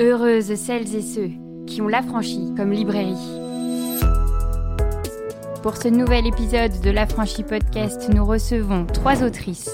Heureuses 0.00 0.54
celles 0.54 0.96
et 0.96 1.02
ceux 1.02 1.28
qui 1.66 1.82
ont 1.82 1.88
l'affranchi 1.88 2.54
comme 2.56 2.72
librairie. 2.72 3.12
Pour 5.62 5.76
ce 5.76 5.88
nouvel 5.88 6.26
épisode 6.26 6.80
de 6.80 6.90
l'affranchi 6.90 7.42
podcast, 7.42 8.08
nous 8.08 8.24
recevons 8.24 8.86
trois 8.86 9.22
autrices. 9.22 9.70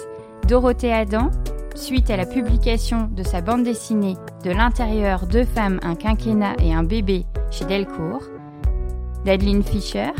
Dorothée 0.48 0.92
Adam, 0.92 1.30
suite 1.76 2.10
à 2.10 2.16
la 2.16 2.26
publication 2.26 3.08
de 3.12 3.22
sa 3.22 3.40
bande 3.40 3.62
dessinée 3.62 4.16
De 4.42 4.50
l'intérieur, 4.50 5.28
deux 5.28 5.44
femmes, 5.44 5.78
un 5.84 5.94
quinquennat 5.94 6.56
et 6.60 6.74
un 6.74 6.82
bébé 6.82 7.24
chez 7.52 7.64
Delcourt. 7.64 8.24
Dadeline 9.24 9.62
Fischer, 9.62 10.10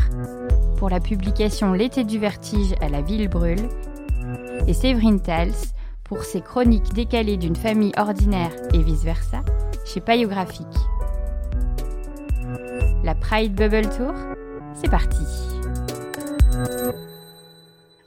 pour 0.77 0.89
la 0.89 1.01
publication 1.01 1.73
L'été 1.73 2.05
du 2.05 2.17
vertige 2.17 2.73
à 2.79 2.87
la 2.87 3.01
ville 3.01 3.27
brûle. 3.27 3.67
Et 4.67 4.73
Séverine 4.73 5.19
Tals, 5.19 5.51
pour 6.05 6.23
ses 6.23 6.39
chroniques 6.39 6.93
décalées 6.93 7.35
d'une 7.35 7.57
famille 7.57 7.91
ordinaire 7.97 8.51
et 8.73 8.81
vice-versa, 8.81 9.41
chez 9.87 10.01
Payographique. 10.01 10.67
La 13.03 13.15
Pride 13.15 13.55
Bubble 13.55 13.87
Tour, 13.89 14.13
c'est 14.73 14.89
parti. 14.89 15.23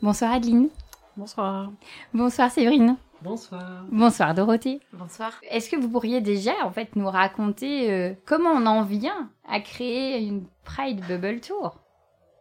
Bonsoir 0.03 0.33
Adeline. 0.33 0.69
Bonsoir. 1.17 1.73
Bonsoir 2.13 2.51
Séverine. 2.51 2.97
Bonsoir. 3.23 3.85
Bonsoir 3.91 4.35
Dorothée. 4.35 4.81
Bonsoir. 4.93 5.33
Est-ce 5.51 5.71
que 5.71 5.77
vous 5.77 5.89
pourriez 5.89 6.21
déjà 6.21 6.53
en 6.65 6.71
fait 6.71 6.97
nous 6.97 7.09
raconter 7.09 7.91
euh, 7.91 8.15
comment 8.27 8.51
on 8.51 8.67
en 8.67 8.83
vient 8.83 9.31
à 9.49 9.61
créer 9.61 10.23
une 10.23 10.45
Pride 10.65 11.01
Bubble 11.07 11.41
Tour? 11.41 11.79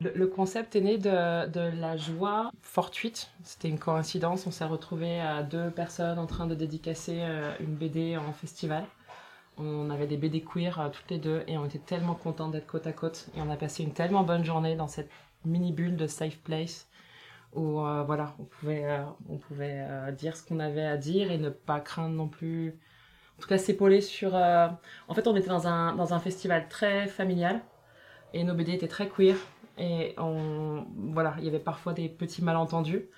Le, 0.02 0.28
concept 0.28 0.78
est 0.78 0.82
né 0.82 0.98
de, 0.98 1.48
de 1.50 1.78
la 1.78 1.98
joie 1.98 2.52
fortuite. 2.62 3.30
C'était 3.44 3.68
une 3.68 3.80
coïncidence. 3.80 4.48
On 4.48 4.52
s'est 4.52 4.64
retrouvés 4.64 5.20
à 5.20 5.44
deux 5.44 5.70
personnes 5.72 6.20
en 6.20 6.26
train 6.26 6.48
de 6.48 6.56
dédicacer 6.56 7.20
euh, 7.20 7.52
une 7.60 7.76
BD 7.76 8.16
en 8.16 8.32
festival. 8.32 8.86
On 9.60 9.90
avait 9.90 10.08
des 10.08 10.18
BD 10.18 10.42
queer 10.42 10.80
euh, 10.80 10.90
toutes 10.90 11.10
les 11.12 11.18
deux 11.18 11.44
et 11.48 11.58
on 11.58 11.66
était 11.66 11.80
tellement 11.80 12.16
contents 12.16 12.50
d'être 12.50 12.68
côte 12.68 12.88
à 12.88 12.94
côte. 12.94 13.28
Et 13.36 13.42
on 13.42 13.50
a 13.50 13.58
passé 13.58 13.84
une 13.84 13.94
tellement 13.94 14.24
bonne 14.24 14.44
journée 14.44 14.76
dans 14.76 14.88
cette 14.88 15.10
mini 15.46 15.72
bulle 15.72 15.96
de 15.96 16.08
safe 16.08 16.38
place 16.38 16.88
où 17.54 17.82
euh, 17.82 18.04
voilà, 18.04 18.36
on 18.40 18.44
pouvait, 18.44 18.88
on 19.28 19.38
pouvait 19.38 19.86
dire 20.18 20.38
ce 20.38 20.44
qu'on 20.44 20.60
avait 20.60 20.86
à 20.86 20.98
dire 20.98 21.32
et 21.32 21.38
ne 21.38 21.50
pas 21.50 21.80
craindre 21.80 22.16
non 22.16 22.28
plus. 22.28 22.80
En 23.38 23.42
tout 23.42 23.48
cas, 23.48 23.58
s'épauler 23.58 24.02
sur. 24.02 24.36
En 24.36 25.14
fait, 25.14 25.28
on 25.28 25.36
était 25.36 25.48
dans 25.48 25.68
un, 25.68 25.96
dans 25.96 26.14
un 26.14 26.20
festival 26.20 26.68
très 26.68 27.08
familial 27.08 27.62
et 28.34 28.44
nos 28.44 28.54
BD 28.54 28.74
étaient 28.74 28.88
très 28.88 29.08
queer. 29.08 29.36
Et 29.78 30.14
on, 30.18 30.86
voilà, 31.14 31.36
il 31.40 31.46
y 31.46 31.48
avait 31.48 31.60
parfois 31.60 31.94
des 31.94 32.10
petits 32.10 32.44
malentendus. 32.44 33.10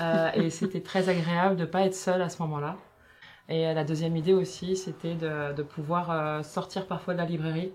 Euh, 0.00 0.32
et 0.32 0.48
c'était 0.48 0.80
très 0.80 1.10
agréable 1.10 1.56
de 1.56 1.62
ne 1.62 1.66
pas 1.66 1.82
être 1.82 1.94
seule 1.94 2.22
à 2.22 2.30
ce 2.30 2.40
moment-là. 2.42 2.76
Et 3.50 3.74
la 3.74 3.84
deuxième 3.84 4.16
idée 4.16 4.32
aussi, 4.32 4.76
c'était 4.76 5.14
de, 5.14 5.52
de, 5.52 5.62
pouvoir 5.62 6.10
euh, 6.10 6.42
sortir 6.42 6.86
parfois 6.86 7.14
de 7.14 7.18
la 7.18 7.26
librairie, 7.26 7.72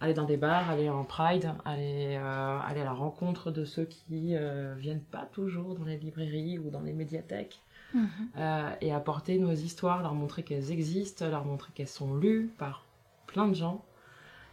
aller 0.00 0.14
dans 0.14 0.24
des 0.24 0.38
bars, 0.38 0.68
aller 0.70 0.88
en 0.88 1.04
Pride, 1.04 1.52
aller, 1.64 2.16
euh, 2.18 2.58
aller 2.66 2.80
à 2.80 2.84
la 2.84 2.92
rencontre 2.92 3.50
de 3.50 3.64
ceux 3.64 3.84
qui 3.84 4.34
euh, 4.34 4.74
viennent 4.78 5.02
pas 5.02 5.28
toujours 5.32 5.74
dans 5.74 5.84
les 5.84 5.98
librairies 5.98 6.58
ou 6.58 6.70
dans 6.70 6.80
les 6.80 6.94
médiathèques. 6.94 7.60
Mhm. 7.94 8.08
Euh, 8.38 8.70
et 8.80 8.92
apporter 8.92 9.38
nos 9.38 9.52
histoires, 9.52 10.02
leur 10.02 10.14
montrer 10.14 10.42
qu'elles 10.42 10.70
existent, 10.70 11.28
leur 11.28 11.44
montrer 11.44 11.72
qu'elles 11.74 11.88
sont 11.88 12.14
lues 12.14 12.50
par 12.56 12.84
plein 13.26 13.48
de 13.48 13.54
gens 13.54 13.84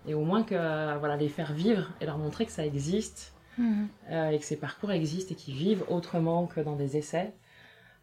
et 0.08 0.14
au 0.14 0.24
moins 0.24 0.44
que 0.44 0.56
voilà 0.98 1.18
les 1.18 1.30
faire 1.30 1.54
vivre 1.54 1.92
et 2.02 2.06
leur 2.06 2.18
montrer 2.18 2.46
que 2.46 2.52
ça 2.52 2.66
existe 2.66 3.34
mhm. 3.58 3.88
euh, 4.10 4.30
et 4.30 4.40
que 4.40 4.46
ces 4.46 4.58
parcours 4.58 4.92
existent 4.92 5.34
et 5.34 5.36
qu'ils 5.36 5.56
vivent 5.56 5.84
autrement 5.90 6.48
que 6.48 6.62
dans 6.62 6.76
des 6.76 6.98
essais 6.98 7.34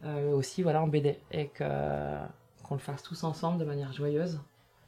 euh, 0.04 0.32
aussi 0.32 0.62
voilà 0.62 0.82
en 0.82 0.88
BD 0.88 1.18
et 1.32 1.48
que 1.48 1.64
qu'on 2.64 2.74
le 2.74 2.80
fasse 2.80 3.02
tous 3.02 3.22
ensemble 3.22 3.58
de 3.58 3.64
manière 3.64 3.92
joyeuse 3.92 4.40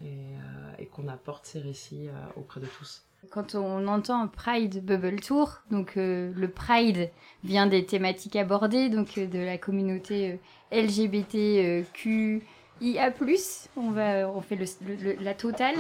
et, 0.03 0.07
euh, 0.07 0.85
qu'on 0.93 1.09
apporte 1.09 1.47
ces 1.47 1.61
récits 1.61 2.09
euh, 2.09 2.13
auprès 2.37 2.61
de 2.61 2.67
tous. 2.67 3.03
Quand 3.31 3.55
on 3.55 3.89
entend 3.89 4.29
Pride 4.29 4.85
Bubble 4.85 5.21
Tour, 5.21 5.61
donc 5.71 5.97
euh, 5.97 6.33
le 6.35 6.49
Pride 6.49 7.11
vient 7.45 7.67
des 7.67 7.85
thématiques 7.85 8.37
abordées, 8.37 8.89
donc 8.89 9.19
de 9.19 9.39
la 9.39 9.59
communauté 9.59 10.39
LGBTQ, 10.71 12.43
IA+, 12.81 13.11
on 13.77 13.91
va 13.91 14.29
on 14.29 14.41
fait 14.41 14.57
le, 14.57 15.17
la 15.23 15.35
totale. 15.35 15.75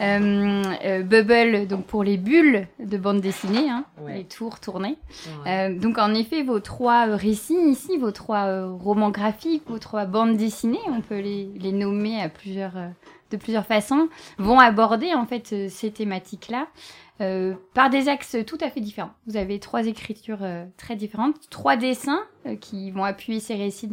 Euh, 0.00 0.62
euh, 0.84 1.02
Bubble 1.02 1.66
donc 1.66 1.86
pour 1.86 2.04
les 2.04 2.16
bulles 2.16 2.66
de 2.78 2.96
bande 2.96 3.20
dessinée, 3.20 3.70
hein, 3.70 3.84
ouais. 4.00 4.18
les 4.18 4.24
tours 4.24 4.60
tournés. 4.60 4.96
Ouais. 5.44 5.70
Euh, 5.70 5.78
donc 5.78 5.98
en 5.98 6.12
effet 6.14 6.42
vos 6.42 6.60
trois 6.60 7.06
récits 7.16 7.58
ici, 7.68 7.96
vos 7.98 8.12
trois 8.12 8.46
euh, 8.46 8.70
romans 8.72 9.10
graphiques, 9.10 9.64
vos 9.66 9.78
trois 9.78 10.04
bandes 10.04 10.36
dessinées, 10.36 10.78
on 10.88 11.00
peut 11.00 11.20
les, 11.20 11.48
les 11.58 11.72
nommer 11.72 12.20
à 12.20 12.28
plusieurs 12.28 12.76
euh, 12.76 12.88
de 13.30 13.36
plusieurs 13.36 13.66
façons, 13.66 14.08
vont 14.38 14.60
aborder 14.60 15.14
en 15.14 15.26
fait 15.26 15.52
euh, 15.52 15.68
ces 15.68 15.90
thématiques 15.90 16.48
là. 16.48 16.66
Euh, 17.20 17.54
par 17.74 17.90
des 17.90 18.08
axes 18.08 18.36
tout 18.44 18.58
à 18.60 18.70
fait 18.70 18.80
différents. 18.80 19.12
Vous 19.28 19.36
avez 19.36 19.60
trois 19.60 19.86
écritures 19.86 20.42
euh, 20.42 20.64
très 20.76 20.96
différentes, 20.96 21.48
trois 21.48 21.76
dessins 21.76 22.24
euh, 22.44 22.56
qui 22.56 22.90
vont 22.90 23.04
appuyer 23.04 23.38
ces 23.38 23.54
récits 23.54 23.88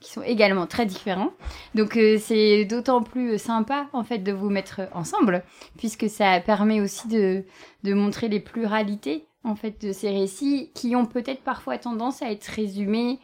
qui 0.00 0.10
sont 0.10 0.22
également 0.22 0.66
très 0.66 0.86
différents. 0.86 1.32
Donc 1.74 1.98
c'est 2.18 2.64
d'autant 2.64 3.02
plus 3.02 3.38
sympa 3.38 3.88
en 3.92 4.02
fait 4.02 4.18
de 4.18 4.32
vous 4.32 4.48
mettre 4.48 4.80
ensemble 4.94 5.44
puisque 5.76 6.08
ça 6.08 6.40
permet 6.40 6.80
aussi 6.80 7.06
de, 7.08 7.44
montrer 7.84 8.28
les 8.28 8.40
pluralités 8.40 9.26
en 9.44 9.56
fait 9.56 9.84
de 9.84 9.92
ces 9.92 10.08
récits 10.08 10.70
qui 10.74 10.96
ont 10.96 11.04
peut-être 11.04 11.42
parfois 11.42 11.76
tendance 11.76 12.22
à 12.22 12.30
être 12.30 12.46
résumés 12.46 13.18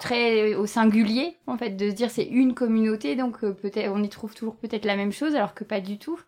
très 0.00 0.54
au 0.54 0.64
singulier 0.64 1.36
en 1.46 1.58
fait 1.58 1.70
de 1.70 1.90
se 1.90 1.94
dire 1.94 2.10
c'est 2.10 2.24
une 2.24 2.54
communauté 2.54 3.16
donc 3.16 3.40
peut-être 3.40 3.92
on 3.92 4.02
y 4.02 4.08
trouve 4.08 4.34
toujours 4.34 4.56
peut-être 4.56 4.86
la 4.86 4.96
même 4.96 5.12
chose 5.12 5.34
alors 5.36 5.54
que 5.54 5.62
pas 5.62 5.80
du 5.80 5.98
tout 5.98 6.18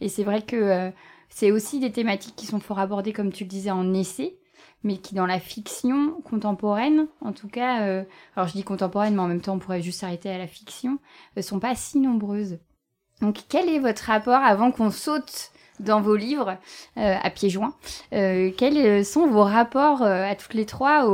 et 0.00 0.08
c'est 0.08 0.22
vrai 0.22 0.42
que 0.42 0.92
c'est 1.28 1.50
aussi 1.50 1.80
des 1.80 1.92
thématiques 1.92 2.36
qui 2.36 2.46
sont 2.46 2.60
fort 2.60 2.78
abordées, 2.78 3.12
comme 3.12 3.32
tu 3.32 3.44
le 3.44 3.50
disais, 3.50 3.70
en 3.70 3.94
essai, 3.94 4.38
mais 4.82 4.98
qui 4.98 5.14
dans 5.14 5.26
la 5.26 5.40
fiction 5.40 6.20
contemporaine, 6.22 7.08
en 7.20 7.32
tout 7.32 7.48
cas, 7.48 7.82
euh, 7.82 8.04
alors 8.36 8.48
je 8.48 8.54
dis 8.54 8.64
contemporaine, 8.64 9.14
mais 9.14 9.22
en 9.22 9.28
même 9.28 9.40
temps 9.40 9.54
on 9.54 9.58
pourrait 9.58 9.82
juste 9.82 10.00
s'arrêter 10.00 10.30
à 10.30 10.38
la 10.38 10.46
fiction, 10.46 10.98
ne 11.36 11.42
sont 11.42 11.60
pas 11.60 11.74
si 11.74 11.98
nombreuses. 11.98 12.58
Donc 13.20 13.38
quel 13.48 13.68
est 13.68 13.80
votre 13.80 14.04
rapport 14.04 14.42
avant 14.42 14.70
qu'on 14.70 14.90
saute 14.90 15.50
dans 15.80 16.00
vos 16.00 16.16
livres 16.16 16.56
euh, 16.96 17.16
à 17.22 17.30
pieds 17.30 17.50
joints. 17.50 17.74
Euh, 18.12 18.50
quels 18.56 19.04
sont 19.04 19.26
vos 19.26 19.44
rapports 19.44 20.02
euh, 20.02 20.24
à 20.24 20.34
toutes 20.34 20.54
les 20.54 20.66
trois 20.66 21.08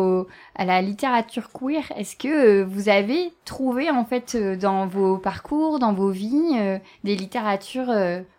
à 0.55 0.65
la 0.65 0.83
littérature 0.83 1.51
queer? 1.53 1.93
Est-ce 1.97 2.17
que 2.17 2.63
euh, 2.63 2.65
vous 2.65 2.89
avez 2.89 3.33
trouvé 3.45 3.91
en 3.91 4.05
fait 4.05 4.35
euh, 4.35 4.57
dans 4.57 4.87
vos 4.87 5.19
parcours, 5.19 5.79
dans 5.79 5.93
vos 5.93 6.11
vies, 6.11 6.57
euh, 6.59 6.79
des 7.03 7.17
littératures 7.17 7.93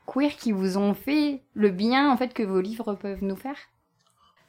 queer 0.05 0.35
qui 0.37 0.51
vous 0.51 0.77
ont 0.77 0.93
fait 0.93 1.41
le 1.53 1.69
bien 1.69 2.11
en 2.11 2.17
fait 2.17 2.33
que 2.33 2.43
vos 2.43 2.61
livres 2.61 2.93
peuvent 2.95 3.23
nous 3.23 3.35
faire? 3.35 3.57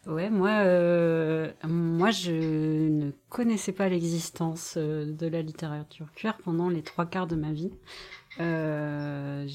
Ouais, 0.06 0.30
moi, 0.30 0.50
euh, 0.50 1.50
moi, 1.64 2.12
je 2.12 2.30
ne 2.30 3.10
connaissais 3.28 3.72
pas 3.72 3.88
l'existence 3.88 4.76
de 4.78 5.26
la 5.26 5.42
littérature 5.42 6.06
queer 6.14 6.36
pendant 6.44 6.68
les 6.68 6.82
trois 6.82 7.06
quarts 7.06 7.26
de 7.26 7.34
ma 7.34 7.50
vie. 7.50 7.72
Euh, 8.40 9.46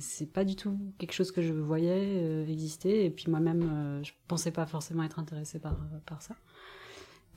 c'est 0.00 0.30
pas 0.30 0.44
du 0.44 0.56
tout 0.56 0.78
quelque 0.98 1.12
chose 1.12 1.32
que 1.32 1.40
je 1.42 1.52
voyais 1.52 2.20
euh, 2.22 2.46
exister, 2.46 3.04
et 3.04 3.10
puis 3.10 3.26
moi-même, 3.28 3.62
euh, 3.62 4.02
je 4.02 4.12
pensais 4.28 4.50
pas 4.50 4.66
forcément 4.66 5.02
être 5.02 5.18
intéressée 5.18 5.58
par, 5.58 5.76
par 6.06 6.20
ça. 6.20 6.34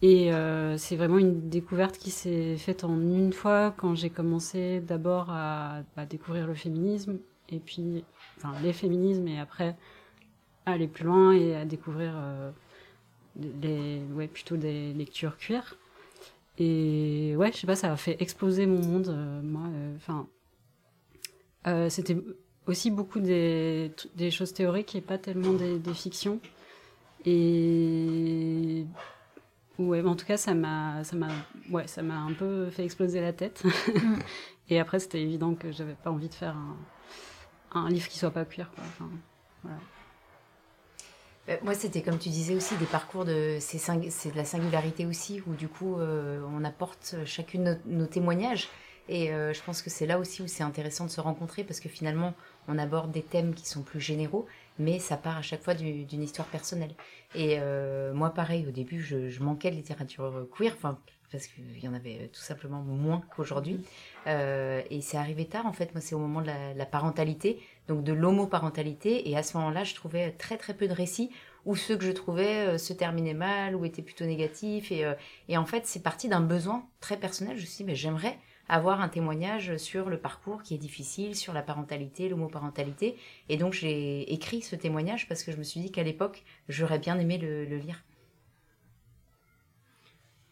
Et 0.03 0.33
euh, 0.33 0.77
c'est 0.77 0.97
vraiment 0.97 1.17
une 1.17 1.49
découverte 1.49 1.97
qui 1.97 2.11
s'est 2.11 2.57
faite 2.57 2.83
en 2.83 2.99
une 2.99 3.31
fois 3.31 3.73
quand 3.77 3.95
j'ai 3.95 4.09
commencé 4.09 4.81
d'abord 4.81 5.27
à, 5.29 5.83
découvrir 6.09 6.45
le 6.45 6.53
féminisme, 6.53 7.19
et 7.47 7.59
puis, 7.59 8.03
enfin, 8.35 8.53
les 8.61 8.73
féminismes, 8.73 9.29
et 9.29 9.39
après 9.39 9.77
aller 10.65 10.89
plus 10.89 11.05
loin 11.05 11.31
et 11.31 11.55
à 11.55 11.63
découvrir 11.63 12.11
euh, 12.15 12.51
ouais, 14.13 14.27
plutôt 14.27 14.57
des 14.57 14.91
lectures 14.91 15.38
queer. 15.38 15.77
Et 16.57 17.35
ouais, 17.38 17.53
je 17.53 17.59
sais 17.59 17.67
pas, 17.67 17.77
ça 17.77 17.94
a 17.94 17.95
fait 17.95 18.21
exploser 18.21 18.65
mon 18.65 18.85
monde, 18.85 19.07
euh, 19.07 19.41
moi. 19.41 19.69
Enfin, 19.95 20.27
euh, 21.68 21.90
c'était 21.90 22.18
aussi 22.68 22.92
beaucoup 22.92 23.19
des, 23.19 23.92
des 24.15 24.31
choses 24.31 24.54
théoriques 24.54 24.95
et 24.95 25.01
pas 25.01 25.18
tellement 25.18 25.54
des, 25.54 25.80
des 25.80 25.94
fictions. 25.94 26.39
Et 27.25 28.86
ouais, 29.80 30.01
en 30.01 30.15
tout 30.15 30.25
cas, 30.25 30.38
ça 30.38 30.54
m'a, 30.54 31.04
ça 31.04 31.15
m'a, 31.15 31.30
ouais, 31.69 31.88
ça 31.88 32.01
m'a 32.01 32.18
un 32.18 32.33
peu 32.33 32.69
fait 32.69 32.83
exploser 32.83 33.21
la 33.21 33.33
tête. 33.33 33.63
Mm. 33.63 34.15
et 34.69 34.80
après, 34.80 35.00
c'était 35.00 35.21
évident 35.21 35.56
que 35.56 35.71
j'avais 35.71 35.95
pas 35.95 36.12
envie 36.12 36.30
de 36.30 36.33
faire 36.33 36.56
un, 36.56 36.77
un 37.80 37.89
livre 37.89 38.07
qui 38.07 38.18
soit 38.18 38.31
pas 38.31 38.45
queer. 38.45 38.69
Quoi. 38.71 38.83
Enfin, 38.88 39.09
voilà. 39.63 39.77
Euh, 41.50 41.57
moi, 41.63 41.74
c'était 41.74 42.01
comme 42.01 42.18
tu 42.18 42.30
disais 42.30 42.56
aussi 42.56 42.75
des 42.77 42.86
parcours 42.86 43.25
de 43.25 43.57
c'est 43.59 44.31
de 44.31 44.38
la 44.38 44.45
singularité 44.45 45.06
aussi 45.06 45.42
où 45.45 45.54
du 45.54 45.68
coup 45.68 45.98
euh, 45.98 46.42
on 46.50 46.63
apporte 46.63 47.16
chacune 47.25 47.63
nos, 47.63 47.75
nos 47.86 48.06
témoignages 48.06 48.69
et 49.09 49.31
euh, 49.31 49.53
je 49.53 49.61
pense 49.61 49.81
que 49.81 49.89
c'est 49.89 50.05
là 50.05 50.17
aussi 50.17 50.41
où 50.41 50.47
c'est 50.47 50.63
intéressant 50.63 51.05
de 51.05 51.09
se 51.09 51.19
rencontrer 51.19 51.63
parce 51.63 51.79
que 51.79 51.89
finalement 51.89 52.33
on 52.67 52.77
aborde 52.77 53.11
des 53.11 53.21
thèmes 53.21 53.53
qui 53.53 53.67
sont 53.67 53.81
plus 53.81 54.00
généraux 54.00 54.45
mais 54.79 55.00
ça 55.00 55.17
part 55.17 55.38
à 55.38 55.41
chaque 55.41 55.61
fois 55.61 55.73
d'une 55.73 56.05
du, 56.05 56.17
histoire 56.17 56.47
personnelle 56.47 56.94
et 57.35 57.57
euh, 57.59 58.13
moi 58.13 58.29
pareil 58.29 58.65
au 58.67 58.71
début 58.71 59.01
je, 59.01 59.29
je, 59.29 59.44
manquais 59.44 59.71
de 59.71 59.75
littérature 59.75 60.47
queer 60.57 60.73
enfin 60.75 60.97
parce 61.31 61.47
qu'il 61.47 61.83
y 61.83 61.88
en 61.88 61.95
avait 61.95 62.29
tout 62.31 62.41
simplement 62.41 62.81
moins 62.81 63.23
qu'aujourd'hui. 63.35 63.83
et 64.27 65.01
c'est 65.01 65.17
arrivé 65.17 65.45
tard, 65.45 65.65
en 65.65 65.73
fait. 65.73 65.91
Moi, 65.95 65.99
c'est 65.99 66.13
au 66.13 66.19
moment 66.19 66.44
de 66.44 66.51
la, 66.77 66.85
parentalité, 66.85 67.59
donc 67.88 68.03
de 68.03 68.13
l'homoparentalité. 68.13 69.27
Et 69.27 69.35
à 69.35 69.41
ce 69.41 69.57
moment-là, 69.57 69.83
je 69.83 69.95
trouvais 69.95 70.29
très, 70.33 70.57
très 70.57 70.75
peu 70.75 70.88
de 70.88 70.94
récits 70.94 71.31
où 71.65 71.75
ceux 71.75 71.97
que 71.97 72.06
je 72.06 72.11
trouvais 72.11 72.77
se 72.77 72.94
terminaient 72.94 73.33
mal 73.33 73.75
ou 73.75 73.83
étaient 73.83 74.03
plutôt 74.03 74.25
négatifs. 74.25 74.91
Et, 74.91 75.11
et 75.49 75.57
en 75.57 75.65
fait, 75.65 75.88
c'est 75.88 76.03
parti 76.03 76.29
d'un 76.29 76.39
besoin 76.39 76.85
très 76.99 77.17
personnel. 77.17 77.57
Je 77.57 77.63
me 77.63 77.65
suis 77.65 77.77
dit, 77.77 77.83
mais 77.85 77.95
j'aimerais 77.95 78.38
avoir 78.69 79.01
un 79.01 79.10
témoignage 79.10 79.77
sur 79.77 80.10
le 80.10 80.18
parcours 80.18 80.63
qui 80.63 80.74
est 80.74 80.77
difficile, 80.77 81.36
sur 81.36 81.54
la 81.54 81.62
parentalité, 81.62 82.30
l'homoparentalité. 82.30 83.18
Et 83.50 83.57
donc 83.57 83.74
j'ai 83.74 84.31
écrit 84.33 84.62
ce 84.62 84.75
témoignage 84.75 85.27
parce 85.27 85.44
que 85.44 85.51
je 85.51 85.57
me 85.57 85.63
suis 85.63 85.81
dit 85.81 85.92
qu'à 85.92 86.04
l'époque, 86.04 86.44
j'aurais 86.69 87.00
bien 87.00 87.19
aimé 87.19 87.38
le, 87.38 87.65
lire. 87.77 88.04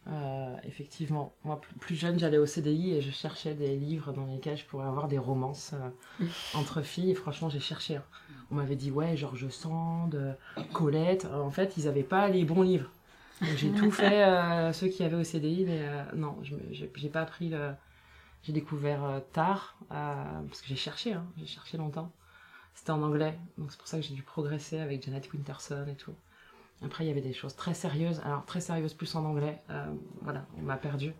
Euh, 0.08 0.56
effectivement, 0.64 1.32
moi 1.44 1.60
plus 1.80 1.94
jeune, 1.94 2.18
j'allais 2.18 2.38
au 2.38 2.46
CDI 2.46 2.94
et 2.94 3.00
je 3.00 3.10
cherchais 3.10 3.54
des 3.54 3.76
livres 3.76 4.12
dans 4.12 4.26
lesquels 4.26 4.58
je 4.58 4.64
pourrais 4.64 4.86
avoir 4.86 5.08
des 5.08 5.18
romances 5.18 5.74
euh, 5.74 6.26
entre 6.54 6.82
filles. 6.82 7.12
Et 7.12 7.14
franchement, 7.14 7.48
j'ai 7.48 7.60
cherché. 7.60 7.96
Hein. 7.96 8.04
On 8.50 8.56
m'avait 8.56 8.76
dit, 8.76 8.90
ouais, 8.90 9.16
Georges 9.16 9.48
Sand, 9.48 10.36
Colette. 10.72 11.24
En 11.24 11.50
fait, 11.50 11.76
ils 11.78 11.84
n'avaient 11.86 12.02
pas 12.02 12.28
les 12.28 12.44
bons 12.44 12.62
livres. 12.62 12.90
J'ai 13.56 13.70
tout 13.70 13.90
fait, 13.90 14.22
euh, 14.24 14.72
ceux 14.72 14.88
qui 14.88 15.02
avaient 15.02 15.16
au 15.16 15.24
CDI, 15.24 15.64
mais 15.64 15.80
non, 16.14 16.36
je 16.42 16.84
n'ai 16.84 17.08
pas 17.08 17.24
pris 17.24 17.48
le, 17.48 17.72
j'ai 18.42 18.52
découvert 18.52 19.04
euh, 19.04 19.20
tard, 19.32 19.76
euh, 19.90 20.42
parce 20.48 20.60
que 20.60 20.68
j'ai 20.68 20.76
cherché, 20.76 21.12
hein, 21.12 21.26
j'ai 21.36 21.46
cherché 21.46 21.76
longtemps. 21.76 22.12
C'était 22.74 22.90
en 22.90 23.02
anglais, 23.02 23.38
donc 23.58 23.70
c'est 23.70 23.78
pour 23.78 23.86
ça 23.86 23.98
que 23.98 24.02
j'ai 24.02 24.14
dû 24.14 24.22
progresser 24.22 24.78
avec 24.78 25.04
Janet 25.04 25.30
Winterson 25.32 25.86
et 25.88 25.96
tout. 25.96 26.14
Après, 26.82 27.04
il 27.04 27.08
y 27.08 27.10
avait 27.10 27.20
des 27.20 27.34
choses 27.34 27.54
très 27.54 27.74
sérieuses, 27.74 28.20
alors 28.24 28.44
très 28.44 28.60
sérieuses 28.60 28.94
plus 28.94 29.14
en 29.14 29.24
anglais. 29.24 29.62
Euh, 29.70 29.92
voilà, 30.22 30.46
on 30.58 30.62
m'a 30.62 30.76
perdu. 30.76 31.12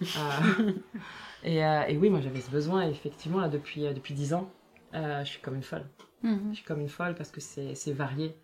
et, 1.44 1.58
et, 1.58 1.96
oui, 1.96 2.08
moi 2.08 2.20
j'avais 2.20 2.40
ce 2.40 2.50
besoin, 2.50 2.88
effectivement, 2.88 3.38
là, 3.38 3.48
depuis, 3.48 3.82
depuis 3.82 4.14
10 4.14 4.34
ans, 4.34 4.50
je 4.92 5.24
suis 5.24 5.40
comme 5.40 5.56
une 5.56 5.62
folle. 5.62 5.86
Mhm. 6.22 6.50
Je 6.50 6.56
suis 6.56 6.64
comme 6.64 6.80
une 6.80 6.88
folle 6.88 7.14
parce 7.14 7.30
que 7.30 7.40
c'est 7.40 7.92
varié 7.92 8.36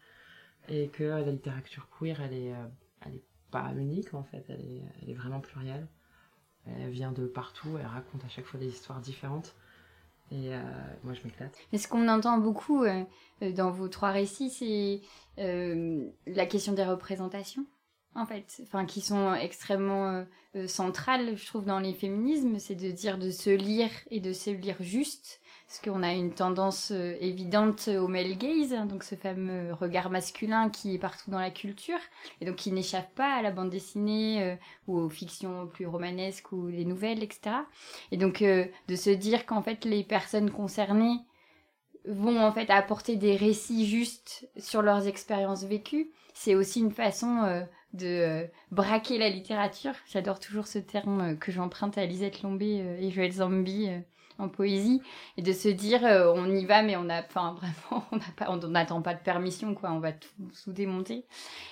et 0.68 0.88
que 0.88 1.04
la 1.04 1.22
littérature 1.22 1.88
queer, 1.98 2.20
elle 2.20 2.34
est, 2.34 2.52
elle 3.00 3.14
est 3.16 3.24
pas 3.50 3.72
unique 3.74 4.14
en 4.14 4.22
fait, 4.22 4.44
elle 4.48 4.60
est, 4.60 4.82
elle 5.02 5.10
est 5.10 5.14
vraiment 5.14 5.40
plurielle. 5.40 5.88
Elle 6.66 6.90
vient 6.90 7.12
de 7.12 7.26
partout, 7.26 7.68
elle 7.78 7.86
raconte 7.86 8.24
à 8.24 8.28
chaque 8.28 8.46
fois 8.46 8.58
des 8.58 8.68
histoires 8.68 9.00
différentes. 9.00 9.54
Et 10.30 10.54
euh, 10.54 10.62
moi, 11.02 11.14
je 11.14 11.22
m'éclate. 11.24 11.56
Mais 11.72 11.78
ce 11.78 11.86
qu'on 11.86 12.08
entend 12.08 12.38
beaucoup 12.38 12.84
euh, 12.84 13.04
dans 13.52 13.70
vos 13.70 13.88
trois 13.88 14.10
récits, 14.10 14.50
c'est 14.50 15.02
euh, 15.38 16.08
la 16.26 16.46
question 16.46 16.72
des 16.72 16.84
représentations, 16.84 17.66
en 18.14 18.24
fait, 18.24 18.62
enfin, 18.62 18.86
qui 18.86 19.00
sont 19.00 19.34
extrêmement 19.34 20.24
centrales, 20.66 21.36
je 21.36 21.46
trouve, 21.46 21.66
dans 21.66 21.80
les 21.80 21.92
féminismes. 21.92 22.58
C'est 22.58 22.74
de 22.74 22.90
dire 22.90 23.18
de 23.18 23.30
se 23.30 23.50
lire 23.50 23.90
et 24.10 24.20
de 24.20 24.32
se 24.32 24.50
lire 24.50 24.76
juste 24.80 25.40
parce 25.66 25.80
qu'on 25.80 26.02
a 26.02 26.12
une 26.12 26.32
tendance 26.32 26.92
euh, 26.92 27.16
évidente 27.20 27.88
au 27.88 28.06
male 28.06 28.36
gaze, 28.36 28.74
hein, 28.74 28.86
donc 28.86 29.02
ce 29.02 29.14
fameux 29.14 29.72
regard 29.72 30.10
masculin 30.10 30.68
qui 30.68 30.94
est 30.94 30.98
partout 30.98 31.30
dans 31.30 31.38
la 31.38 31.50
culture, 31.50 31.98
et 32.40 32.44
donc 32.44 32.56
qui 32.56 32.70
n'échappe 32.70 33.14
pas 33.14 33.34
à 33.34 33.42
la 33.42 33.50
bande 33.50 33.70
dessinée 33.70 34.42
euh, 34.42 34.56
ou 34.86 34.98
aux 34.98 35.08
fictions 35.08 35.66
plus 35.66 35.86
romanesques 35.86 36.52
ou 36.52 36.68
les 36.68 36.84
nouvelles, 36.84 37.22
etc. 37.22 37.56
Et 38.12 38.16
donc 38.16 38.42
euh, 38.42 38.66
de 38.88 38.96
se 38.96 39.10
dire 39.10 39.46
qu'en 39.46 39.62
fait 39.62 39.84
les 39.84 40.04
personnes 40.04 40.50
concernées 40.50 41.18
vont 42.06 42.38
en 42.38 42.52
fait 42.52 42.68
apporter 42.68 43.16
des 43.16 43.34
récits 43.34 43.86
justes 43.86 44.48
sur 44.58 44.82
leurs 44.82 45.06
expériences 45.06 45.64
vécues, 45.64 46.10
c'est 46.34 46.54
aussi 46.54 46.80
une 46.80 46.92
façon 46.92 47.64
de 47.94 48.46
braquer 48.70 49.16
la 49.16 49.30
littérature. 49.30 49.94
J'adore 50.06 50.38
toujours 50.38 50.66
ce 50.66 50.78
terme 50.78 51.38
que 51.38 51.50
j'emprunte 51.50 51.96
à 51.96 52.04
Lisette 52.04 52.42
Lombé 52.42 52.84
et 53.00 53.10
Joël 53.10 53.32
Zambi 53.32 53.88
en 54.38 54.48
poésie 54.48 55.00
et 55.36 55.42
de 55.42 55.52
se 55.52 55.68
dire 55.68 56.04
euh, 56.04 56.32
on 56.34 56.50
y 56.50 56.64
va 56.64 56.82
mais 56.82 56.96
on 56.96 57.08
a 57.08 57.20
enfin 57.20 57.56
vraiment 57.88 58.04
on 58.10 58.16
n'a 58.16 58.24
pas 58.36 58.50
on 58.50 58.56
n'attend 58.68 59.02
pas 59.02 59.14
de 59.14 59.20
permission 59.20 59.74
quoi. 59.74 59.90
On 59.92 60.00
va 60.00 60.12
tout, 60.12 60.28
tout 60.64 60.72
démonter. 60.72 61.24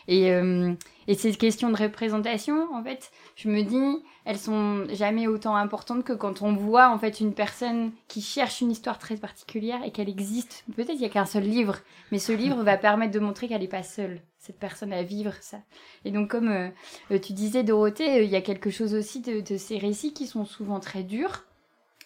Et 0.08 0.30
euh, 0.30 0.74
et 1.08 1.14
ces 1.14 1.34
questions 1.34 1.70
de 1.70 1.76
représentation 1.76 2.72
en 2.74 2.82
fait 2.82 3.10
je 3.36 3.48
me 3.48 3.62
dis 3.62 4.02
elles 4.24 4.38
sont 4.38 4.86
jamais 4.92 5.26
autant 5.26 5.56
importantes 5.56 6.04
que 6.04 6.12
quand 6.12 6.42
on 6.42 6.52
voit 6.52 6.88
en 6.88 6.98
fait 6.98 7.20
une 7.20 7.34
personne 7.34 7.90
qui 8.06 8.22
cherche 8.22 8.60
une 8.60 8.70
histoire 8.70 8.98
très 8.98 9.16
particulière 9.16 9.80
et 9.84 9.90
qu'elle 9.90 10.08
existe. 10.08 10.64
Peut-être 10.76 10.94
il 10.94 11.02
y 11.02 11.06
a 11.06 11.08
qu'un 11.08 11.26
seul 11.26 11.44
livre 11.44 11.78
mais 12.12 12.18
ce 12.18 12.32
livre 12.32 12.56
va 12.62 12.76
permettre 12.76 13.12
de 13.12 13.20
montrer 13.20 13.48
qu'elle 13.48 13.62
n'est 13.62 13.68
pas 13.68 13.82
seule 13.82 14.20
cette 14.38 14.58
personne 14.58 14.92
à 14.92 15.04
vivre 15.04 15.34
ça. 15.40 15.58
Et 16.04 16.10
donc 16.10 16.30
comme 16.30 16.48
euh, 16.48 17.18
tu 17.18 17.32
disais 17.32 17.64
Dorothée 17.64 18.24
il 18.24 18.30
y 18.30 18.36
a 18.36 18.40
quelque 18.40 18.70
chose 18.70 18.94
aussi 18.94 19.20
de, 19.20 19.40
de 19.40 19.56
ces 19.56 19.78
récits 19.78 20.12
qui 20.12 20.26
sont 20.26 20.44
souvent 20.44 20.78
très 20.78 21.02
durs 21.02 21.44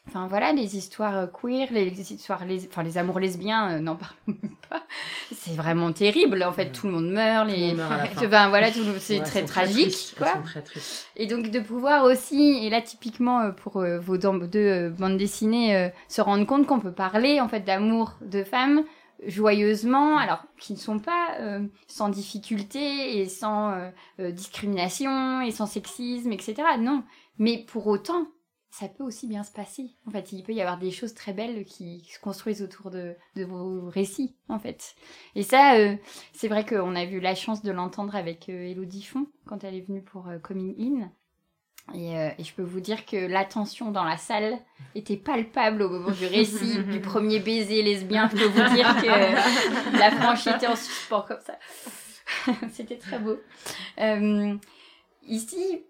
Enfin 0.08 0.28
voilà, 0.28 0.52
les 0.52 0.76
histoires 0.76 1.16
euh, 1.16 1.26
queer, 1.26 1.66
les 1.72 2.12
histoires, 2.12 2.44
les, 2.44 2.66
enfin 2.66 2.84
les 2.84 2.96
amours 2.96 3.18
lesbiens, 3.18 3.72
euh, 3.72 3.78
n'en 3.80 3.96
parlons 3.96 4.38
pas. 4.70 4.82
C'est 5.34 5.54
vraiment 5.54 5.92
terrible. 5.92 6.44
En 6.44 6.52
fait, 6.52 6.70
tout 6.70 6.86
le 6.86 6.92
monde 6.92 7.10
meurt. 7.10 7.48
Les, 7.48 7.74
enfin, 8.16 8.48
voilà, 8.48 8.68
c'est 9.00 9.20
très, 9.20 9.44
tragique, 9.44 10.14
quoi. 10.16 10.34
Très 10.44 10.62
et 11.16 11.26
donc 11.26 11.50
de 11.50 11.58
pouvoir 11.58 12.04
aussi, 12.04 12.64
et 12.64 12.70
là 12.70 12.80
typiquement 12.80 13.40
euh, 13.40 13.50
pour 13.50 13.84
vos 14.00 14.16
deux 14.16 14.88
bandes 14.90 15.16
dessinées, 15.16 15.90
se 16.08 16.20
rendre 16.20 16.46
compte 16.46 16.66
qu'on 16.66 16.80
peut 16.80 16.92
parler 16.92 17.40
en 17.40 17.48
fait 17.48 17.60
d'amour 17.60 18.12
de 18.20 18.44
femmes 18.44 18.84
joyeusement, 19.26 20.18
alors 20.18 20.44
qui 20.58 20.74
ne 20.74 20.78
sont 20.78 20.98
pas 20.98 21.38
sans 21.86 22.10
difficulté 22.10 23.18
et 23.18 23.28
sans 23.28 23.74
discrimination 24.18 25.40
et 25.40 25.50
sans 25.50 25.66
sexisme, 25.66 26.32
etc. 26.32 26.54
Non, 26.78 27.02
mais 27.38 27.64
pour 27.66 27.86
autant 27.86 28.26
ça 28.70 28.88
peut 28.88 29.04
aussi 29.04 29.26
bien 29.26 29.42
se 29.42 29.52
passer. 29.52 29.94
En 30.06 30.10
fait, 30.10 30.32
il 30.32 30.42
peut 30.42 30.52
y 30.52 30.60
avoir 30.60 30.78
des 30.78 30.90
choses 30.90 31.14
très 31.14 31.32
belles 31.32 31.64
qui 31.64 32.04
se 32.12 32.18
construisent 32.18 32.62
autour 32.62 32.90
de, 32.90 33.16
vos 33.36 33.88
récits, 33.88 34.34
en 34.48 34.58
fait. 34.58 34.94
Et 35.34 35.42
ça, 35.42 35.76
euh, 35.76 35.96
c'est 36.32 36.48
vrai 36.48 36.66
qu'on 36.66 36.94
a 36.94 37.04
eu 37.04 37.20
la 37.20 37.34
chance 37.34 37.62
de 37.62 37.72
l'entendre 37.72 38.14
avec 38.14 38.48
euh, 38.48 38.70
Elodie 38.70 39.02
Font 39.02 39.26
quand 39.46 39.64
elle 39.64 39.74
est 39.74 39.86
venue 39.86 40.02
pour 40.02 40.28
euh, 40.28 40.38
Coming 40.38 40.74
In. 40.78 41.10
Et, 41.94 42.42
je 42.42 42.52
peux 42.52 42.64
vous 42.64 42.80
dire 42.80 43.06
que 43.06 43.16
l'attention 43.16 43.92
dans 43.92 44.02
la 44.02 44.16
salle 44.16 44.58
était 44.96 45.16
palpable 45.16 45.82
au 45.82 45.88
moment 45.88 46.10
du 46.10 46.26
récit, 46.26 46.82
du 46.90 47.00
premier 47.00 47.38
baiser 47.38 47.80
lesbien. 47.80 48.28
Je 48.28 48.36
peux 48.36 48.46
vous 48.46 48.74
dire 48.74 48.96
que 48.96 49.96
la 49.96 50.10
franchise 50.10 50.52
était 50.56 50.66
en 50.66 50.74
suspens 50.74 51.22
comme 51.22 51.38
ça. 51.40 51.56
C'était 52.72 52.98
très 52.98 53.20
beau. 53.20 53.38
ici, 55.22 55.84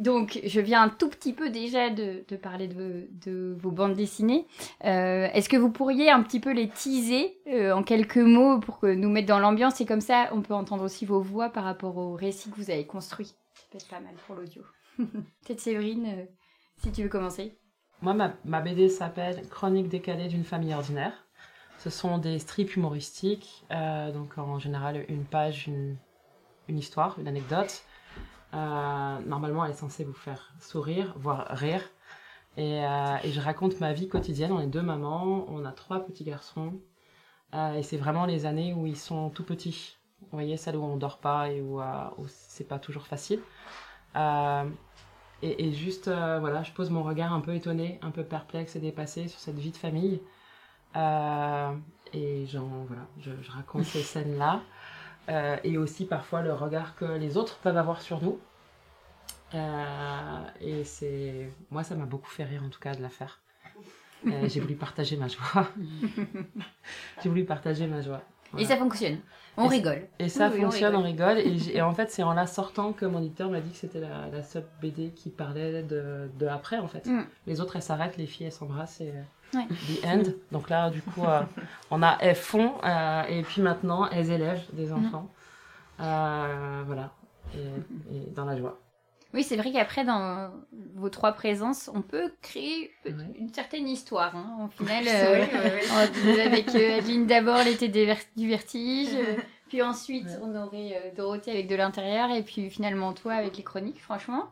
donc, 0.00 0.40
je 0.44 0.60
viens 0.62 0.80
un 0.80 0.88
tout 0.88 1.10
petit 1.10 1.34
peu 1.34 1.50
déjà 1.50 1.90
de, 1.90 2.24
parler 2.36 2.68
de, 2.68 3.54
vos 3.60 3.70
bandes 3.70 3.92
dessinées. 3.92 4.46
Euh, 4.86 5.28
est-ce 5.34 5.50
que 5.50 5.58
vous 5.58 5.70
pourriez 5.70 6.10
un 6.10 6.22
petit 6.22 6.40
peu 6.40 6.52
les 6.52 6.70
teaser 6.70 7.38
euh, 7.48 7.72
en 7.72 7.82
quelques 7.82 8.16
mots 8.16 8.60
pour 8.60 8.78
que 8.78 8.86
nous 8.86 9.10
mettre 9.10 9.28
dans 9.28 9.38
l'ambiance 9.38 9.78
et 9.82 9.84
comme 9.84 10.00
ça, 10.00 10.30
on 10.32 10.40
peut 10.40 10.54
entendre 10.54 10.84
aussi 10.84 11.04
vos 11.04 11.20
voix 11.20 11.50
par 11.50 11.64
rapport 11.64 11.98
au 11.98 12.14
récit 12.14 12.50
que 12.50 12.56
vous 12.56 12.70
avez 12.70 12.86
construit. 12.86 13.26
Ça 13.26 13.62
peut 13.70 13.76
être 13.76 13.88
pas 13.88 14.00
mal 14.00 14.14
pour 14.26 14.36
l'audio. 14.36 14.62
Peut-être 14.96 15.60
Séverine, 15.60 16.06
euh, 16.06 16.24
si 16.78 16.90
tu 16.92 17.02
veux 17.02 17.10
commencer. 17.10 17.58
Moi, 18.00 18.14
ma, 18.14 18.60
BD 18.62 18.88
s'appelle 18.88 19.46
Chronique 19.50 19.90
décalée 19.90 20.28
d'une 20.28 20.44
famille 20.44 20.72
ordinaire. 20.72 21.26
Ce 21.76 21.90
sont 21.90 22.16
des 22.16 22.38
strips 22.38 22.74
humoristiques, 22.76 23.64
donc 23.70 24.36
en 24.36 24.58
général 24.58 25.04
une 25.08 25.24
page, 25.24 25.66
une 26.68 26.78
histoire, 26.78 27.18
une 27.18 27.28
anecdote. 27.28 27.84
Euh, 28.54 29.18
normalement, 29.26 29.64
elle 29.64 29.72
est 29.72 29.74
censée 29.74 30.04
vous 30.04 30.12
faire 30.12 30.52
sourire, 30.60 31.14
voire 31.16 31.46
rire. 31.50 31.82
Et, 32.56 32.84
euh, 32.84 33.16
et, 33.22 33.30
je 33.30 33.40
raconte 33.40 33.80
ma 33.80 33.92
vie 33.92 34.08
quotidienne. 34.08 34.52
On 34.52 34.60
est 34.60 34.66
deux 34.66 34.82
mamans, 34.82 35.46
on 35.48 35.64
a 35.64 35.72
trois 35.72 36.00
petits 36.00 36.24
garçons. 36.24 36.74
Euh, 37.54 37.74
et 37.74 37.82
c'est 37.82 37.96
vraiment 37.96 38.26
les 38.26 38.46
années 38.46 38.74
où 38.74 38.86
ils 38.86 38.96
sont 38.96 39.30
tout 39.30 39.44
petits. 39.44 39.96
Vous 40.22 40.28
voyez, 40.32 40.56
celles 40.56 40.76
où 40.76 40.82
on 40.84 40.96
dort 40.96 41.18
pas 41.18 41.50
et 41.50 41.60
où, 41.60 41.80
où 41.80 42.26
c'est 42.28 42.68
pas 42.68 42.78
toujours 42.78 43.06
facile. 43.06 43.40
Et, 45.42 45.72
juste, 45.72 46.08
voilà, 46.08 46.62
je 46.62 46.72
pose 46.72 46.90
mon 46.90 47.02
regard 47.02 47.32
un 47.32 47.40
peu 47.40 47.54
étonné, 47.54 47.98
un 48.02 48.10
peu 48.10 48.24
perplexe 48.24 48.76
et 48.76 48.80
dépassé 48.80 49.28
sur 49.28 49.40
cette 49.40 49.58
vie 49.58 49.70
de 49.70 49.76
famille. 49.76 50.20
et 52.12 52.46
voilà, 52.52 53.06
je, 53.20 53.30
je 53.40 53.50
raconte 53.50 53.84
ces 53.84 54.02
scènes-là. 54.02 54.60
Euh, 55.30 55.56
et 55.62 55.78
aussi 55.78 56.06
parfois 56.06 56.42
le 56.42 56.52
regard 56.52 56.96
que 56.96 57.04
les 57.04 57.36
autres 57.36 57.58
peuvent 57.58 57.76
avoir 57.76 58.02
sur 58.02 58.22
nous. 58.22 58.38
Euh, 59.54 60.40
et 60.60 60.84
c'est 60.84 61.50
moi 61.70 61.82
ça 61.82 61.94
m'a 61.94 62.04
beaucoup 62.04 62.30
fait 62.30 62.44
rire 62.44 62.62
en 62.64 62.68
tout 62.68 62.80
cas 62.80 62.94
de 62.94 63.02
la 63.02 63.08
faire. 63.08 63.40
Euh, 64.26 64.30
j'ai 64.48 64.60
voulu 64.60 64.74
partager 64.74 65.16
ma 65.16 65.28
joie. 65.28 65.68
j'ai 67.22 67.28
voulu 67.28 67.44
partager 67.44 67.86
ma 67.86 68.02
joie. 68.02 68.22
Et 68.58 68.64
ça 68.64 68.76
fonctionne. 68.76 69.18
On 69.56 69.68
rigole. 69.68 70.08
Et 70.18 70.28
ça 70.28 70.50
fonctionne, 70.50 70.96
on 70.96 71.02
rigole. 71.02 71.38
Et, 71.38 71.82
en 71.82 71.94
fait, 71.94 72.10
c'est 72.10 72.24
en 72.24 72.32
la 72.32 72.48
sortant 72.48 72.92
que 72.92 73.04
mon 73.04 73.20
éditeur 73.20 73.48
m'a 73.48 73.60
dit 73.60 73.70
que 73.70 73.76
c'était 73.76 74.00
la, 74.00 74.42
seule 74.42 74.64
BD 74.80 75.10
qui 75.10 75.28
parlait 75.28 75.84
de, 75.84 76.28
de 76.36 76.46
après, 76.46 76.78
en 76.78 76.88
fait. 76.88 77.06
Mm. 77.06 77.26
Les 77.46 77.60
autres, 77.60 77.76
elles 77.76 77.82
s'arrêtent, 77.82 78.16
les 78.16 78.26
filles, 78.26 78.46
elles 78.46 78.52
s'embrassent 78.52 79.00
et 79.00 79.12
The 79.52 80.04
End. 80.04 80.22
Donc 80.52 80.68
là, 80.68 80.90
du 80.90 81.02
coup, 81.02 81.24
euh, 81.24 81.40
on 81.90 82.02
a 82.02 82.16
elles 82.20 82.34
font 82.34 82.74
euh, 82.84 83.22
et 83.28 83.42
puis 83.42 83.62
maintenant 83.62 84.08
elles 84.10 84.30
élèvent 84.30 84.66
des 84.72 84.86
mhm. 84.86 85.06
enfants. 85.06 85.30
Euh, 86.00 86.82
voilà. 86.86 87.12
Et, 87.54 88.30
dans 88.34 88.44
la 88.44 88.56
joie. 88.56 88.78
Oui, 89.32 89.44
c'est 89.44 89.56
vrai 89.56 89.70
qu'après, 89.70 90.04
dans 90.04 90.50
vos 90.96 91.08
trois 91.08 91.32
présences, 91.32 91.88
on 91.94 92.02
peut 92.02 92.32
créer 92.42 92.90
une 93.04 93.52
certaine 93.52 93.86
histoire. 93.86 94.34
Hein. 94.34 94.66
Au 94.66 94.68
final, 94.68 95.04
euh, 95.08 95.44
avec 96.44 96.74
euh, 96.74 96.98
Adeline 96.98 97.26
d'abord 97.26 97.62
l'été 97.62 97.88
du 97.88 98.48
vertige, 98.48 99.08
puis 99.68 99.82
ensuite 99.82 100.26
on 100.42 100.56
aurait 100.56 101.12
Dorothée 101.16 101.52
avec 101.52 101.68
de 101.68 101.76
l'intérieur, 101.76 102.30
et 102.30 102.42
puis 102.42 102.70
finalement 102.70 103.12
toi 103.12 103.34
avec 103.34 103.56
les 103.56 103.62
chroniques, 103.62 104.00
franchement. 104.00 104.48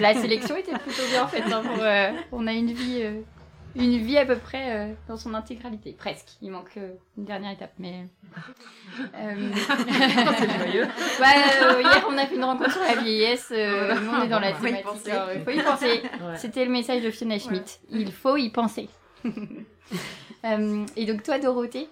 La 0.00 0.14
sélection 0.14 0.56
était 0.56 0.72
plutôt 0.72 1.06
bien 1.10 1.26
faite. 1.26 1.44
Hein, 1.52 2.14
on 2.32 2.46
a 2.46 2.52
une 2.54 2.72
vie 2.72 3.04
une 3.74 3.98
vie 3.98 4.18
à 4.18 4.26
peu 4.26 4.36
près 4.36 4.76
euh, 4.76 4.92
dans 5.08 5.16
son 5.16 5.34
intégralité, 5.34 5.92
presque. 5.92 6.28
Il 6.42 6.50
manque 6.50 6.76
euh, 6.76 6.92
une 7.16 7.24
dernière 7.24 7.52
étape, 7.52 7.72
mais. 7.78 8.06
Euh... 9.14 9.50
c'est 10.38 10.50
joyeux. 10.50 10.84
Ouais, 11.20 11.42
euh, 11.62 11.80
hier 11.80 12.06
on 12.08 12.18
a 12.18 12.26
fait 12.26 12.36
une 12.36 12.44
rencontre 12.44 12.72
sur 12.72 12.82
la 12.82 12.96
vieillesse. 12.96 13.50
on 13.50 14.22
est 14.22 14.28
dans 14.28 14.40
la 14.40 14.52
thématique. 14.52 14.84
Il 15.34 15.42
faut 15.42 15.50
y 15.50 15.62
penser. 15.62 16.02
C'était 16.36 16.64
le 16.64 16.70
message 16.70 17.02
de 17.02 17.10
Fiona 17.10 17.38
Schmidt. 17.38 17.80
Il 17.90 18.12
faut 18.12 18.36
y 18.36 18.50
penser. 18.50 18.88
et 19.24 21.06
donc 21.06 21.22
toi, 21.22 21.38
Dorothée, 21.38 21.88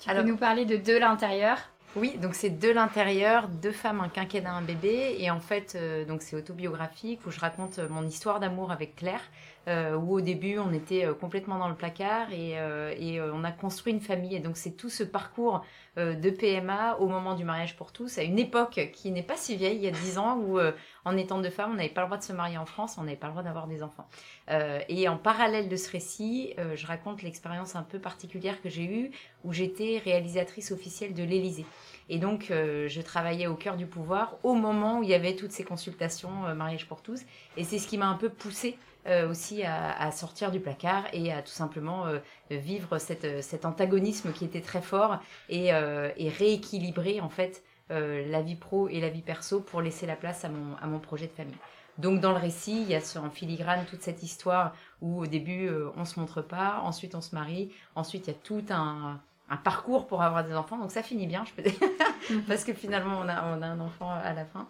tu 0.00 0.10
peux 0.10 0.22
nous 0.22 0.36
parler 0.36 0.64
de 0.64 0.76
De 0.76 0.96
l'intérieur. 0.96 1.58
Oui, 1.96 2.18
donc 2.18 2.34
c'est 2.34 2.50
de 2.50 2.70
l'intérieur, 2.70 3.46
deux 3.46 3.70
femmes, 3.70 4.00
un 4.00 4.08
quinquennat, 4.08 4.52
un 4.52 4.62
bébé, 4.62 5.14
et 5.20 5.30
en 5.30 5.38
fait, 5.38 5.78
donc 6.08 6.22
c'est 6.22 6.34
autobiographique 6.34 7.20
où 7.24 7.30
je 7.30 7.38
raconte 7.38 7.78
mon 7.88 8.04
histoire 8.04 8.40
d'amour 8.40 8.72
avec 8.72 8.96
Claire, 8.96 9.20
euh, 9.66 9.96
où 9.96 10.16
au 10.16 10.20
début 10.20 10.58
on 10.58 10.74
était 10.74 11.06
euh, 11.06 11.14
complètement 11.14 11.58
dans 11.58 11.68
le 11.68 11.74
placard 11.74 12.30
et, 12.32 12.58
euh, 12.58 12.94
et 12.98 13.18
on 13.20 13.44
a 13.44 13.50
construit 13.50 13.94
une 13.94 14.00
famille. 14.00 14.36
Et 14.36 14.40
donc 14.40 14.56
c'est 14.56 14.72
tout 14.72 14.90
ce 14.90 15.02
parcours 15.04 15.64
de 15.96 16.28
PMA 16.28 16.96
au 16.96 17.06
moment 17.06 17.36
du 17.36 17.44
mariage 17.44 17.76
pour 17.76 17.92
tous, 17.92 18.18
à 18.18 18.24
une 18.24 18.40
époque 18.40 18.90
qui 18.92 19.12
n'est 19.12 19.22
pas 19.22 19.36
si 19.36 19.54
vieille, 19.54 19.76
il 19.76 19.84
y 19.84 19.86
a 19.86 19.92
dix 19.92 20.18
ans, 20.18 20.36
où 20.36 20.58
en 21.04 21.16
étant 21.16 21.40
deux 21.40 21.50
femmes, 21.50 21.70
on 21.70 21.74
n'avait 21.74 21.88
pas 21.88 22.00
le 22.00 22.08
droit 22.08 22.18
de 22.18 22.24
se 22.24 22.32
marier 22.32 22.58
en 22.58 22.66
France, 22.66 22.96
on 22.98 23.04
n'avait 23.04 23.16
pas 23.16 23.28
le 23.28 23.32
droit 23.32 23.44
d'avoir 23.44 23.68
des 23.68 23.80
enfants. 23.84 24.08
et 24.48 25.08
en 25.08 25.16
parallèle 25.16 25.68
de 25.68 25.76
ce 25.76 25.88
récit, 25.88 26.52
je 26.74 26.84
raconte 26.88 27.22
l'expérience 27.22 27.76
un 27.76 27.84
peu 27.84 28.00
particulière 28.00 28.60
que 28.60 28.68
j'ai 28.68 28.82
eue, 28.82 29.12
où 29.44 29.52
j'étais 29.52 30.02
réalisatrice 30.04 30.72
officielle 30.72 31.14
de 31.14 31.22
l'Élysée. 31.22 31.66
Et 32.08 32.18
donc, 32.18 32.46
je 32.48 33.00
travaillais 33.00 33.46
au 33.46 33.54
cœur 33.54 33.76
du 33.76 33.86
pouvoir 33.86 34.34
au 34.42 34.54
moment 34.54 34.98
où 34.98 35.04
il 35.04 35.10
y 35.10 35.14
avait 35.14 35.36
toutes 35.36 35.52
ces 35.52 35.62
consultations 35.62 36.52
mariage 36.56 36.88
pour 36.88 37.02
tous. 37.02 37.22
Et 37.56 37.62
c'est 37.62 37.78
ce 37.78 37.86
qui 37.86 37.98
m'a 37.98 38.08
un 38.08 38.16
peu 38.16 38.30
poussée 38.30 38.76
euh, 39.06 39.28
aussi 39.28 39.62
à, 39.64 40.10
sortir 40.12 40.50
du 40.50 40.60
placard 40.60 41.04
et 41.12 41.30
à 41.30 41.42
tout 41.42 41.52
simplement 41.52 42.06
euh, 42.06 42.20
vivre 42.50 42.96
cette, 42.96 43.42
cet 43.42 43.66
antagonisme 43.66 44.32
qui 44.32 44.46
était 44.46 44.62
très 44.62 44.80
fort 44.80 45.18
et, 45.50 45.74
euh, 45.74 46.08
rééquilibrer 46.38 47.20
en 47.20 47.28
fait 47.28 47.62
la 47.90 48.40
vie 48.40 48.56
pro 48.56 48.88
et 48.88 48.98
la 48.98 49.10
vie 49.10 49.20
perso 49.20 49.60
pour 49.60 49.82
laisser 49.82 50.06
la 50.06 50.16
place 50.16 50.46
à 50.46 50.48
mon, 50.48 50.98
projet 50.98 51.26
de 51.26 51.32
famille. 51.32 51.54
Donc 51.98 52.20
dans 52.20 52.32
le 52.32 52.38
récit, 52.38 52.80
il 52.80 52.88
y 52.88 52.94
a 52.94 53.00
en 53.20 53.28
filigrane 53.28 53.84
toute 53.84 54.00
cette 54.00 54.22
histoire 54.22 54.74
où 55.02 55.20
au 55.20 55.26
début 55.26 55.68
on 55.94 56.06
se 56.06 56.18
montre 56.18 56.40
pas, 56.40 56.80
ensuite 56.82 57.14
on 57.14 57.20
se 57.20 57.34
marie, 57.34 57.70
ensuite 57.94 58.26
il 58.26 58.30
y 58.30 58.34
a 58.34 58.38
tout 58.42 58.64
un, 58.70 59.20
parcours 59.62 60.06
pour 60.06 60.22
avoir 60.22 60.44
des 60.44 60.54
enfants. 60.54 60.78
Donc 60.78 60.90
ça 60.90 61.02
finit 61.02 61.26
bien, 61.26 61.44
je 61.44 61.52
peux 61.52 61.68
dire, 61.68 61.78
parce 62.48 62.64
que 62.64 62.72
finalement 62.72 63.20
on 63.20 63.28
a 63.28 63.34
un 63.34 63.80
enfant 63.80 64.10
à 64.10 64.32
la 64.32 64.46
fin. 64.46 64.66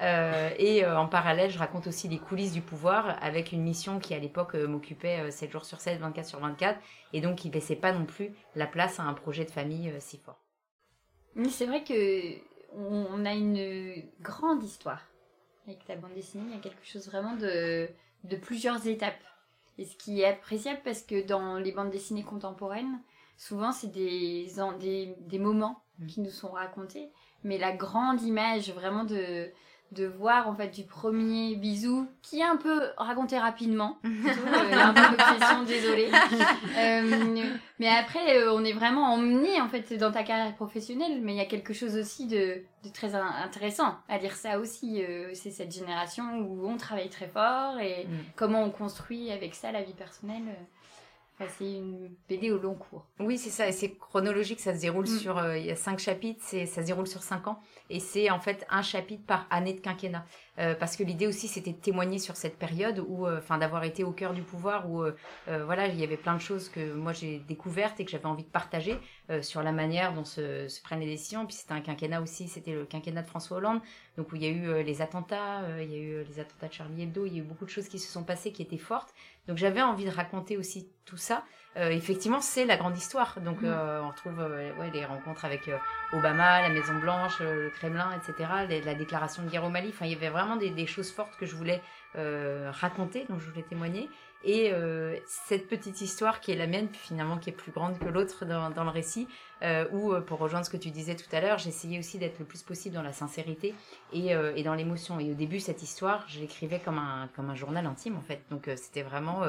Euh, 0.00 0.50
et 0.58 0.84
euh, 0.84 0.98
en 0.98 1.08
parallèle, 1.08 1.50
je 1.50 1.58
raconte 1.58 1.86
aussi 1.86 2.08
les 2.08 2.18
coulisses 2.18 2.52
du 2.52 2.60
pouvoir 2.60 3.16
avec 3.22 3.52
une 3.52 3.62
mission 3.62 3.98
qui 3.98 4.14
à 4.14 4.18
l'époque 4.18 4.54
euh, 4.54 4.68
m'occupait 4.68 5.30
7 5.30 5.50
jours 5.50 5.64
sur 5.64 5.80
7, 5.80 5.98
24 6.00 6.26
sur 6.26 6.38
24, 6.38 6.78
et 7.12 7.20
donc 7.20 7.36
qui 7.36 7.50
laissait 7.50 7.76
pas 7.76 7.92
non 7.92 8.04
plus 8.04 8.30
la 8.54 8.66
place 8.66 9.00
à 9.00 9.04
un 9.04 9.14
projet 9.14 9.44
de 9.44 9.50
famille 9.50 9.92
si 9.98 10.18
fort. 10.18 10.38
c'est 11.50 11.66
vrai 11.66 11.82
que 11.82 12.48
on 12.74 13.24
a 13.24 13.32
une 13.32 14.04
grande 14.20 14.62
histoire 14.62 15.02
avec 15.66 15.84
ta 15.84 15.96
bande 15.96 16.14
dessinée. 16.14 16.44
Il 16.48 16.54
y 16.54 16.58
a 16.58 16.60
quelque 16.60 16.86
chose 16.86 17.08
vraiment 17.08 17.34
de, 17.34 17.88
de 18.24 18.36
plusieurs 18.36 18.86
étapes. 18.86 19.22
Et 19.78 19.84
ce 19.84 19.96
qui 19.96 20.20
est 20.20 20.26
appréciable 20.26 20.80
parce 20.84 21.02
que 21.02 21.26
dans 21.26 21.56
les 21.56 21.72
bandes 21.72 21.90
dessinées 21.90 22.24
contemporaines, 22.24 23.00
souvent 23.36 23.72
c'est 23.72 23.90
des, 23.90 24.48
des, 24.80 25.14
des 25.20 25.38
moments 25.38 25.82
mm. 25.98 26.06
qui 26.06 26.20
nous 26.20 26.30
sont 26.30 26.50
racontés, 26.50 27.08
mais 27.42 27.58
la 27.58 27.72
grande 27.72 28.20
image 28.22 28.70
vraiment 28.72 29.04
de, 29.04 29.50
de 29.92 30.06
voir 30.06 30.48
en 30.48 30.54
fait 30.54 30.68
du 30.68 30.84
premier 30.84 31.56
bisou 31.56 32.06
qui 32.22 32.40
est 32.40 32.44
un 32.44 32.56
peu 32.56 32.80
raconté 32.96 33.38
rapidement. 33.38 33.98
Euh, 34.08 34.74
un 34.74 34.92
peu 34.92 35.16
d'obsession 35.16 35.62
désolée. 35.64 36.10
Euh, 36.78 37.44
mais 37.78 37.88
après 37.88 38.36
euh, 38.36 38.52
on 38.52 38.64
est 38.64 38.72
vraiment 38.72 39.12
emmené 39.12 39.60
en 39.60 39.68
fait 39.68 39.94
dans 39.94 40.12
ta 40.12 40.22
carrière 40.22 40.54
professionnelle 40.54 41.20
mais 41.22 41.32
il 41.34 41.36
y 41.36 41.40
a 41.40 41.46
quelque 41.46 41.72
chose 41.72 41.96
aussi 41.96 42.26
de, 42.26 42.62
très 42.92 43.14
intéressant 43.14 43.96
à 44.08 44.18
lire 44.18 44.34
ça 44.34 44.58
aussi 44.58 45.02
c'est 45.34 45.50
cette 45.50 45.72
génération 45.72 46.24
où 46.40 46.68
on 46.68 46.76
travaille 46.76 47.08
très 47.08 47.26
fort 47.26 47.78
et 47.80 48.06
mm. 48.06 48.18
comment 48.36 48.62
on 48.62 48.70
construit 48.70 49.30
avec 49.32 49.54
ça 49.54 49.72
la 49.72 49.82
vie 49.82 49.94
personnelle 49.94 50.44
c'est 51.46 51.72
une 51.72 52.10
BD 52.28 52.50
au 52.50 52.58
long 52.58 52.74
cours. 52.74 53.06
Oui, 53.20 53.38
c'est 53.38 53.50
ça. 53.50 53.68
Et 53.68 53.72
c'est 53.72 53.92
chronologique. 53.92 54.60
Ça 54.60 54.74
se 54.74 54.80
déroule 54.80 55.04
mm. 55.04 55.18
sur. 55.18 55.54
il 55.54 55.66
y 55.66 55.70
a 55.70 55.76
cinq 55.76 55.98
chapitres. 55.98 56.40
C'est 56.42 56.66
ça 56.66 56.82
se 56.82 56.86
déroule 56.86 57.06
sur 57.06 57.22
cinq 57.22 57.46
ans 57.46 57.60
et 57.90 58.00
c'est 58.00 58.30
en 58.30 58.40
fait 58.40 58.66
un 58.70 58.82
chapitre 58.82 59.24
par 59.26 59.46
année 59.50 59.74
de 59.74 59.80
quinquennat. 59.80 60.24
Euh, 60.58 60.74
parce 60.74 60.96
que 60.96 61.04
l'idée 61.04 61.26
aussi 61.26 61.46
c'était 61.46 61.72
de 61.72 61.78
témoigner 61.78 62.18
sur 62.18 62.36
cette 62.36 62.58
période 62.58 63.04
où, 63.06 63.26
euh, 63.26 63.38
enfin 63.38 63.58
d'avoir 63.58 63.84
été 63.84 64.02
au 64.02 64.10
cœur 64.10 64.34
du 64.34 64.42
pouvoir 64.42 64.90
où 64.90 65.04
euh, 65.04 65.14
voilà 65.46 65.86
il 65.86 65.98
y 65.98 66.02
avait 66.02 66.16
plein 66.16 66.34
de 66.34 66.40
choses 66.40 66.68
que 66.68 66.94
moi 66.94 67.12
j'ai 67.12 67.38
découvertes 67.38 68.00
et 68.00 68.04
que 68.04 68.10
j'avais 68.10 68.26
envie 68.26 68.42
de 68.42 68.48
partager 68.48 68.98
sur 69.42 69.62
la 69.62 69.72
manière 69.72 70.14
dont 70.14 70.24
se, 70.24 70.68
se 70.68 70.80
prennent 70.80 71.00
les 71.00 71.06
décisions. 71.06 71.44
Puis 71.46 71.56
c'était 71.56 71.74
un 71.74 71.82
quinquennat 71.82 72.22
aussi, 72.22 72.48
c'était 72.48 72.72
le 72.72 72.86
quinquennat 72.86 73.22
de 73.22 73.28
François 73.28 73.58
Hollande, 73.58 73.80
donc 74.16 74.32
où 74.32 74.36
il 74.36 74.42
y 74.42 74.46
a 74.46 74.48
eu 74.48 74.82
les 74.82 75.02
attentats, 75.02 75.62
il 75.82 75.90
y 75.90 75.94
a 75.94 75.98
eu 75.98 76.24
les 76.24 76.40
attentats 76.40 76.68
de 76.68 76.72
Charlie 76.72 77.02
Hebdo, 77.02 77.26
il 77.26 77.34
y 77.34 77.36
a 77.36 77.40
eu 77.40 77.44
beaucoup 77.44 77.66
de 77.66 77.70
choses 77.70 77.88
qui 77.88 77.98
se 77.98 78.10
sont 78.10 78.24
passées 78.24 78.52
qui 78.52 78.62
étaient 78.62 78.78
fortes. 78.78 79.12
Donc 79.48 79.56
j'avais 79.56 79.82
envie 79.82 80.04
de 80.04 80.10
raconter 80.10 80.56
aussi 80.56 80.88
tout 81.04 81.16
ça. 81.16 81.42
effectivement, 81.76 82.40
c'est 82.40 82.66
la 82.66 82.76
grande 82.76 82.96
histoire. 82.96 83.40
Donc, 83.40 83.62
mmh. 83.62 83.66
on 84.02 84.08
retrouve 84.08 84.38
ouais, 84.38 84.90
les 84.92 85.04
rencontres 85.06 85.44
avec 85.44 85.70
Obama, 86.12 86.60
la 86.60 86.68
Maison 86.68 86.94
Blanche, 86.98 87.40
le 87.40 87.70
Kremlin, 87.70 88.10
etc. 88.16 88.80
la 88.84 88.94
déclaration 88.94 89.42
de 89.42 89.48
guerre 89.48 89.64
au 89.64 89.70
Mali. 89.70 89.88
Enfin, 89.88 90.04
il 90.04 90.12
y 90.12 90.14
avait 90.14 90.28
vraiment 90.28 90.56
des, 90.56 90.86
choses 90.86 91.10
fortes 91.10 91.36
que 91.38 91.46
je 91.46 91.54
voulais 91.54 91.80
euh, 92.16 92.70
raconter, 92.72 93.26
dont 93.28 93.38
je 93.38 93.50
voulais 93.50 93.62
témoigner. 93.62 94.08
Et 94.44 94.70
euh, 94.72 95.16
cette 95.26 95.68
petite 95.68 96.00
histoire 96.00 96.40
qui 96.40 96.52
est 96.52 96.56
la 96.56 96.66
mienne, 96.66 96.88
puis 96.88 97.00
finalement 97.00 97.38
qui 97.38 97.50
est 97.50 97.52
plus 97.52 97.72
grande 97.72 97.98
que 97.98 98.06
l'autre 98.06 98.44
dans, 98.44 98.84
le 98.84 98.90
récit, 98.90 99.26
euh, 99.62 99.86
où, 99.92 100.14
pour 100.20 100.38
rejoindre 100.38 100.64
ce 100.64 100.70
que 100.70 100.76
tu 100.76 100.90
disais 100.90 101.16
tout 101.16 101.28
à 101.32 101.40
l'heure, 101.40 101.58
j'essayais 101.58 101.98
aussi 101.98 102.18
d'être 102.18 102.38
le 102.38 102.44
plus 102.44 102.62
possible 102.62 102.94
dans 102.94 103.02
la 103.02 103.12
sincérité 103.12 103.74
et, 104.12 104.28
et 104.28 104.62
dans 104.62 104.74
l'émotion. 104.74 105.18
Et 105.18 105.30
au 105.30 105.34
début, 105.34 105.60
cette 105.60 105.82
histoire, 105.82 106.24
je 106.28 106.38
l'écrivais 106.38 106.78
comme 106.78 106.98
un, 106.98 107.28
comme 107.34 107.50
un 107.50 107.54
journal 107.54 107.84
intime, 107.86 108.16
en 108.16 108.22
fait. 108.22 108.42
Donc, 108.50 108.70
c'était 108.76 109.02
vraiment 109.02 109.42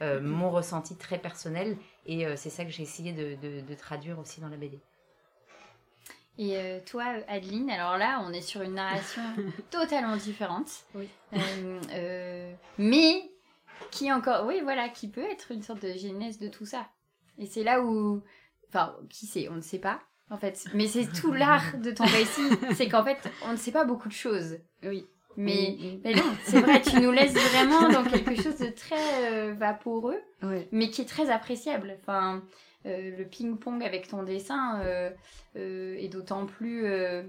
mon 0.00 0.50
ressenti 0.50 0.96
très 0.96 1.18
personnel. 1.18 1.78
Et 2.06 2.26
c'est 2.36 2.50
ça 2.50 2.64
que 2.64 2.70
j'ai 2.70 2.82
essayé 2.82 3.12
de, 3.12 3.36
de 3.62 3.74
traduire 3.74 4.18
aussi 4.18 4.40
dans 4.40 4.48
la 4.48 4.56
BD. 4.56 4.78
Et 6.36 6.56
euh, 6.56 6.80
toi, 6.84 7.04
Adeline, 7.28 7.70
alors 7.70 7.96
là, 7.96 8.20
on 8.26 8.32
est 8.32 8.40
sur 8.40 8.62
une 8.62 8.74
narration 8.74 9.22
totalement 9.70 10.16
différente. 10.16 10.84
Oui. 10.94 11.08
Euh, 11.32 11.80
euh, 11.92 12.52
mais 12.76 13.30
qui 13.94 14.12
encore, 14.12 14.44
oui, 14.46 14.60
voilà, 14.62 14.88
qui 14.88 15.08
peut 15.08 15.22
être 15.22 15.52
une 15.52 15.62
sorte 15.62 15.82
de 15.82 15.92
genèse 15.92 16.38
de 16.38 16.48
tout 16.48 16.66
ça. 16.66 16.88
Et 17.38 17.46
c'est 17.46 17.62
là 17.62 17.80
où, 17.80 18.22
enfin, 18.68 18.96
qui 19.08 19.26
sait, 19.26 19.48
on 19.48 19.54
ne 19.54 19.60
sait 19.60 19.78
pas, 19.78 20.00
en 20.30 20.36
fait. 20.36 20.64
Mais 20.74 20.88
c'est 20.88 21.06
tout 21.06 21.32
l'art 21.32 21.78
de 21.78 21.92
ton 21.92 22.04
récit, 22.04 22.48
c'est 22.74 22.88
qu'en 22.88 23.04
fait, 23.04 23.18
on 23.46 23.52
ne 23.52 23.56
sait 23.56 23.70
pas 23.70 23.84
beaucoup 23.84 24.08
de 24.08 24.14
choses. 24.14 24.58
Oui. 24.82 25.06
Mais, 25.36 25.76
mais 26.04 26.14
non, 26.14 26.24
c'est 26.44 26.60
vrai, 26.60 26.80
tu 26.80 27.00
nous 27.00 27.10
laisses 27.10 27.34
vraiment 27.34 27.88
dans 27.88 28.04
quelque 28.04 28.40
chose 28.40 28.56
de 28.58 28.68
très 28.68 29.52
vaporeux, 29.52 30.20
mais 30.70 30.90
qui 30.90 31.02
est 31.02 31.08
très 31.08 31.30
appréciable. 31.30 31.96
Enfin, 32.00 32.42
euh, 32.86 33.16
le 33.16 33.24
ping-pong 33.24 33.82
avec 33.82 34.08
ton 34.08 34.22
dessin 34.22 34.80
euh, 34.82 35.10
euh, 35.56 35.96
est 35.96 36.08
d'autant 36.08 36.44
plus 36.44 36.86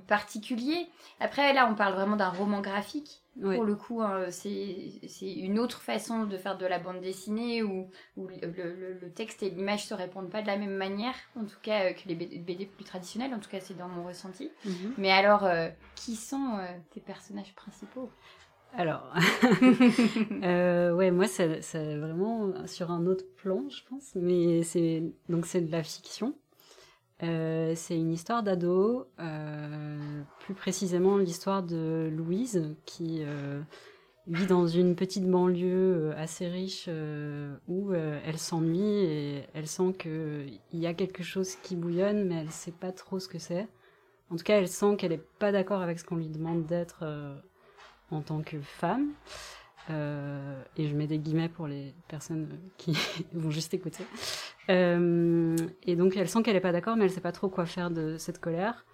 particulier. 0.08 0.88
Après, 1.20 1.54
là, 1.54 1.68
on 1.72 1.76
parle 1.76 1.94
vraiment 1.94 2.16
d'un 2.16 2.30
roman 2.30 2.62
graphique. 2.62 3.22
Pour 3.42 3.66
le 3.66 3.76
coup, 3.76 4.02
hein, 4.02 4.28
c'est 4.30 5.02
une 5.22 5.60
autre 5.60 5.82
façon 5.82 6.24
de 6.24 6.38
faire 6.38 6.58
de 6.58 6.66
la 6.66 6.80
bande 6.80 7.02
dessinée 7.02 7.64
où, 7.64 7.90
le, 8.16 9.10
texte 9.10 9.44
et 9.44 9.50
l'image 9.50 9.86
se 9.86 9.94
répondent 9.94 10.30
pas 10.30 10.42
de 10.42 10.48
la 10.48 10.56
même 10.56 10.76
manière, 10.76 11.16
en 11.38 11.44
tout 11.44 11.60
cas 11.62 11.92
que 11.92 12.08
les 12.08 12.16
BD 12.16 12.66
plus 12.66 12.86
traditionnels, 12.86 13.34
en 13.34 13.40
tout 13.40 13.50
cas 13.50 13.60
c'est 13.60 13.78
dans 13.78 13.90
mon 13.90 14.06
ressenti. 14.06 14.50
Mhm. 14.64 14.94
Mais 14.98 15.12
alors, 15.12 15.46
qui 15.96 16.16
sont 16.16 16.60
tes 16.92 17.02
personnages 17.02 17.54
principaux? 17.56 18.10
Alors, 18.78 19.10
euh, 20.44 20.94
ouais, 20.94 21.10
moi, 21.10 21.28
c'est 21.28 21.96
vraiment 21.96 22.68
sur 22.68 22.92
un 22.92 23.06
autre 23.06 23.24
plan, 23.38 23.64
je 23.70 23.82
pense. 23.90 24.14
Mais 24.16 24.64
c'est 24.64 25.04
donc 25.30 25.46
c'est 25.46 25.62
de 25.62 25.72
la 25.72 25.82
fiction. 25.82 26.36
Euh, 27.24 27.72
c'est 27.76 27.98
une 27.98 28.12
histoire 28.12 28.44
d'ado, 28.44 29.08
euh, 29.20 30.22
plus 30.42 30.54
précisément 30.54 31.18
l'histoire 31.18 31.64
de 31.64 32.10
Louise 32.12 32.76
qui 32.86 33.24
vit 34.28 34.48
dans 34.48 34.68
une 34.68 34.96
petite 34.96 35.30
banlieue 35.30 36.14
assez 36.18 36.48
riche 36.48 36.90
où 37.70 37.94
elle 37.94 38.38
s'ennuie 38.38 39.06
et 39.06 39.44
elle 39.54 39.68
sent 39.68 39.94
qu'il 39.98 40.60
y 40.74 40.88
a 40.88 40.94
quelque 40.94 41.24
chose 41.24 41.56
qui 41.64 41.78
bouillonne, 41.78 42.28
mais 42.28 42.42
elle 42.42 42.52
sait 42.52 42.74
pas 42.74 42.92
trop 42.92 43.20
ce 43.20 43.30
que 43.30 43.40
c'est. 43.40 43.68
En 44.32 44.36
tout 44.36 44.44
cas, 44.44 44.58
elle 44.58 44.68
sent 44.68 44.98
qu'elle 44.98 45.14
est 45.14 45.26
pas 45.40 45.54
d'accord 45.54 45.82
avec 45.82 46.00
ce 46.00 46.04
qu'on 46.04 46.18
lui 46.18 46.28
demande 46.28 46.66
d'être 46.66 47.06
en 48.12 48.22
tant 48.22 48.42
que 48.42 48.60
femme. 48.62 49.12
Euh, 49.92 50.64
et 50.78 50.88
je 50.88 50.96
mets 50.96 51.06
des 51.06 51.20
guillemets 51.20 51.50
pour 51.50 51.68
les 51.68 51.94
personnes 52.08 52.50
qui 52.78 52.98
vont 53.34 53.52
juste 53.52 53.74
écouter. 53.74 54.04
Euh, 54.70 55.56
et 55.84 55.96
donc 55.96 56.18
elle 56.18 56.28
sent 56.28 56.42
qu'elle 56.44 56.56
n'est 56.56 56.62
pas 56.62 56.72
d'accord, 56.72 56.96
mais 56.96 57.06
elle 57.06 57.12
sait 57.12 57.22
pas 57.22 57.32
trop 57.32 57.50
quoi 57.50 57.66
faire 57.66 57.92
de 57.92 58.18
cette 58.18 58.40
colère. 58.40 58.86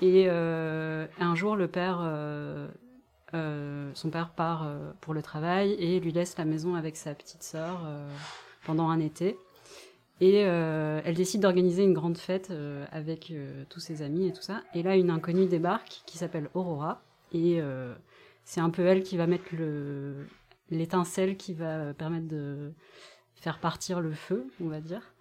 Et 0.00 0.26
euh, 0.28 1.06
un 1.20 1.34
jour, 1.34 1.56
le 1.56 1.68
père, 1.68 1.98
son 3.32 4.10
père 4.10 4.30
part 4.30 4.68
pour 5.00 5.14
le 5.14 5.22
travail 5.22 5.72
et 5.72 6.00
lui 6.00 6.12
laisse 6.12 6.36
la 6.38 6.44
maison 6.44 6.74
avec 6.74 6.96
sa 6.96 7.14
petite 7.14 7.42
sœur 7.42 7.80
pendant 8.64 8.88
un 8.88 9.00
été. 9.00 9.36
Et 10.20 10.38
elle 10.38 11.14
décide 11.14 11.42
d'organiser 11.42 11.84
une 11.84 11.92
grande 11.92 12.18
fête 12.18 12.52
avec 12.90 13.32
tous 13.68 13.80
ses 13.80 14.02
amis 14.02 14.28
et 14.28 14.32
tout 14.32 14.42
ça. 14.42 14.62
Et 14.74 14.82
là, 14.82 14.96
une 14.96 15.10
inconnue 15.10 15.46
débarque 15.46 16.02
qui 16.06 16.18
s'appelle 16.18 16.48
Aurora. 16.54 17.02
Et 17.32 17.60
c'est 18.44 18.60
un 18.60 18.70
peu 18.70 18.84
elle 18.86 19.02
qui 19.02 19.16
va 19.16 19.26
mettre 19.26 19.54
le 19.56 20.26
l'étincelle 20.70 21.36
qui 21.36 21.54
va 21.54 21.94
permettre 21.94 22.28
de 22.28 22.72
faire 23.34 23.58
partir 23.58 24.00
le 24.00 24.12
feu, 24.12 24.46
on 24.60 24.68
va 24.68 24.80
dire. 24.80 25.14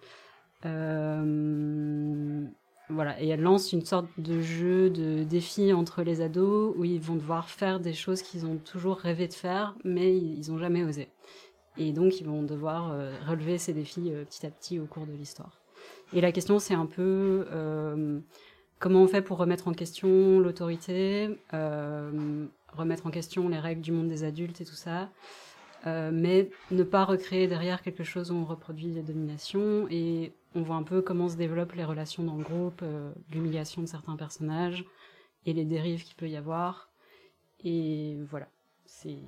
Euh, 0.65 2.46
voilà, 2.89 3.22
et 3.22 3.27
elle 3.27 3.42
lance 3.42 3.74
une 3.74 3.86
sorte 3.86 4.08
de 4.18 4.42
jeu 4.42 4.89
de 4.89 5.24
défi 5.24 5.74
entre 5.74 6.03
les 6.03 6.22
ados 6.22 6.74
où 6.77 6.86
ils 6.86 7.01
vont 7.01 7.15
devoir 7.15 7.50
faire 7.50 7.80
des 7.80 7.94
choses 7.94 8.22
qu'ils 8.22 8.46
ont 8.46 8.58
toujours 8.58 8.98
rêvé 8.98 9.27
de 9.27 9.34
faire, 9.34 9.75
mais 9.84 10.15
ils 10.15 10.51
n'ont 10.51 10.58
jamais 10.58 10.84
osé. 10.84 11.10
Et 11.77 11.92
donc 11.92 12.20
ils 12.22 12.27
vont 12.27 12.44
devoir 12.44 12.92
euh, 12.92 13.12
relever 13.27 13.58
ces 13.58 13.74
défis 13.74 14.12
euh, 14.12 14.25
petit 14.25 14.46
à 14.46 14.51
petit 14.51 14.80
au 14.80 14.86
cours 14.86 15.08
de 15.08 15.13
l'histoire. 15.13 15.62
Et 16.13 16.22
la 16.22 16.32
question 16.32 16.60
c'est 16.60 16.75
un 16.75 16.86
peu 16.86 17.46
comment 18.80 19.01
on 19.01 19.08
fait 19.08 19.22
pour 19.22 19.38
remettre 19.38 19.68
en 19.68 19.74
question 19.74 20.39
l'autorité, 20.39 21.30
remettre 22.75 23.08
en 23.08 23.12
question 23.12 23.50
les 23.50 23.60
règles 23.60 23.82
du 23.82 23.92
monde 23.92 24.08
des 24.08 24.24
adultes 24.24 24.62
et 24.62 24.65
tout 24.65 24.75
ça, 24.75 25.10
euh, 25.86 26.12
mais 26.13 26.50
ne 26.72 26.84
pas 26.84 27.06
recréer 27.06 27.48
derrière 27.48 27.82
quelque 27.82 28.03
chose 28.03 28.32
où 28.32 28.36
on 28.36 28.46
reproduit 28.46 28.88
les 28.88 29.01
dominations 29.01 29.88
et 29.89 30.34
on 30.56 30.62
voit 30.62 30.75
un 30.75 30.84
peu 30.84 31.01
comment 31.01 31.30
se 31.30 31.36
développent 31.36 31.74
les 31.74 31.86
relations 31.86 32.24
dans 32.24 32.36
le 32.36 32.44
groupe, 32.44 32.82
euh, 32.84 33.12
l'humiliation 33.32 33.82
de 33.82 33.88
certains 33.88 34.15
personnages 34.15 34.86
et 35.46 35.53
les 35.53 35.65
dérives 35.65 36.03
qu'il 36.03 36.15
peut 36.15 36.30
y 36.30 36.38
avoir. 36.38 36.89
Et 37.63 38.18
voilà, 38.30 38.48
c'est 38.86 39.20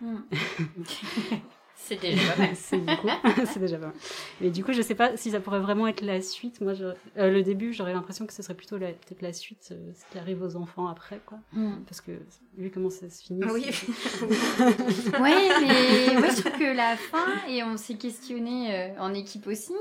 Mm. 0.00 0.16
C'est 1.78 2.00
déjà 2.00 2.32
pas 2.32 2.38
mal. 2.42 2.50
c'est 2.56 2.78
beaucoup, 2.78 3.08
c'est 3.46 3.58
déjà 3.60 3.76
pas 3.78 3.86
mal. 3.86 3.94
Mais 4.40 4.50
du 4.50 4.64
coup, 4.64 4.72
je 4.72 4.82
sais 4.82 4.94
pas 4.94 5.16
si 5.16 5.30
ça 5.30 5.40
pourrait 5.40 5.60
vraiment 5.60 5.86
être 5.86 6.00
la 6.00 6.20
suite. 6.20 6.60
Moi, 6.60 6.72
je- 6.74 6.84
euh, 6.84 7.30
le 7.30 7.42
début, 7.42 7.72
j'aurais 7.72 7.92
l'impression 7.92 8.26
que 8.26 8.32
ce 8.32 8.42
serait 8.42 8.54
plutôt 8.54 8.78
la- 8.78 8.88
peut-être 8.92 9.22
la 9.22 9.32
suite, 9.32 9.68
euh, 9.72 9.92
ce 9.94 10.10
qui 10.10 10.18
arrive 10.18 10.42
aux 10.42 10.56
enfants 10.56 10.88
après, 10.88 11.20
quoi. 11.26 11.38
Mm. 11.52 11.82
Parce 11.86 12.00
que 12.00 12.12
vu 12.56 12.70
comment 12.70 12.90
ça 12.90 13.08
se 13.10 13.22
finit. 13.22 13.40
Oui. 13.52 13.66
Ouais, 15.20 15.48
mais 15.60 16.14
moi 16.18 16.28
je 16.30 16.40
trouve 16.40 16.58
que 16.58 16.74
la 16.76 16.96
fin, 16.96 17.46
et 17.48 17.62
on 17.62 17.76
s'est 17.76 17.96
questionné 17.96 18.74
euh, 18.74 19.00
en 19.00 19.14
équipe 19.14 19.46
aussi, 19.46 19.72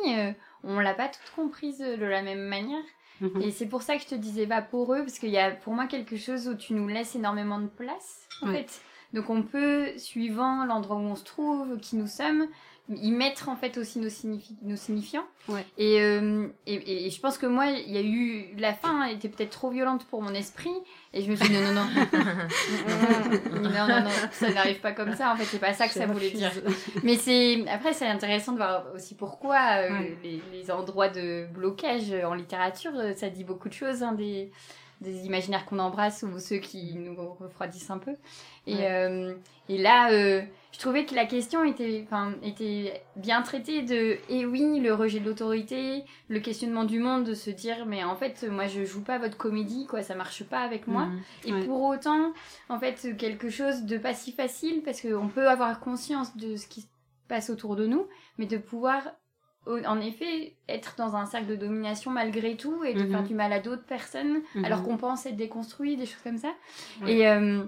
on 0.64 0.80
l'a 0.80 0.94
pas 0.94 1.08
toute 1.08 1.32
comprise 1.36 1.80
de 1.80 2.06
la 2.06 2.22
même 2.22 2.48
manière. 2.48 2.84
Mhm. 3.22 3.42
Et 3.42 3.52
c'est 3.52 3.68
pour 3.68 3.82
ça 3.82 3.96
que 3.96 4.02
je 4.04 4.08
te 4.08 4.16
disais 4.16 4.46
vaporeux, 4.46 5.00
parce 5.00 5.20
qu'il 5.20 5.30
y 5.30 5.38
a 5.38 5.52
pour 5.52 5.74
moi 5.74 5.86
quelque 5.88 6.18
chose 6.18 6.48
où 6.50 6.56
tu 6.56 6.74
nous 6.74 6.88
laisses 6.88 7.16
énormément 7.16 7.60
de 7.60 7.68
place, 7.68 8.28
en 8.42 8.48
Ouais. 8.50 8.58
fait. 8.64 8.82
Donc 9.14 9.30
on 9.30 9.42
peut, 9.44 9.90
suivant 9.98 10.66
l'endroit 10.66 10.98
où 10.98 11.00
on 11.02 11.16
se 11.16 11.24
trouve, 11.24 11.78
qui 11.80 11.96
nous 11.96 12.08
sommes, 12.08 12.48
y 12.90 13.12
mettre 13.12 13.50
en 13.50 13.56
fait 13.56 13.78
aussi 13.80 13.98
nos, 14.00 14.10
signifi- 14.10 14.56
nos 14.62 14.76
signifiants. 14.76 15.26
Ouais. 15.48 15.66
Et, 15.78 16.02
euh, 16.02 16.48
et, 16.68 17.08
et 17.08 17.10
je 17.10 17.20
pense 17.20 17.38
que 17.40 17.48
moi, 17.48 17.66
il 17.68 17.92
y 17.92 17.98
a 17.98 18.02
eu. 18.02 18.46
La 18.60 18.74
fin 18.74 19.06
était 19.06 19.28
peut-être 19.30 19.50
trop 19.52 19.72
violente 19.72 20.06
pour 20.06 20.22
mon 20.22 20.34
esprit, 20.36 20.70
et 21.14 21.22
je 21.24 21.32
me 21.32 21.36
suis 21.36 21.48
dit 21.50 21.56
non, 21.56 21.74
non, 21.74 21.86
non. 21.86 21.90
non, 23.64 23.88
non, 23.88 24.02
non, 24.04 24.10
ça 24.32 24.52
n'arrive 24.52 24.80
pas 24.82 24.92
comme 24.92 25.16
ça, 25.16 25.32
en 25.34 25.36
fait, 25.36 25.46
c'est 25.46 25.60
pas 25.60 25.74
ça 25.74 25.88
que 25.88 25.94
ça 25.94 26.06
voulait 26.06 26.30
dire. 26.32 26.52
Mais 27.04 27.16
c'est 27.16 27.66
après 27.70 27.94
c'est 27.94 28.08
intéressant 28.08 28.52
de 28.52 28.58
voir 28.58 28.86
aussi 28.94 29.16
pourquoi 29.16 29.56
euh, 29.78 29.90
Ouais. 29.90 30.18
les, 30.24 30.42
les 30.52 30.72
endroits 30.72 31.10
de 31.10 31.46
blocage 31.54 32.12
en 32.26 32.34
littérature 32.34 32.92
euh, 32.96 33.14
ça 33.16 33.30
dit 33.30 33.44
beaucoup 33.44 33.70
de 33.70 33.74
choses 33.74 34.02
hein, 34.04 34.14
des 34.14 34.52
des 35.02 35.26
imaginaires 35.26 35.66
qu'on 35.66 35.80
embrasse 35.80 36.24
ou 36.24 36.40
ceux 36.40 36.58
qui 36.58 36.94
nous 36.96 37.16
refroidissent 37.40 37.90
un 37.90 37.98
peu 37.98 38.14
et 38.68 38.76
Ouais. 38.76 38.88
euh, 38.92 39.34
et 39.70 39.78
là 39.78 40.12
euh, 40.12 40.42
je 40.72 40.80
trouvais 40.80 41.06
que 41.06 41.14
la 41.16 41.26
question 41.26 41.64
était 41.64 42.08
était 42.44 43.02
bien 43.16 43.42
traitée 43.42 43.82
de 43.84 44.18
et 44.30 44.46
oui 44.46 44.80
le 44.80 44.94
rejet 44.94 45.20
de 45.20 45.26
l'autorité 45.26 46.04
le 46.30 46.40
questionnement 46.40 46.86
du 46.86 47.00
monde 47.00 47.26
de 47.26 47.34
se 47.34 47.50
dire 47.50 47.86
mais 47.86 48.04
en 48.04 48.16
fait 48.16 48.44
moi 48.50 48.68
je 48.68 48.86
joue 48.86 49.02
pas 49.04 49.18
votre 49.18 49.38
comédie 49.38 49.86
quoi 49.86 50.02
ça 50.02 50.16
marche 50.16 50.44
pas 50.46 50.60
avec 50.60 50.88
moi 50.88 51.06
Mhm. 51.08 51.22
et 51.46 51.54
Ouais. 51.54 51.66
pour 51.66 51.82
autant, 51.84 52.34
en 52.70 52.80
fait, 52.80 53.16
quelque 53.18 53.50
chose 53.50 53.84
de 53.84 53.98
pas 53.98 54.14
si 54.14 54.32
facile 54.32 54.82
parce 54.84 55.02
qu'on 55.02 55.28
peut 55.28 55.48
avoir 55.48 55.80
conscience 55.80 56.36
de 56.38 56.56
ce 56.56 56.68
qui 56.68 56.82
se 56.82 56.88
passe 57.28 57.50
autour 57.50 57.76
de 57.76 57.86
nous, 57.86 58.08
mais 58.38 58.46
de 58.46 58.58
pouvoir, 58.58 59.04
en 59.68 60.00
effet, 60.00 60.56
être 60.70 60.96
dans 60.98 61.16
un 61.16 61.26
cercle 61.26 61.48
de 61.48 61.56
domination 61.56 62.12
malgré 62.12 62.56
tout 62.56 62.84
et 62.84 62.94
de 62.94 63.04
Mhm. 63.04 63.12
faire 63.12 63.24
du 63.24 63.34
mal 63.36 63.52
à 63.54 63.60
d'autres 63.60 63.86
personnes 63.86 64.42
Mhm. 64.56 64.66
alors 64.66 64.84
qu'on 64.84 64.98
pense 64.98 65.26
être 65.26 65.36
déconstruit, 65.36 65.98
des 65.98 66.06
choses 66.06 66.22
comme 66.24 66.38
ça. 66.38 66.54
Ouais. 67.02 67.14
Et, 67.18 67.28
euh, 67.28 67.64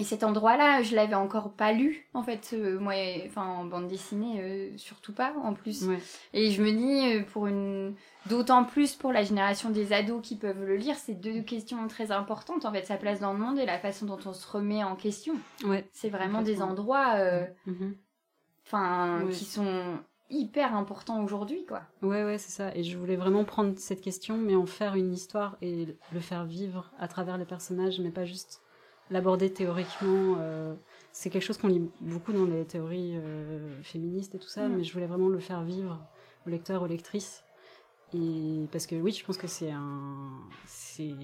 et 0.00 0.04
cet 0.04 0.22
endroit-là, 0.22 0.82
je 0.82 0.94
l'avais 0.94 1.16
encore 1.16 1.50
pas 1.54 1.72
lu, 1.72 2.06
en 2.14 2.22
fait, 2.22 2.50
euh, 2.52 2.78
moi, 2.78 2.92
enfin, 3.26 3.42
en 3.44 3.64
bande 3.64 3.88
dessinée, 3.88 4.40
euh, 4.40 4.70
surtout 4.78 5.12
pas, 5.12 5.32
en 5.42 5.54
plus. 5.54 5.86
Ouais. 5.88 5.98
Et 6.34 6.52
je 6.52 6.62
me 6.62 6.70
dis, 6.70 7.24
pour 7.32 7.48
une... 7.48 7.94
d'autant 8.26 8.62
plus 8.62 8.94
pour 8.94 9.12
la 9.12 9.24
génération 9.24 9.70
des 9.70 9.92
ados 9.92 10.20
qui 10.22 10.36
peuvent 10.36 10.64
le 10.64 10.76
lire, 10.76 10.94
c'est 10.96 11.14
deux 11.14 11.40
questions 11.42 11.88
très 11.88 12.12
importantes, 12.12 12.64
en 12.64 12.70
fait, 12.72 12.84
sa 12.84 12.96
place 12.96 13.18
dans 13.18 13.32
le 13.32 13.40
monde 13.40 13.58
et 13.58 13.66
la 13.66 13.78
façon 13.80 14.06
dont 14.06 14.20
on 14.24 14.32
se 14.32 14.46
remet 14.48 14.84
en 14.84 14.94
question. 14.94 15.34
Ouais. 15.64 15.84
C'est 15.92 16.10
vraiment 16.10 16.42
des 16.42 16.62
endroits 16.62 17.16
Mhm. 17.66 17.96
enfin, 18.66 19.22
qui 19.32 19.44
sont 19.44 19.98
hyper 20.30 20.74
importants 20.74 21.22
aujourd'hui, 21.22 21.64
quoi. 21.66 21.82
Ouais, 22.02 22.24
ouais, 22.24 22.38
c'est 22.38 22.50
ça. 22.50 22.74
Et 22.76 22.82
je 22.84 22.98
voulais 22.98 23.16
vraiment 23.16 23.44
prendre 23.44 23.78
cette 23.78 24.00
question, 24.00 24.36
mais 24.36 24.54
en 24.54 24.66
faire 24.66 24.94
une 24.94 25.12
histoire 25.12 25.56
et 25.62 25.96
le 26.12 26.20
faire 26.20 26.44
vivre 26.44 26.90
à 26.98 27.08
travers 27.08 27.38
les 27.38 27.44
personnages, 27.46 27.98
mais 28.00 28.10
pas 28.10 28.24
juste 28.24 28.60
l'aborder 29.10 29.52
théoriquement. 29.52 30.36
euh, 30.38 30.74
C'est 31.12 31.30
quelque 31.30 31.42
chose 31.44 31.56
qu'on 31.58 31.68
lit 31.68 31.90
beaucoup 32.00 32.32
dans 32.32 32.44
les 32.44 32.64
théories 32.66 33.16
euh, 33.16 33.82
féministes 33.82 34.34
et 34.34 34.38
tout 34.38 34.48
ça, 34.48 34.68
Mm. 34.68 34.76
mais 34.76 34.84
je 34.84 34.92
voulais 34.92 35.06
vraiment 35.06 35.28
le 35.28 35.38
faire 35.40 35.62
vivre 35.62 35.98
aux 36.46 36.50
lecteurs, 36.50 36.82
aux 36.82 36.86
lectrices. 36.86 37.42
Et 38.14 38.66
parce 38.72 38.86
que 38.86 38.96
oui, 38.96 39.12
je 39.12 39.24
pense 39.24 39.36
que 39.38 39.46
c'est 39.46 39.70
un, 39.70 40.30
c'est, 40.66 41.14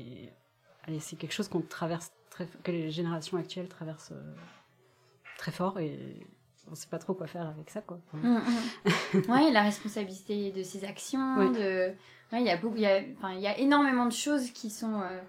allez, 0.87 1.01
c'est 1.01 1.17
quelque 1.17 1.33
chose 1.33 1.49
qu'on 1.49 1.61
traverse 1.63 2.13
très, 2.31 2.47
que 2.63 2.73
les 2.73 2.91
générations 2.91 3.37
actuelles 3.39 3.69
traversent 3.69 4.13
euh, 4.13 4.35
très 5.39 5.53
fort 5.53 5.79
et 5.79 5.99
on 6.71 6.75
sait 6.75 6.89
pas 6.89 6.99
trop 6.99 7.15
quoi 7.15 7.27
faire 7.27 7.47
avec 7.49 7.71
ça, 7.71 7.81
quoi. 7.81 7.99
Mm, 8.13 8.39
mm. 8.39 9.21
ouais, 9.31 9.51
la 9.51 9.63
responsabilité 9.63 10.51
de 10.51 10.63
ses 10.63 10.85
actions, 10.85 11.37
Ouais. 11.39 11.51
de... 11.51 11.95
Ouais, 12.33 12.41
il 12.41 12.47
y 12.47 12.51
a 12.51 12.57
beaucoup, 12.57 12.77
il 12.77 12.83
y 12.83 12.87
a, 12.87 13.01
enfin, 13.19 13.33
il 13.35 13.41
y 13.41 13.47
a 13.47 13.57
énormément 13.59 14.07
de 14.07 14.13
choses 14.13 14.51
qui 14.51 14.71
sont 14.71 15.01
euh, 15.01 15.21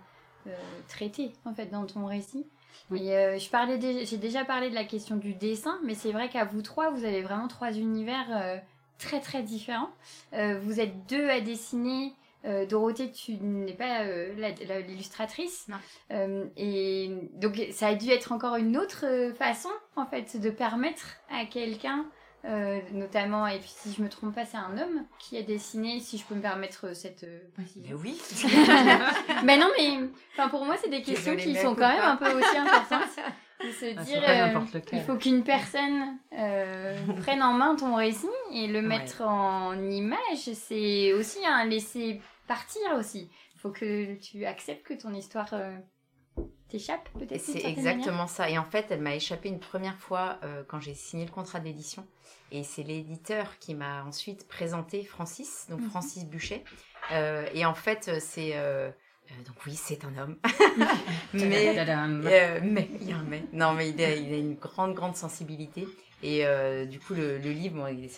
euh, 0.47 0.51
traitées, 0.87 1.33
en 1.45 1.53
fait, 1.53 1.67
dans 1.67 1.85
ton 1.85 2.05
récit. 2.05 2.45
Oui. 2.89 3.03
Et 3.05 3.15
euh, 3.15 3.37
je 3.37 3.49
parlais, 3.49 3.79
j'ai 4.05 4.17
déjà 4.17 4.45
parlé 4.45 4.69
de 4.69 4.75
la 4.75 4.85
question 4.85 5.15
du 5.17 5.33
dessin, 5.33 5.77
mais 5.83 5.93
c'est 5.93 6.11
vrai 6.11 6.29
qu'à 6.29 6.45
vous 6.45 6.61
trois, 6.61 6.89
vous 6.89 7.03
avez 7.03 7.21
vraiment 7.21 7.47
trois 7.47 7.71
univers 7.73 8.61
très 8.97 9.19
très 9.19 9.43
différents. 9.43 9.89
Vous 10.33 10.79
êtes 10.79 11.07
deux 11.07 11.29
à 11.29 11.41
dessiner. 11.41 12.13
Euh, 12.45 12.65
Dorothée, 12.65 13.12
tu 13.12 13.34
n'es 13.41 13.73
pas 13.73 14.01
euh, 14.01 14.34
l'illustratrice. 14.88 15.67
Euh, 16.12 16.45
et 16.58 17.10
donc, 17.34 17.60
ça 17.71 17.88
a 17.88 17.95
dû 17.95 18.10
être 18.12 18.31
encore 18.31 18.55
une 18.55 18.77
autre 18.77 19.34
façon, 19.38 19.69
en 19.95 20.05
fait, 20.05 20.39
de 20.39 20.49
permettre 20.49 21.17
à 21.31 21.45
quelqu'un, 21.45 22.05
notamment, 22.93 23.47
et 23.47 23.58
puis 23.58 23.73
si 23.75 23.91
je 23.93 24.03
me 24.03 24.08
trompe 24.10 24.36
pas, 24.36 24.45
c'est 24.45 24.58
un 24.58 24.77
homme 24.77 25.03
qui 25.17 25.36
a 25.38 25.41
dessiné, 25.41 25.99
si 25.99 26.19
je 26.19 26.25
peux 26.25 26.36
me 26.36 26.41
permettre 26.41 26.95
cette. 26.95 27.25
Mais 27.77 27.93
oui. 27.95 28.21
mais 29.43 29.58
non, 29.58 29.67
mais 29.77 30.47
pour 30.49 30.63
moi, 30.65 30.75
c'est 30.81 30.89
des 30.89 31.01
questions 31.01 31.36
qui 31.36 31.55
sont 31.55 31.73
quand 31.73 31.88
même 31.89 31.97
pas. 31.97 32.12
un 32.12 32.17
peu 32.17 32.31
aussi 32.38 32.58
importantes. 32.58 33.10
De 33.63 33.71
se 33.71 33.86
Ah, 33.97 34.03
dire, 34.03 34.21
euh, 34.27 34.79
il 34.91 35.01
faut 35.01 35.15
qu'une 35.15 35.43
personne 35.43 36.17
euh, 36.38 36.93
prenne 37.21 37.41
en 37.41 37.53
main 37.53 37.75
ton 37.75 37.95
récit 37.95 38.27
et 38.51 38.67
le 38.67 38.79
Ouais. 38.79 38.86
mettre 38.86 39.21
en 39.21 39.73
image. 39.89 40.51
C'est 40.53 41.13
aussi 41.13 41.39
un 41.45 41.63
laisser 41.65 42.19
partir 42.47 42.81
aussi. 42.97 43.29
Il 43.55 43.60
faut 43.60 43.71
que 43.71 44.15
tu 44.15 44.45
acceptes 44.45 44.86
que 44.86 44.93
ton 44.93 45.13
histoire 45.13 45.49
euh, 45.53 45.75
t'échappe 46.69 47.10
peut-être. 47.17 47.41
C'est 47.41 47.63
exactement 47.65 48.27
ça. 48.27 48.49
Et 48.49 48.58
en 48.58 48.65
fait, 48.65 48.88
elle 48.89 49.01
m'a 49.01 49.15
échappé 49.15 49.49
une 49.49 49.60
première 49.60 49.97
fois 49.97 50.39
euh, 50.43 50.63
quand 50.67 50.79
j'ai 50.79 50.93
signé 50.95 51.25
le 51.25 51.31
contrat 51.31 51.60
d'édition. 51.60 52.05
Et 52.51 52.63
c'est 52.63 52.84
l'éditeur 52.84 53.58
qui 53.60 53.73
m'a 53.75 54.03
ensuite 54.03 54.47
présenté 54.47 55.03
Francis, 55.03 55.65
donc 55.69 55.81
Mhm. 55.81 55.89
Francis 55.89 56.25
Buchet. 56.25 56.63
Euh, 57.12 57.47
et 57.53 57.65
en 57.65 57.73
fait, 57.75 58.19
c'est... 58.19 58.51
euh, 58.55 58.89
euh, 59.31 59.43
donc 59.47 59.55
oui, 59.65 59.73
c'est 59.75 60.05
un 60.05 60.15
homme. 60.17 60.38
euh, 60.45 60.86
mais, 61.34 61.65
il 63.01 63.10
y 63.10 63.12
a 63.12 63.17
un 63.17 63.23
mais. 63.23 63.43
Non, 63.53 63.73
mais 63.73 63.89
il 63.89 64.03
a, 64.03 64.15
il 64.15 64.31
a 64.34 64.38
une 64.38 64.55
grande, 64.55 64.93
grande 64.93 65.15
sensibilité. 65.15 65.88
Et 66.23 66.45
euh, 66.45 66.86
du 66.86 66.99
coup, 66.99 67.13
le, 67.13 67.38
livre, 67.38 67.89
il, 67.89 68.10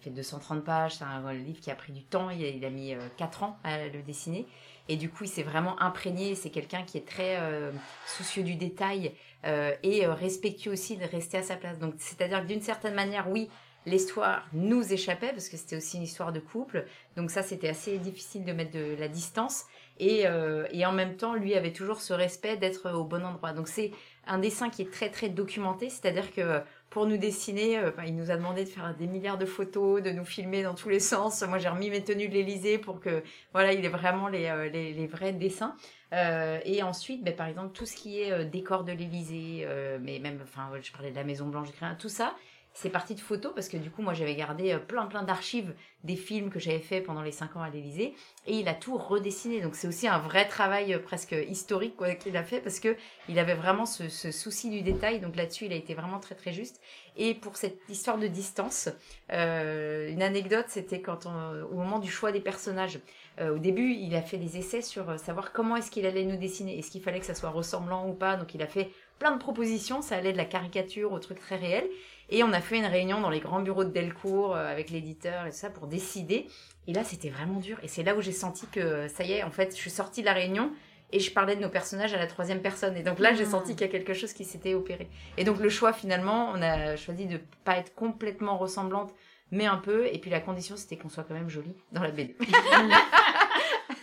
fait 0.00 0.10
230 0.10 0.64
pages. 0.64 0.96
C'est 0.96 1.04
un 1.04 1.32
livre 1.32 1.60
qui 1.60 1.70
a 1.70 1.74
pris 1.74 1.92
du 1.92 2.02
temps. 2.02 2.30
Il 2.30 2.64
a, 2.64 2.70
mis 2.70 2.94
euh, 2.94 2.98
4 3.16 3.42
ans 3.42 3.58
à 3.64 3.86
le 3.88 4.02
dessiner. 4.02 4.46
Et 4.88 4.96
du 4.96 5.08
coup, 5.08 5.24
il 5.24 5.30
s'est 5.30 5.42
vraiment 5.42 5.80
imprégné. 5.82 6.34
C'est 6.34 6.50
quelqu'un 6.50 6.82
qui 6.82 6.98
est 6.98 7.06
très 7.06 7.38
euh, 7.40 7.72
soucieux 8.06 8.42
du 8.42 8.54
détail 8.54 9.12
euh, 9.44 9.74
et 9.82 10.06
respectueux 10.06 10.72
aussi 10.72 10.96
de 10.96 11.04
rester 11.04 11.38
à 11.38 11.42
sa 11.42 11.56
place. 11.56 11.78
Donc, 11.78 11.94
c'est-à-dire 11.98 12.42
que 12.42 12.46
d'une 12.46 12.62
certaine 12.62 12.94
manière, 12.94 13.28
oui, 13.28 13.48
l'histoire 13.86 14.46
nous 14.52 14.92
échappait 14.92 15.30
parce 15.30 15.48
que 15.48 15.56
c'était 15.56 15.76
aussi 15.76 15.96
une 15.96 16.04
histoire 16.04 16.32
de 16.32 16.40
couple. 16.40 16.86
Donc 17.16 17.30
ça, 17.30 17.42
c'était 17.42 17.68
assez 17.68 17.98
difficile 17.98 18.44
de 18.44 18.52
mettre 18.52 18.72
de 18.72 18.96
la 18.98 19.08
distance. 19.08 19.64
Et, 19.98 20.24
et 20.72 20.84
en 20.84 20.92
même 20.92 21.16
temps, 21.16 21.34
lui 21.34 21.54
avait 21.54 21.72
toujours 21.72 22.00
ce 22.00 22.12
respect 22.12 22.56
d'être 22.56 22.92
au 22.92 23.04
bon 23.04 23.24
endroit. 23.24 23.52
Donc 23.52 23.68
c'est 23.68 23.92
un 24.26 24.38
dessin 24.38 24.70
qui 24.70 24.82
est 24.82 24.92
très 24.92 25.08
très 25.08 25.28
documenté, 25.28 25.88
c'est-à-dire 25.88 26.34
que 26.34 26.60
pour 26.96 27.04
nous 27.04 27.18
dessiner, 27.18 27.76
euh, 27.76 27.90
il 28.06 28.16
nous 28.16 28.30
a 28.30 28.38
demandé 28.38 28.64
de 28.64 28.70
faire 28.70 28.94
des 28.94 29.06
milliards 29.06 29.36
de 29.36 29.44
photos, 29.44 30.02
de 30.02 30.12
nous 30.12 30.24
filmer 30.24 30.62
dans 30.62 30.72
tous 30.72 30.88
les 30.88 30.98
sens. 30.98 31.42
Moi, 31.42 31.58
j'ai 31.58 31.68
remis 31.68 31.90
mes 31.90 32.02
tenues 32.02 32.26
de 32.26 32.32
l'Elysée 32.32 32.78
pour 32.78 33.00
que 33.00 33.22
voilà, 33.52 33.74
il 33.74 33.84
ait 33.84 33.90
vraiment 33.90 34.28
les, 34.28 34.46
euh, 34.46 34.70
les, 34.70 35.06
vrais 35.06 35.34
dessins. 35.34 35.76
Euh, 36.14 36.58
et 36.64 36.82
ensuite, 36.82 37.22
ben, 37.22 37.36
par 37.36 37.48
exemple, 37.48 37.72
tout 37.74 37.84
ce 37.84 37.94
qui 37.94 38.22
est 38.22 38.46
décor 38.46 38.82
de 38.82 38.92
l'Elysée, 38.92 39.68
mais 40.00 40.20
même, 40.20 40.38
enfin, 40.42 40.70
je 40.80 40.90
parlais 40.90 41.10
de 41.10 41.16
la 41.16 41.24
Maison 41.24 41.48
Blanche, 41.48 41.68
tout 41.98 42.08
ça, 42.08 42.34
c'est 42.76 42.90
parti 42.90 43.14
de 43.14 43.20
photos 43.20 43.52
parce 43.54 43.70
que 43.70 43.78
du 43.78 43.90
coup, 43.90 44.02
moi, 44.02 44.12
j'avais 44.12 44.34
gardé 44.34 44.72
euh, 44.72 44.78
plein 44.78 45.06
plein 45.06 45.22
d'archives 45.22 45.72
des 46.04 46.14
films 46.14 46.50
que 46.50 46.60
j'avais 46.60 46.78
fait 46.78 47.00
pendant 47.00 47.22
les 47.22 47.32
cinq 47.32 47.56
ans 47.56 47.62
à 47.62 47.70
l'Elysée 47.70 48.14
et 48.46 48.58
il 48.58 48.68
a 48.68 48.74
tout 48.74 48.98
redessiné. 48.98 49.62
Donc 49.62 49.74
c'est 49.74 49.88
aussi 49.88 50.06
un 50.06 50.18
vrai 50.18 50.46
travail 50.46 50.92
euh, 50.92 50.98
presque 50.98 51.34
historique 51.48 51.96
quoi, 51.96 52.14
qu'il 52.14 52.36
a 52.36 52.44
fait 52.44 52.60
parce 52.60 52.78
que 52.78 52.94
il 53.30 53.38
avait 53.38 53.54
vraiment 53.54 53.86
ce, 53.86 54.08
souci 54.30 54.68
du 54.68 54.82
détail. 54.82 55.20
Donc 55.20 55.36
là-dessus, 55.36 55.64
il 55.64 55.72
a 55.72 55.76
été 55.76 55.94
vraiment 55.94 56.20
très 56.20 56.34
très 56.34 56.52
juste. 56.52 56.82
Et 57.16 57.32
pour 57.32 57.56
cette 57.56 57.78
histoire 57.88 58.18
de 58.18 58.26
distance, 58.26 58.90
euh, 59.32 60.10
une 60.10 60.22
anecdote, 60.22 60.66
c'était 60.68 61.00
quand 61.00 61.24
on- 61.24 61.62
au 61.72 61.76
moment 61.76 61.98
du 61.98 62.10
choix 62.10 62.30
des 62.30 62.40
personnages. 62.40 63.00
Au 63.38 63.58
début, 63.58 63.92
il 63.92 64.14
a 64.16 64.22
fait 64.22 64.38
des 64.38 64.56
essais 64.56 64.80
sur 64.80 65.20
savoir 65.20 65.52
comment 65.52 65.76
est-ce 65.76 65.90
qu'il 65.90 66.06
allait 66.06 66.24
nous 66.24 66.38
dessiner. 66.38 66.78
Est-ce 66.78 66.90
qu'il 66.90 67.02
fallait 67.02 67.20
que 67.20 67.26
ça 67.26 67.34
soit 67.34 67.50
ressemblant 67.50 68.08
ou 68.08 68.14
pas? 68.14 68.36
Donc 68.36 68.54
il 68.54 68.62
a 68.62 68.66
fait 68.66 68.88
plein 69.18 69.30
de 69.32 69.38
propositions. 69.38 70.00
Ça 70.00 70.16
allait 70.16 70.32
de 70.32 70.38
la 70.38 70.46
caricature 70.46 71.12
au 71.12 71.18
truc 71.18 71.38
très 71.38 71.56
réel. 71.56 71.86
Et 72.28 72.42
on 72.42 72.52
a 72.52 72.60
fait 72.60 72.78
une 72.78 72.86
réunion 72.86 73.20
dans 73.20 73.30
les 73.30 73.40
grands 73.40 73.60
bureaux 73.60 73.84
de 73.84 73.90
Delcourt 73.90 74.56
euh, 74.56 74.70
avec 74.70 74.90
l'éditeur 74.90 75.46
et 75.46 75.50
tout 75.50 75.56
ça 75.56 75.70
pour 75.70 75.86
décider. 75.86 76.48
Et 76.88 76.92
là, 76.92 77.04
c'était 77.04 77.30
vraiment 77.30 77.60
dur. 77.60 77.78
Et 77.82 77.88
c'est 77.88 78.02
là 78.02 78.14
où 78.16 78.20
j'ai 78.20 78.32
senti 78.32 78.66
que 78.66 79.06
ça 79.08 79.22
y 79.24 79.32
est, 79.32 79.42
en 79.44 79.50
fait, 79.50 79.70
je 79.70 79.76
suis 79.80 79.90
sortie 79.90 80.20
de 80.22 80.26
la 80.26 80.32
réunion 80.32 80.70
et 81.12 81.20
je 81.20 81.30
parlais 81.32 81.54
de 81.54 81.60
nos 81.62 81.68
personnages 81.68 82.14
à 82.14 82.18
la 82.18 82.26
troisième 82.26 82.60
personne. 82.60 82.96
Et 82.96 83.02
donc 83.04 83.20
là, 83.20 83.32
j'ai 83.34 83.44
Ah. 83.44 83.50
senti 83.50 83.72
qu'il 83.76 83.82
y 83.86 83.88
a 83.88 83.92
quelque 83.92 84.12
chose 84.14 84.32
qui 84.32 84.44
s'était 84.44 84.74
opéré. 84.74 85.08
Et 85.36 85.44
donc 85.44 85.60
le 85.60 85.68
choix, 85.68 85.92
finalement, 85.92 86.50
on 86.52 86.60
a 86.62 86.96
choisi 86.96 87.26
de 87.26 87.38
pas 87.64 87.76
être 87.76 87.94
complètement 87.94 88.58
ressemblante, 88.58 89.12
mais 89.52 89.66
un 89.66 89.76
peu. 89.78 90.06
Et 90.12 90.18
puis 90.18 90.30
la 90.30 90.40
condition, 90.40 90.76
c'était 90.76 90.96
qu'on 90.96 91.08
soit 91.08 91.22
quand 91.22 91.34
même 91.34 91.48
jolie 91.48 91.74
dans 91.92 92.02
la 92.02 92.10
BD. 92.10 92.34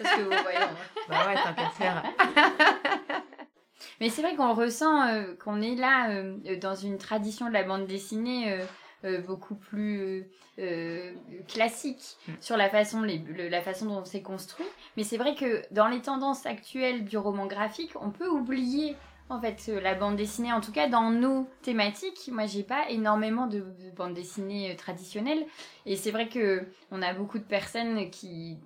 Parce 0.01 0.15
que, 0.15 0.21
voyons. 0.23 0.69
bah 1.09 1.27
ouais, 1.27 1.36
tant 1.36 1.53
qu'à 1.53 1.69
faire. 1.69 2.03
Mais 4.01 4.10
c'est 4.10 4.21
vrai 4.21 4.36
qu'on 4.36 4.53
ressent 4.53 5.08
euh, 5.08 5.36
qu'on 5.43 5.62
est 5.62 5.75
là 5.75 6.10
euh, 6.12 6.58
dans 6.60 6.75
une 6.75 6.97
tradition 6.97 7.47
de 7.47 7.53
la 7.53 7.63
bande 7.63 7.86
dessinée 7.86 8.51
euh, 8.51 8.65
euh, 9.06 9.19
beaucoup 9.21 9.56
plus 9.56 10.27
euh, 10.60 11.12
classique 11.47 12.17
Mm. 12.27 12.32
sur 12.39 12.58
la 12.58 12.69
façon, 12.69 13.01
les- 13.01 13.17
le- 13.19 13.49
la 13.49 13.62
façon 13.62 13.86
dont 13.88 14.06
c'est 14.06 14.21
construit. 14.21 14.65
Mais 14.97 15.03
c'est 15.03 15.17
vrai 15.17 15.36
que 15.36 15.62
dans 15.71 15.88
les 15.88 16.01
tendances 16.01 16.45
actuelles 16.45 17.03
du 17.06 17.17
roman 17.17 17.45
graphique, 17.47 17.91
on 17.99 18.12
peut 18.12 18.27
oublier 18.29 18.95
en 19.29 19.39
fait 19.41 19.65
euh, 19.69 19.82
la 19.82 19.95
bande 19.95 20.15
dessinée. 20.15 20.53
En 20.53 20.62
tout 20.62 20.71
cas, 20.71 20.88
dans 20.88 21.10
nos 21.10 21.47
thématiques, 21.63 22.29
moi 22.32 22.45
j'ai 22.45 22.63
pas 22.63 22.89
énormément 22.89 23.47
de, 23.47 23.60
de 23.60 23.91
bande 23.95 24.13
dessinée 24.13 24.71
euh, 24.71 24.75
traditionnelle. 24.75 25.45
Et 25.86 25.95
c'est 25.95 26.12
vrai 26.12 26.29
que 26.29 26.63
on 26.91 27.01
a 27.01 27.13
beaucoup 27.13 27.39
de 27.39 27.43
personnes 27.43 28.10
qui, 28.10 28.58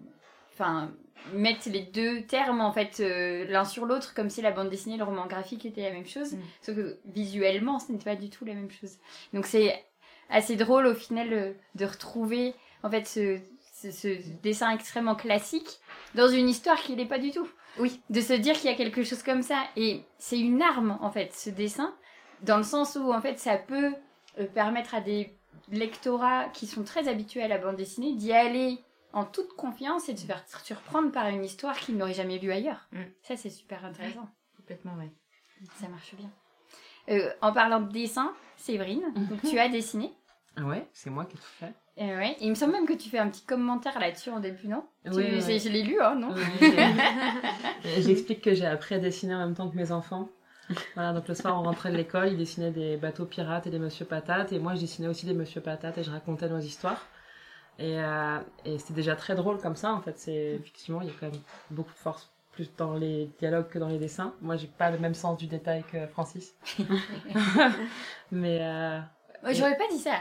enfin 0.53 0.91
mettent 1.33 1.65
les 1.65 1.81
deux 1.81 2.21
termes 2.23 2.61
en 2.61 2.71
fait 2.71 2.99
euh, 2.99 3.45
l'un 3.49 3.65
sur 3.65 3.85
l'autre 3.85 4.13
comme 4.13 4.29
si 4.29 4.41
la 4.41 4.51
bande 4.51 4.69
dessinée 4.69 4.95
et 4.95 4.97
le 4.97 5.03
roman 5.03 5.25
graphique 5.27 5.65
étaient 5.65 5.81
la 5.83 5.91
même 5.91 6.05
chose 6.07 6.33
Mm. 6.33 6.39
sauf 6.61 6.75
que 6.75 6.97
visuellement 7.05 7.79
ce 7.79 7.91
n'était 7.91 8.05
pas 8.05 8.15
du 8.15 8.29
tout 8.29 8.45
la 8.45 8.53
même 8.53 8.71
chose 8.71 8.97
donc 9.33 9.45
c'est 9.45 9.83
assez 10.29 10.55
drôle 10.55 10.85
au 10.87 10.93
final 10.95 11.31
euh, 11.33 11.53
de 11.75 11.85
retrouver 11.85 12.53
en 12.83 12.89
fait 12.89 13.07
ce, 13.07 13.39
ce, 13.73 13.91
ce 13.91 14.07
dessin 14.43 14.71
extrêmement 14.71 15.15
classique 15.15 15.79
dans 16.15 16.27
une 16.29 16.49
histoire 16.49 16.81
qui 16.81 16.95
n'est 16.95 17.05
pas 17.05 17.19
du 17.19 17.31
tout 17.31 17.47
Oui. 17.79 18.01
de 18.09 18.21
se 18.21 18.33
dire 18.33 18.55
qu'il 18.55 18.69
y 18.69 18.73
a 18.73 18.77
quelque 18.77 19.03
chose 19.03 19.23
comme 19.23 19.41
ça 19.43 19.63
et 19.75 20.01
c'est 20.17 20.39
une 20.39 20.61
arme 20.61 20.97
en 21.01 21.11
fait 21.11 21.33
ce 21.33 21.49
dessin 21.49 21.93
dans 22.41 22.57
le 22.57 22.63
sens 22.63 22.95
où 22.99 23.11
en 23.13 23.21
fait 23.21 23.39
ça 23.39 23.57
peut 23.57 23.93
euh, 24.39 24.45
permettre 24.45 24.93
à 24.95 25.01
des 25.01 25.33
lectorats 25.71 26.45
qui 26.53 26.67
sont 26.67 26.83
très 26.83 27.07
habitués 27.07 27.41
à 27.43 27.47
la 27.47 27.57
bande 27.57 27.75
dessinée 27.75 28.13
d'y 28.13 28.31
aller 28.31 28.77
en 29.17 29.25
toute 29.25 29.53
confiance 29.55 30.09
et 30.09 30.13
de 30.13 30.19
se 30.19 30.25
faire 30.25 30.43
surprendre 30.63 31.11
par 31.11 31.27
une 31.27 31.43
histoire 31.43 31.75
qu'ils 31.77 31.97
n'auraient 31.97 32.13
jamais 32.13 32.37
vue 32.37 32.51
ailleurs. 32.51 32.87
Mm. 32.91 33.01
Ça, 33.23 33.35
c'est 33.35 33.49
super 33.49 33.83
intéressant. 33.83 34.27
Complètement, 34.55 34.93
ouais. 34.95 35.11
Ça 35.79 35.87
marche 35.87 36.13
bien. 36.15 36.29
Euh, 37.09 37.31
en 37.41 37.51
parlant 37.53 37.79
de 37.79 37.91
dessin, 37.91 38.33
Séverine, 38.57 39.03
donc 39.29 39.41
tu 39.41 39.57
as 39.59 39.69
dessiné. 39.69 40.11
Ah 40.55 40.63
ouais, 40.63 40.87
c'est 40.93 41.09
moi 41.09 41.25
qui 41.25 41.35
ai 41.35 41.39
tout 41.39 41.45
fait. 41.59 41.73
Euh, 41.99 42.17
ouais. 42.17 42.31
Et 42.39 42.45
il 42.45 42.49
me 42.49 42.55
semble 42.55 42.73
même 42.73 42.85
que 42.85 42.93
tu 42.93 43.09
fais 43.09 43.17
un 43.19 43.29
petit 43.29 43.43
commentaire 43.45 43.99
là-dessus 43.99 44.29
en 44.29 44.39
début, 44.39 44.67
non? 44.67 44.83
Tu- 45.05 45.11
Oui, 45.11 45.25
oui. 45.31 45.41
c'est- 45.41 45.59
Je 45.59 45.69
l'ai 45.69 45.83
lu, 45.83 45.99
hein, 46.01 46.15
non? 46.15 46.33
Ouais, 46.33 46.41
J'explique 48.01 48.41
que 48.41 48.53
j'ai 48.53 48.65
appris 48.65 48.95
à 48.95 48.99
dessiner 48.99 49.35
en 49.35 49.39
même 49.39 49.55
temps 49.55 49.69
que 49.69 49.75
mes 49.75 49.91
enfants. 49.91 50.29
Voilà, 50.95 51.13
donc 51.13 51.27
le 51.29 51.33
soir 51.33 51.57
on 51.57 51.63
rentrait 51.63 51.91
de 51.91 51.97
l'école, 51.97 52.27
ils 52.33 52.37
dessinaient 52.37 52.71
des 52.71 52.97
bateaux 52.97 53.25
pirates 53.25 53.67
et 53.67 53.69
des 53.69 53.79
Monsieur 53.79 54.03
Patate, 54.05 54.51
et 54.51 54.59
moi 54.59 54.75
je 54.75 54.81
dessinais 54.81 55.07
aussi 55.07 55.25
des 55.25 55.33
Monsieur 55.33 55.61
Patate 55.61 55.97
et 55.97 56.03
je 56.03 56.11
racontais 56.11 56.49
nos 56.49 56.59
histoires. 56.59 57.05
Et, 57.79 57.99
euh, 57.99 58.39
et 58.65 58.77
c'était 58.79 58.93
déjà 58.93 59.15
très 59.15 59.35
drôle 59.35 59.59
comme 59.59 59.75
ça, 59.75 59.91
en 59.93 60.01
fait. 60.01 60.17
C'est 60.17 60.55
effectivement, 60.55 61.01
il 61.01 61.07
y 61.07 61.11
a 61.11 61.13
quand 61.19 61.29
même 61.31 61.41
beaucoup 61.71 61.91
de 61.93 61.97
force, 61.97 62.29
plus 62.53 62.69
dans 62.75 62.93
les 62.95 63.29
dialogues 63.39 63.69
que 63.69 63.77
dans 63.79 63.87
les 63.87 63.99
dessins. 63.99 64.33
Moi, 64.41 64.55
j'ai 64.57 64.67
pas 64.67 64.89
le 64.89 64.97
même 64.97 65.13
sens 65.13 65.37
du 65.37 65.45
détail 65.47 65.83
que 65.91 66.07
Francis. 66.07 66.55
Mais 68.31 68.59
euh, 68.61 68.99
Moi, 69.43 69.53
J'aurais 69.53 69.77
pas 69.77 69.87
dit 69.91 69.99
ça. 69.99 70.15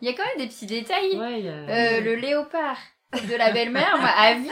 Il 0.00 0.08
y 0.08 0.10
a 0.10 0.14
quand 0.14 0.24
même 0.24 0.38
des 0.38 0.52
petits 0.52 0.66
détails. 0.66 1.16
ouais, 1.18 1.48
a- 1.48 1.52
Euh, 1.52 2.00
le 2.00 2.14
léopard 2.16 2.78
de 3.12 3.34
la 3.36 3.52
belle-mère, 3.52 3.96
moi, 3.98 4.08
à 4.08 4.34
vie. 4.34 4.50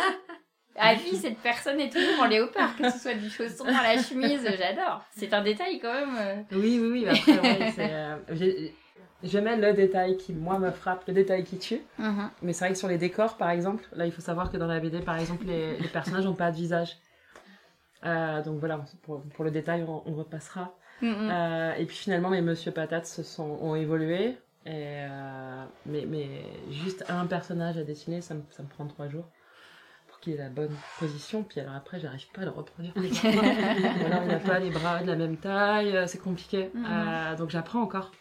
À 0.77 0.95
vie, 0.95 1.17
cette 1.17 1.39
personne 1.39 1.81
est 1.81 1.91
toujours 1.91 2.21
en 2.21 2.27
léopard, 2.27 2.77
que 2.77 2.89
ce 2.91 2.99
soit 2.99 3.15
du 3.15 3.29
chausson 3.29 3.65
à 3.67 3.83
la 3.95 4.03
chemise, 4.03 4.43
j'adore. 4.57 5.03
C'est 5.11 5.35
un 5.35 5.43
détail 5.43 5.79
quand 5.81 5.93
même. 5.93 6.47
Oui, 6.53 6.79
oui, 6.81 6.89
oui. 7.05 7.09
Après, 7.09 7.39
ouais, 7.41 7.73
c'est, 7.75 7.93
euh, 7.93 8.17
je 9.23 9.39
mets 9.39 9.57
le 9.57 9.73
détail 9.73 10.17
qui, 10.17 10.33
moi, 10.33 10.59
me 10.59 10.71
frappe, 10.71 11.07
le 11.07 11.15
détail 11.15 11.45
qui 11.45 11.59
tue. 11.59 11.81
Mhm. 11.99 12.31
Mais 12.43 12.53
c'est 12.53 12.65
vrai 12.65 12.73
que 12.73 12.79
sur 12.79 12.89
les 12.89 12.99
décors, 12.99 13.37
par 13.37 13.51
exemple, 13.51 13.85
là, 13.95 14.07
il 14.07 14.13
faut 14.13 14.23
savoir 14.23 14.51
que 14.51 14.57
dans 14.57 14.67
la 14.67 14.81
BD, 14.81 15.01
par 15.01 15.19
exemple, 15.19 15.45
les, 15.47 15.77
les 15.79 15.89
personnages 15.89 16.25
n'ont 16.25 16.35
pas 16.35 16.51
de 16.51 16.57
visage. 16.57 16.97
Euh, 18.05 18.43
donc 18.43 18.59
voilà, 18.61 18.81
pour, 19.03 19.23
pour 19.23 19.45
le 19.45 19.51
détail, 19.51 19.85
on, 19.87 20.03
on 20.07 20.15
repassera. 20.15 20.75
Mhm. 21.03 21.31
Euh, 21.31 21.75
et 21.75 21.87
puis 21.87 21.97
finalement, 21.97 22.31
mes 22.31 22.41
Monsieur 22.41 22.73
Patates 22.73 23.07
se 23.07 23.23
sont, 23.23 23.59
ont 23.61 23.75
évolué. 23.75 24.37
Et 24.67 24.75
euh, 24.75 25.65
mais, 25.87 26.05
mais 26.07 26.29
juste 26.71 27.05
un 27.09 27.27
personnage 27.27 27.79
à 27.79 27.83
dessiner, 27.83 28.21
ça 28.21 28.35
me, 28.35 28.43
ça 28.51 28.63
me 28.63 28.69
prend 28.69 28.87
trois 28.87 29.09
jours 29.09 29.25
pour 30.09 30.21
qu'il 30.21 30.35
ait 30.35 30.39
la 30.39 30.51
bonne 30.51 30.75
position. 30.99 31.43
Puis 31.43 31.61
alors 31.61 31.75
après, 31.75 31.99
j'arrive 31.99 32.27
pas 32.35 32.43
à 32.43 32.45
le 32.45 32.51
reproduire. 32.51 32.93
Alors 32.97 34.23
il 34.23 34.29
n'a 34.29 34.39
pas 34.39 34.59
les 34.59 34.69
bras 34.71 35.01
de 35.03 35.07
la 35.07 35.17
même 35.17 35.39
taille, 35.39 35.99
c'est 36.07 36.21
compliqué. 36.21 36.71
Mhm. 36.75 36.85
Euh, 36.87 37.37
donc 37.37 37.49
j'apprends 37.49 37.81
encore. 37.81 38.13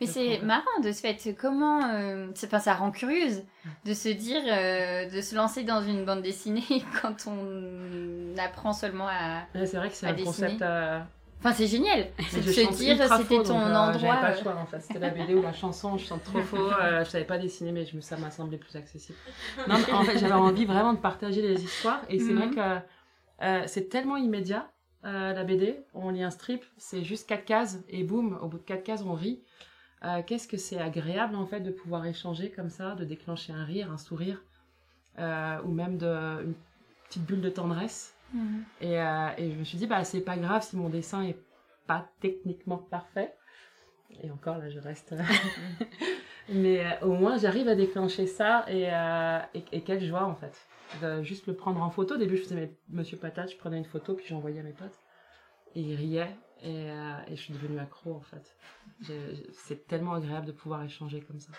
Mais 0.00 0.06
c'est 0.06 0.38
marrant 0.40 0.80
de 0.82 0.90
ce 0.92 1.00
fait. 1.00 1.34
Comment. 1.38 1.84
euh, 1.90 2.28
pas 2.50 2.60
ça 2.60 2.74
rend 2.74 2.90
curieuse 2.90 3.42
de 3.84 3.94
se 3.94 4.08
dire. 4.08 4.42
euh, 4.46 5.08
de 5.08 5.20
se 5.20 5.34
lancer 5.34 5.62
dans 5.64 5.82
une 5.82 6.04
bande 6.04 6.22
dessinée 6.22 6.62
quand 7.02 7.26
on 7.26 8.36
apprend 8.38 8.72
seulement 8.72 9.08
à. 9.08 9.42
Ouais, 9.54 9.66
c'est 9.66 9.76
vrai 9.76 9.88
que 9.88 9.94
c'est 9.94 10.06
un 10.06 10.12
dessiner. 10.12 10.24
concept. 10.58 10.62
Enfin, 11.44 11.52
c'est 11.54 11.66
génial. 11.66 12.06
C'est 12.30 12.40
de 12.46 12.52
se 12.52 12.78
dire 12.78 12.96
c'était 13.18 13.42
ton 13.42 13.58
euh, 13.58 13.74
endroit. 13.74 13.98
J'avais 13.98 14.20
pas 14.20 14.30
le 14.36 14.42
choix 14.42 14.56
en 14.56 14.66
fait. 14.66 14.80
C'était 14.80 15.00
la 15.00 15.10
BD 15.10 15.34
ou 15.34 15.42
la 15.42 15.52
chanson, 15.52 15.96
je 15.98 16.04
chante 16.06 16.22
trop 16.24 16.40
faux. 16.40 16.56
je 17.04 17.08
savais 17.08 17.24
pas 17.24 17.38
dessiner, 17.38 17.72
mais 17.72 17.84
je 17.84 17.98
ça 18.00 18.16
m'a 18.16 18.30
semblé 18.30 18.58
plus 18.58 18.76
accessible. 18.76 19.18
Non, 19.68 19.76
mais 19.86 19.92
en 19.92 20.04
fait, 20.04 20.18
j'avais 20.18 20.32
envie 20.50 20.64
vraiment 20.66 20.92
de 20.92 20.98
partager 20.98 21.42
les 21.42 21.62
histoires. 21.64 22.00
Et 22.08 22.18
c'est 22.20 22.32
vrai 22.32 22.46
Mhm. 22.46 22.54
que 22.54 23.66
c'est 23.68 23.88
tellement 23.88 24.16
immédiat, 24.16 24.68
la 25.02 25.42
BD. 25.42 25.80
On 25.94 26.10
lit 26.10 26.22
un 26.22 26.30
strip, 26.30 26.64
c'est 26.78 27.02
juste 27.02 27.28
quatre 27.28 27.44
cases, 27.44 27.78
et 27.88 28.04
boum, 28.04 28.38
au 28.40 28.46
bout 28.46 28.58
de 28.58 28.62
quatre 28.62 28.84
cases, 28.84 29.02
on 29.04 29.14
rit. 29.14 29.42
Euh, 30.04 30.22
Qu'est-ce 30.26 30.48
que 30.48 30.56
c'est 30.56 30.78
agréable 30.78 31.36
en 31.36 31.46
fait 31.46 31.60
de 31.60 31.70
pouvoir 31.70 32.06
échanger 32.06 32.50
comme 32.50 32.70
ça, 32.70 32.94
de 32.94 33.04
déclencher 33.04 33.52
un 33.52 33.64
rire, 33.64 33.90
un 33.92 33.98
sourire, 33.98 34.42
euh, 35.18 35.60
ou 35.64 35.72
même 35.72 35.96
de, 35.98 36.42
une 36.44 36.54
petite 37.08 37.24
bulle 37.24 37.40
de 37.40 37.50
tendresse. 37.50 38.14
Mhm. 38.32 38.64
Et, 38.80 39.00
euh, 39.00 39.28
et 39.38 39.52
je 39.52 39.58
me 39.58 39.64
suis 39.64 39.78
dit, 39.78 39.86
bah, 39.86 40.02
c'est 40.04 40.20
pas 40.22 40.36
grave 40.36 40.62
si 40.62 40.76
mon 40.76 40.88
dessin 40.88 41.22
est 41.22 41.38
pas 41.86 42.08
techniquement 42.20 42.78
parfait. 42.78 43.34
Et 44.22 44.30
encore, 44.30 44.58
là, 44.58 44.68
je 44.70 44.78
reste. 44.78 45.14
Mais 46.48 46.84
au 47.02 47.12
moins, 47.12 47.38
j'arrive 47.38 47.68
à 47.68 47.74
déclencher 47.74 48.26
ça 48.26 48.66
et, 48.68 48.88
et, 49.54 49.64
et 49.72 49.80
quelle 49.82 50.04
joie, 50.04 50.24
en 50.24 50.34
fait. 50.34 50.66
De 51.00 51.22
juste 51.22 51.46
le 51.46 51.54
prendre 51.54 51.80
en 51.80 51.90
photo. 51.90 52.16
Au 52.16 52.18
début, 52.18 52.36
je 52.36 52.42
faisais 52.42 52.56
mes 52.56 52.76
Monsieur 52.90 53.16
Patate, 53.16 53.52
je 53.52 53.56
prenais 53.56 53.78
une 53.78 53.86
photo, 53.86 54.14
puis 54.14 54.26
j'envoyais 54.26 54.60
à 54.60 54.62
mes 54.62 54.72
potes. 54.72 54.98
Et 55.74 55.80
ils 55.80 55.94
riaient. 55.94 56.36
Et, 56.62 56.90
euh, 56.90 57.14
et 57.28 57.36
je 57.36 57.42
suis 57.42 57.52
devenue 57.52 57.78
accro, 57.80 58.14
en 58.14 58.20
fait. 58.20 58.56
C'est 59.52 59.86
tellement 59.88 60.14
agréable 60.14 60.46
de 60.46 60.52
pouvoir 60.52 60.82
échanger 60.84 61.20
comme 61.20 61.40
ça. 61.40 61.50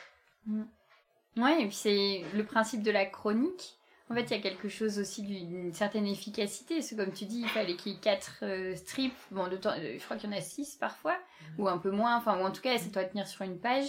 Ouais, 1.38 1.62
et 1.64 1.66
puis 1.66 1.76
c'est 1.76 2.24
le 2.34 2.44
principe 2.46 2.84
de 2.84 2.92
la 2.92 3.06
chronique. 3.06 3.78
En 4.10 4.16
fait, 4.16 4.24
il 4.24 4.32
y 4.32 4.34
a 4.36 4.40
quelque 4.42 4.70
chose 4.70 5.00
aussi 5.00 5.24
d'une 5.24 5.74
certaine 5.74 6.06
efficacité. 6.06 6.76
Parce 6.76 6.90
que 6.92 6.96
comme 6.96 7.12
tu 7.14 7.26
dis, 7.26 7.42
il 7.42 7.48
fallait 7.50 7.76
qu'il 7.76 7.94
y 7.94 7.96
ait 7.96 8.00
quatre 8.00 8.40
euh, 8.44 8.76
strips. 8.76 9.16
Bon, 9.32 9.48
de 9.48 9.58
temps, 9.58 9.72
euh, 9.72 9.98
je 9.98 10.04
crois 10.04 10.18
qu'il 10.18 10.30
y 10.30 10.34
en 10.34 10.38
a 10.38 10.42
six 10.42 10.76
parfois, 10.76 11.18
ou 11.58 11.68
un 11.68 11.78
peu 11.80 11.90
moins. 11.90 12.18
Enfin, 12.18 12.38
ou 12.40 12.44
en 12.46 12.52
tout 12.52 12.62
cas, 12.62 12.78
ça 12.78 12.90
doit 12.90 13.06
tenir 13.06 13.28
sur 13.28 13.42
une 13.44 13.58
page. 13.60 13.88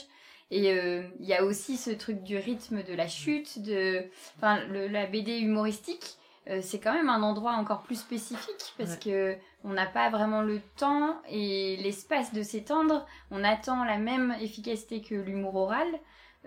Et 0.50 0.70
euh, 0.72 1.02
il 1.20 1.26
y 1.26 1.34
a 1.34 1.44
aussi 1.44 1.76
ce 1.76 1.90
truc 1.90 2.22
du 2.22 2.38
rythme 2.38 2.82
de 2.84 2.94
la 2.94 3.08
chute, 3.08 3.60
de, 3.62 4.04
enfin, 4.36 4.64
le- 4.66 4.88
la 4.88 5.06
BD 5.06 5.38
humoristique. 5.38 6.16
euh, 6.48 6.60
c'est 6.62 6.78
quand 6.78 6.92
même 6.92 7.08
un 7.08 7.22
endroit 7.22 7.52
encore 7.54 7.82
plus 7.82 7.98
spécifique 7.98 8.74
parce 8.78 8.96
que 8.96 9.36
on 9.64 9.72
n'a 9.72 9.86
pas 9.86 10.10
vraiment 10.10 10.42
le 10.42 10.60
temps 10.76 11.16
et 11.28 11.76
l'espace 11.78 12.32
de 12.32 12.42
s'étendre. 12.42 13.06
On 13.30 13.42
attend 13.42 13.84
la 13.84 13.98
même 13.98 14.36
efficacité 14.40 15.00
que 15.00 15.14
l'humour 15.14 15.54
oral 15.56 15.88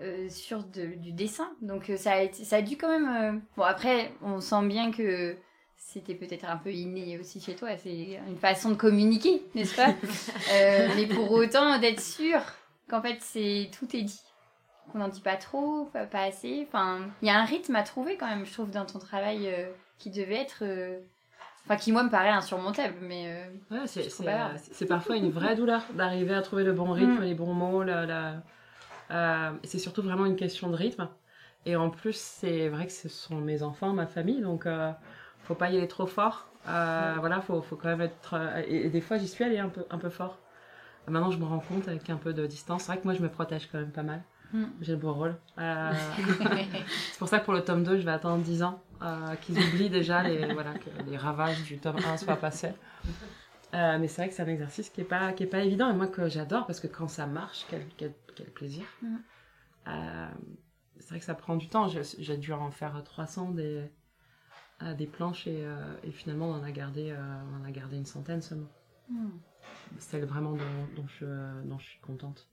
euh, 0.00 0.28
sur 0.28 0.62
de- 0.62 0.94
du 0.94 1.10
dessin. 1.12 1.50
Donc 1.60 1.90
euh, 1.90 1.96
ça, 1.96 2.12
a 2.12 2.20
été, 2.22 2.44
ça 2.44 2.56
a 2.56 2.62
dû 2.62 2.76
quand 2.76 2.88
même... 2.88 3.36
euh, 3.36 3.38
Bon 3.56 3.64
après, 3.64 4.12
on 4.22 4.40
sent 4.40 4.64
bien 4.66 4.92
que 4.92 5.36
c'était 5.76 6.14
peut-être 6.14 6.44
un 6.44 6.56
peu 6.56 6.70
inné 6.72 7.18
aussi 7.18 7.40
chez 7.40 7.56
toi. 7.56 7.76
C'est 7.76 8.20
une 8.28 8.36
façon 8.38 8.70
de 8.70 8.74
communiquer, 8.76 9.42
n'est-ce 9.54 9.74
pas? 9.74 9.94
Mais 10.96 11.06
pour 11.06 11.30
autant, 11.32 11.78
d'être 11.78 12.00
sûr 12.00 12.40
qu'en 12.88 13.02
fait, 13.02 13.18
c'est 13.20 13.70
tout 13.78 13.96
est 13.96 14.02
dit. 14.02 14.20
Qu'on 14.92 14.98
n'en 14.98 15.08
dit 15.08 15.20
pas 15.20 15.36
trop, 15.36 15.86
pas, 15.92 16.06
pas 16.06 16.22
assez. 16.22 16.64
Enfin, 16.68 17.00
il 17.20 17.28
y 17.28 17.30
a 17.30 17.38
un 17.38 17.44
rythme 17.44 17.74
à 17.76 17.82
trouver 17.82 18.16
quand 18.16 18.26
même, 18.26 18.46
je 18.46 18.52
trouve, 18.52 18.70
dans 18.70 18.86
ton 18.86 18.98
travail 18.98 19.52
qui 19.98 20.10
devait 20.10 20.36
être... 20.36 20.62
Enfin, 21.68 21.76
qui 21.76 21.92
moi 21.92 22.02
me 22.02 22.08
paraît 22.08 22.30
insurmontable, 22.30 22.94
mais... 23.02 23.26
euh, 23.70 23.74
Ouais, 23.76 23.86
c'est, 23.86 24.08
c'est, 24.08 24.26
euh, 24.26 24.56
c'est- 24.56 24.86
parfois 24.86 25.16
une 25.16 25.30
vraie 25.30 25.54
douleur 25.54 25.82
d'arriver 25.94 26.32
à 26.34 26.40
trouver 26.40 26.64
le 26.64 26.72
bon 26.72 26.90
rythme, 26.92 27.20
Mm. 27.20 27.24
les 27.24 27.34
bons 27.34 27.52
mots. 27.52 27.82
La, 27.82 28.06
la- 28.06 28.42
euh, 29.10 29.50
c'est 29.64 29.78
surtout 29.78 30.00
vraiment 30.00 30.24
une 30.24 30.36
question 30.36 30.70
de 30.70 30.76
rythme. 30.76 31.06
Et 31.66 31.76
en 31.76 31.90
plus, 31.90 32.16
c'est 32.16 32.70
vrai 32.70 32.86
que 32.86 32.92
ce 32.92 33.10
sont 33.10 33.36
mes 33.36 33.62
enfants, 33.62 33.92
ma 33.92 34.06
famille, 34.06 34.40
donc 34.40 34.64
euh, 34.64 34.90
faut 35.44 35.54
pas 35.54 35.68
y 35.68 35.76
aller 35.76 35.88
trop 35.88 36.06
fort. 36.06 36.46
Euh, 36.68 37.16
Voilà, 37.18 37.42
faut, 37.42 37.60
faut 37.60 37.76
quand 37.76 37.88
même 37.88 38.00
être. 38.00 38.34
et, 38.66 38.86
et 38.86 38.88
des 38.88 39.02
fois, 39.02 39.18
j'y 39.18 39.28
suis 39.28 39.44
allée 39.44 39.58
un 39.58 39.68
peu, 39.68 39.84
un 39.90 39.98
peu 39.98 40.08
fort. 40.08 40.38
Maintenant, 41.06 41.30
je 41.30 41.38
me 41.38 41.44
rends 41.44 41.60
compte 41.60 41.86
avec 41.88 42.08
un 42.08 42.16
peu 42.16 42.32
de 42.32 42.46
distance. 42.46 42.84
C'est 42.84 42.92
vrai 42.92 42.98
que 43.00 43.04
moi, 43.04 43.12
je 43.14 43.20
me 43.22 43.28
protège 43.28 43.68
quand 43.70 43.78
même 43.78 43.92
pas 43.92 44.02
mal. 44.02 44.22
Mm. 44.52 44.64
J'ai 44.80 44.92
le 44.92 44.98
beau 44.98 45.12
rôle. 45.12 45.36
Euh, 45.58 45.92
c'est 47.12 47.18
pour 47.18 47.28
ça 47.28 47.40
que 47.40 47.44
pour 47.44 47.54
le 47.54 47.62
tome 47.62 47.84
2, 47.84 47.98
je 47.98 48.04
vais 48.04 48.12
attendre 48.12 48.42
10 48.42 48.62
ans. 48.62 48.82
euh, 49.02 49.36
qu'ils 49.36 49.58
oublient 49.58 49.90
déjà 49.90 50.22
les, 50.22 50.52
voilà, 50.52 50.74
que 50.74 50.90
les 51.08 51.16
ravages 51.16 51.62
du 51.62 51.78
tome 51.78 51.98
1 51.98 52.16
soient 52.16 52.36
passés. 52.36 52.72
Euh, 53.74 53.98
mais 53.98 54.08
c'est 54.08 54.22
vrai 54.22 54.28
que 54.30 54.34
c'est 54.34 54.42
un 54.42 54.48
exercice 54.48 54.88
qui 54.88 55.02
est 55.02 55.04
pas 55.04 55.32
qui 55.34 55.42
est 55.42 55.46
pas 55.48 55.60
évident 55.62 55.90
et 55.90 55.92
moi 55.92 56.06
que 56.06 56.26
j'adore 56.26 56.66
parce 56.66 56.80
que 56.80 56.86
quand 56.86 57.06
ça 57.06 57.26
marche 57.26 57.66
quel, 57.68 57.86
quel, 57.96 58.14
quel 58.34 58.46
plaisir 58.46 58.84
Mm. 59.02 59.16
C'est 61.00 61.08
vrai 61.10 61.18
que 61.20 61.24
ça 61.24 61.34
prend 61.34 61.56
du 61.56 61.68
temps 61.68 61.86
j'ai 61.88 62.36
dû 62.36 62.52
en 62.52 62.70
faire 62.70 63.02
300 63.02 63.52
des 63.52 63.90
des 64.96 65.06
planches 65.06 65.46
et, 65.46 65.66
et 66.02 66.10
finalement 66.10 66.50
on 66.50 66.54
en 66.54 66.62
a 66.62 66.72
gardé 66.72 67.14
on 67.50 67.62
en 67.62 67.64
a 67.64 67.70
gardé 67.70 67.96
une 67.96 68.04
centaine 68.04 68.42
seulement 68.42 68.68
hmm. 69.08 69.30
c'est 69.98 70.20
vraiment 70.20 70.52
dont, 70.52 70.86
dont 70.96 71.06
je 71.06 71.62
dont 71.64 71.78
je 71.78 71.86
suis 71.86 72.00
contente 72.00 72.50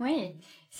Oui, 0.00 0.34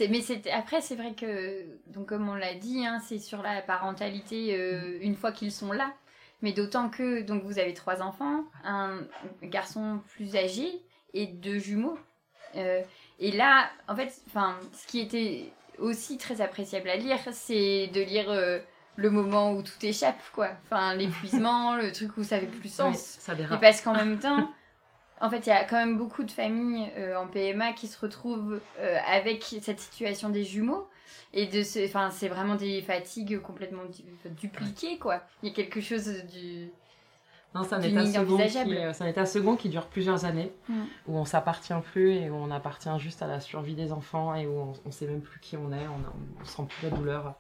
mais 0.08 0.20
c'est 0.20 0.50
après 0.50 0.80
c'est 0.80 0.94
vrai 0.96 1.14
que 1.14 1.64
donc 1.87 2.06
comme 2.08 2.28
on 2.28 2.34
l'a 2.34 2.54
dit, 2.54 2.87
hein, 2.87 3.00
c'est 3.06 3.18
sur 3.18 3.42
la 3.42 3.62
parentalité 3.62 4.54
euh, 4.56 4.98
une 5.00 5.16
fois 5.16 5.32
qu'ils 5.32 5.52
sont 5.52 5.72
là. 5.72 5.92
Mais 6.40 6.52
d'autant 6.52 6.88
que 6.88 7.22
donc 7.22 7.42
vous 7.42 7.58
avez 7.58 7.74
trois 7.74 8.00
enfants, 8.00 8.44
un 8.64 9.00
garçon 9.42 10.00
plus 10.14 10.37
âgé 10.37 10.68
et 11.14 11.26
deux 11.26 11.58
jumeaux. 11.58 11.98
Euh, 12.56 12.82
et 13.18 13.32
là, 13.32 13.68
en 13.88 13.96
fait, 13.96 14.12
enfin, 14.28 14.56
ce 14.72 14.87
qui 14.87 15.00
était 15.00 15.50
aussi 15.78 16.16
très 16.16 16.40
appréciable 16.40 16.88
à 16.88 16.96
lire, 16.96 17.18
c'est 17.32 17.88
de 17.88 18.00
lire 18.00 18.30
euh, 18.30 18.61
le 18.96 19.11
moment 19.11 19.52
où 19.52 19.62
tout 19.62 19.84
échappe, 19.84 20.20
quoi. 20.32 20.50
Enfin, 20.64 20.94
l'épuisement, 20.94 21.76
le 21.76 21.90
truc 21.92 22.16
où 22.16 22.24
ça 22.24 22.37
avait 22.37 22.46
plus 22.46 22.62
Oui, 22.64 22.70
sens. 22.70 22.98
ça 23.20 23.34
Et 23.34 23.58
parce 23.61 23.80
qu'en 23.80 23.94
même 23.94 24.18
temps, 24.18 24.48
en 25.20 25.31
fait, 25.31 25.46
il 25.46 25.48
y 25.48 25.52
a 25.52 25.64
quand 25.64 25.76
même 25.76 25.96
beaucoup 25.98 26.22
de 26.24 26.31
familles 26.31 26.90
euh, 26.96 27.16
en 27.16 27.26
PMA 27.26 27.72
qui 27.72 27.87
se 27.87 27.98
retrouvent 28.00 28.61
euh, 28.81 28.98
avec 29.07 29.42
cette 29.62 29.81
situation 29.81 30.28
des 30.31 30.44
jumeaux. 30.44 30.87
Et 31.35 31.46
de 31.46 31.62
ce, 31.62 31.85
enfin, 31.85 32.11
c'est 32.11 32.28
vraiment 32.28 32.54
des 32.54 32.81
fatigues 32.83 33.38
complètement 33.40 33.85
du- 33.85 34.31
dupliquées, 34.31 34.98
quoi. 34.98 35.20
Il 35.42 35.48
y 35.48 35.52
a 35.52 35.54
quelque 35.54 35.81
chose 35.81 36.07
du. 36.33 36.70
Non, 37.54 37.62
c'est 37.64 37.74
un, 37.74 37.81
état 37.81 38.04
second 38.07 38.24
qui, 38.26 38.33
envisageable. 38.35 38.74
euh, 38.76 38.92
un 39.00 39.07
état 39.07 39.26
second 39.26 39.57
qui 39.57 39.68
dure 39.70 39.87
plusieurs 39.87 40.24
années, 40.26 40.52
Mm. 40.68 40.83
où 41.07 41.16
on 41.16 41.24
s'appartient 41.24 41.72
plus 41.92 42.12
et 42.12 42.31
où 42.31 42.35
on 42.35 42.50
appartient 42.50 42.90
juste 42.98 43.22
à 43.22 43.26
la 43.26 43.40
survie 43.40 43.74
des 43.74 43.92
enfants 43.92 44.35
et 44.35 44.46
où 44.46 44.52
on, 44.59 44.72
on 44.87 44.90
sait 44.90 45.07
même 45.07 45.20
plus 45.22 45.40
qui 45.40 45.57
on 45.57 45.72
est, 45.72 45.87
on, 45.87 46.40
on 46.42 46.44
sent 46.44 46.62
plus 46.68 46.90
la 46.90 46.96
douleur. 46.96 47.35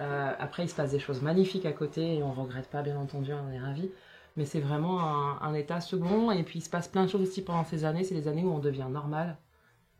Euh, 0.00 0.32
après, 0.38 0.64
il 0.64 0.68
se 0.68 0.74
passe 0.74 0.90
des 0.90 0.98
choses 0.98 1.22
magnifiques 1.22 1.66
à 1.66 1.72
côté 1.72 2.16
et 2.16 2.22
on 2.22 2.32
regrette 2.32 2.68
pas, 2.68 2.82
bien 2.82 2.96
entendu, 2.96 3.32
on 3.32 3.52
est 3.52 3.58
ravis. 3.60 3.90
Mais 4.36 4.44
c'est 4.44 4.60
vraiment 4.60 5.00
un, 5.00 5.40
un 5.42 5.54
état 5.54 5.80
second 5.80 6.30
et 6.32 6.42
puis 6.42 6.58
il 6.58 6.62
se 6.62 6.68
passe 6.70 6.88
plein 6.88 7.04
de 7.04 7.08
choses 7.10 7.22
aussi 7.22 7.42
pendant 7.42 7.64
ces 7.64 7.84
années. 7.84 8.02
C'est 8.04 8.14
les 8.14 8.26
années 8.26 8.42
où 8.42 8.52
on 8.52 8.58
devient 8.58 8.88
normal, 8.90 9.36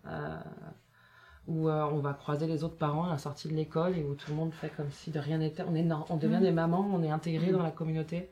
euh, 0.07 0.37
où 1.47 1.69
euh, 1.69 1.85
on 1.93 1.99
va 1.99 2.15
croiser 2.15 2.47
les 2.49 2.65
autres 2.65 2.77
parents 2.77 3.05
à 3.05 3.11
la 3.11 3.19
sortie 3.19 3.49
de 3.49 3.55
l'école 3.55 3.97
et 3.97 4.03
où 4.03 4.15
tout 4.15 4.31
le 4.31 4.37
monde 4.37 4.53
fait 4.53 4.71
comme 4.71 4.91
si 4.91 5.11
de 5.13 5.21
rien 5.21 5.39
n'était. 5.39 5.63
On, 5.63 5.75
est 5.77 5.83
nor- 5.83 6.07
on 6.11 6.17
devient 6.17 6.39
Mm. 6.39 6.43
des 6.43 6.51
mamans, 6.51 6.89
on 6.93 7.03
est 7.05 7.11
intégré 7.11 7.53
dans 7.53 7.63
la 7.63 7.71
communauté 7.71 8.31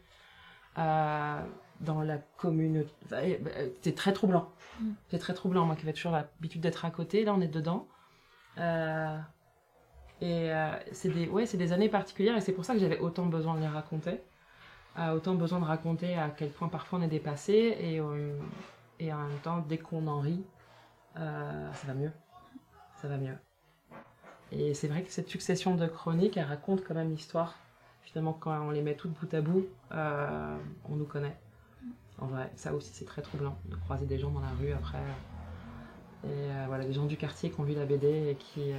euh, 0.79 1.41
dans 1.81 2.01
la 2.03 2.19
commune. 2.37 2.85
euh, 3.13 3.69
C'est 3.83 3.95
très 3.95 4.13
troublant. 4.13 4.49
Mm. 4.81 4.91
C'est 5.09 5.19
très 5.19 5.35
troublant. 5.35 5.67
Moi 5.67 5.77
qui 5.77 5.83
avais 5.83 5.93
toujours 5.93 6.13
l'habitude 6.13 6.61
d'être 6.63 6.85
à 6.85 6.91
côté, 6.91 7.25
là 7.25 7.33
on 7.35 7.41
est 7.41 7.49
dedans. 7.49 7.87
Euh, 8.59 9.19
et 10.21 10.51
c'est 10.93 11.09
des, 11.11 11.29
ouais, 11.29 11.47
c'est 11.47 11.57
des 11.57 11.73
années 11.73 11.89
particulières 11.89 12.37
et 12.37 12.41
c'est 12.41 12.53
pour 12.53 12.65
ça 12.65 12.75
que 12.75 12.79
j'avais 12.81 12.99
autant 13.01 13.27
besoin 13.27 13.55
de 13.57 13.61
les 13.61 13.67
raconter. 13.69 14.21
Euh, 14.99 15.15
autant 15.15 15.35
besoin 15.35 15.59
de 15.59 15.65
raconter 15.65 16.17
à 16.19 16.29
quel 16.29 16.51
point 16.51 16.69
parfois 16.69 16.99
on 16.99 17.03
est 17.03 17.09
dépassé 17.09 17.77
et, 17.81 17.99
euh, 17.99 18.37
et 19.01 19.13
en 19.13 19.19
même 19.27 19.39
temps, 19.39 19.65
dès 19.67 19.79
qu'on 19.79 20.07
en 20.07 20.21
rit, 20.21 20.45
euh, 21.19 21.73
ça 21.73 21.87
va 21.87 21.95
mieux. 21.95 22.13
Ça 23.01 23.09
va 23.09 23.17
mieux. 23.17 23.37
Et 24.51 24.75
c'est 24.75 24.89
vrai 24.89 25.03
que 25.03 25.11
cette 25.11 25.29
succession 25.29 25.75
de 25.77 25.87
chroniques, 25.87 26.37
elle 26.37 26.45
raconte 26.45 26.85
quand 26.85 26.95
même 26.95 27.11
l'histoire. 27.11 27.55
Finalement, 28.03 28.35
quand 28.35 28.67
on 28.67 28.71
les 28.71 28.83
met 28.83 28.95
toutes 28.95 29.13
bout 29.13 29.33
à 29.33 29.41
bout, 29.41 29.65
euh, 29.93 30.57
on 30.91 30.97
nous 30.97 31.07
connaît. 31.07 31.37
En 32.19 32.27
vrai, 32.27 32.53
ça 32.57 32.75
aussi, 32.75 32.91
c'est 32.93 33.07
très 33.07 33.23
troublant 33.23 33.57
de 33.65 33.77
croiser 33.77 34.05
des 34.05 34.19
gens 34.19 34.31
dans 34.31 34.41
la 34.41 34.51
rue 34.61 34.73
après. 34.73 34.99
Et 36.25 36.29
euh, 36.29 36.65
voilà, 36.69 36.85
des 36.85 36.93
gens 36.93 37.07
du 37.07 37.17
quartier 37.17 37.51
qui 37.51 37.59
ont 37.59 37.65
vu 37.65 37.75
la 37.75 37.87
BD 37.87 38.07
et 38.31 38.35
qui, 38.37 38.73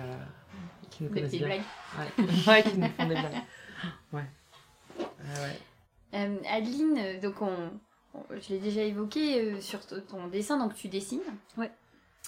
qui 0.92 1.04
nous 1.04 1.10
Des 1.10 1.16
connaissent 1.16 1.32
petites 1.32 1.46
bien. 1.48 1.58
blagues. 1.58 2.28
Ouais. 2.30 2.48
ouais, 2.48 2.64
qui 2.64 2.78
nous 2.78 2.88
font 2.90 3.08
des 3.08 3.16
blagues. 3.16 3.44
Ouais. 4.14 4.26
Ouais. 5.00 5.60
Euh, 6.14 6.38
Adeline, 6.50 6.98
euh, 6.98 7.20
donc 7.20 7.42
on, 7.42 7.72
on- 8.14 8.24
je 8.40 8.50
l'ai 8.50 8.60
déjà 8.60 8.82
évoqué 8.82 9.42
euh, 9.42 9.62
sur 9.62 9.80
ton 9.86 10.28
dessin, 10.28 10.58
donc 10.58 10.76
tu 10.76 10.88
dessines. 10.88 11.22
Ouais. 11.58 11.72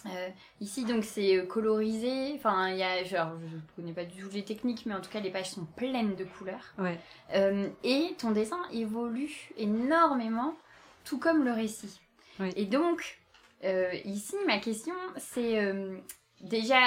Euh, 0.07 0.29
ici, 0.59 0.83
donc 0.85 1.03
c'est 1.03 1.45
colorisé. 1.47 2.33
Enfin, 2.35 2.69
il 2.69 2.77
y 2.77 2.83
a, 2.83 3.03
genre, 3.03 3.31
je 3.49 3.57
connais 3.75 3.93
pas 3.93 4.03
du 4.05 4.21
tout 4.21 4.29
les 4.33 4.43
techniques, 4.43 4.85
mais 4.85 4.93
en 4.93 5.01
tout 5.01 5.09
cas, 5.09 5.19
les 5.19 5.31
pages 5.31 5.51
sont 5.51 5.65
pleines 5.65 6.15
de 6.15 6.25
couleurs. 6.25 6.73
Ouais. 6.77 6.99
Euh, 7.33 7.69
et 7.83 8.13
ton 8.17 8.31
dessin 8.31 8.59
évolue 8.73 9.49
énormément, 9.57 10.53
tout 11.05 11.17
comme 11.17 11.43
le 11.45 11.51
récit. 11.53 11.99
Et 12.57 12.65
donc, 12.65 13.19
euh, 13.63 13.93
ici, 14.03 14.35
ma 14.45 14.59
question, 14.59 14.93
c'est 15.17 15.73
déjà, 16.41 16.79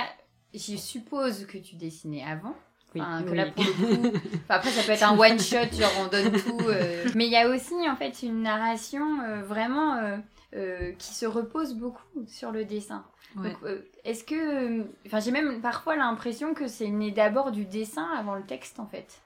je 0.53 0.77
suppose 0.77 1.47
que 1.47 1.57
tu 1.59 1.77
dessinais 1.77 2.23
avant. 2.23 2.55
Oui. 2.95 3.03
Enfin, 3.03 3.23
que 3.23 3.35
là, 3.35 3.47
pour 3.47 3.65
le 3.65 3.71
coup, 3.73 4.07
enfin, 4.45 4.55
après, 4.55 4.71
ça 4.71 4.83
peut 4.83 4.93
être 4.93 5.03
un 5.03 5.19
one 5.19 5.39
shot, 5.39 5.77
genre 5.79 5.93
on 6.01 6.07
donne 6.09 6.33
tout. 6.33 6.59
euh. 6.69 7.05
Mais 7.15 7.27
il 7.27 7.33
y 7.33 7.37
a 7.37 7.49
aussi, 7.49 7.75
en 7.89 7.97
fait, 7.97 8.23
une 8.23 8.43
narration 8.43 9.21
euh, 9.23 9.43
vraiment 9.43 10.01
euh, 10.55 10.93
qui 10.99 11.13
se 11.15 11.27
repose 11.27 11.75
beaucoup 11.75 12.25
sur 12.27 12.51
le 12.51 12.65
dessin. 12.65 13.05
Ouais. 13.37 13.55
Est-ce 14.05 14.25
que. 14.25 14.87
Enfin, 15.07 15.21
j'ai 15.21 15.31
même 15.33 15.61
parfois 15.61 15.97
l'impression 15.97 16.55
que 16.55 16.67
c'est 16.67 16.89
né 16.89 17.11
d'abord 17.11 17.53
du 17.53 17.67
dessin 17.67 18.09
avant 18.19 18.35
le 18.35 18.43
texte, 18.43 18.81
en 18.81 18.87
fait. 18.87 19.21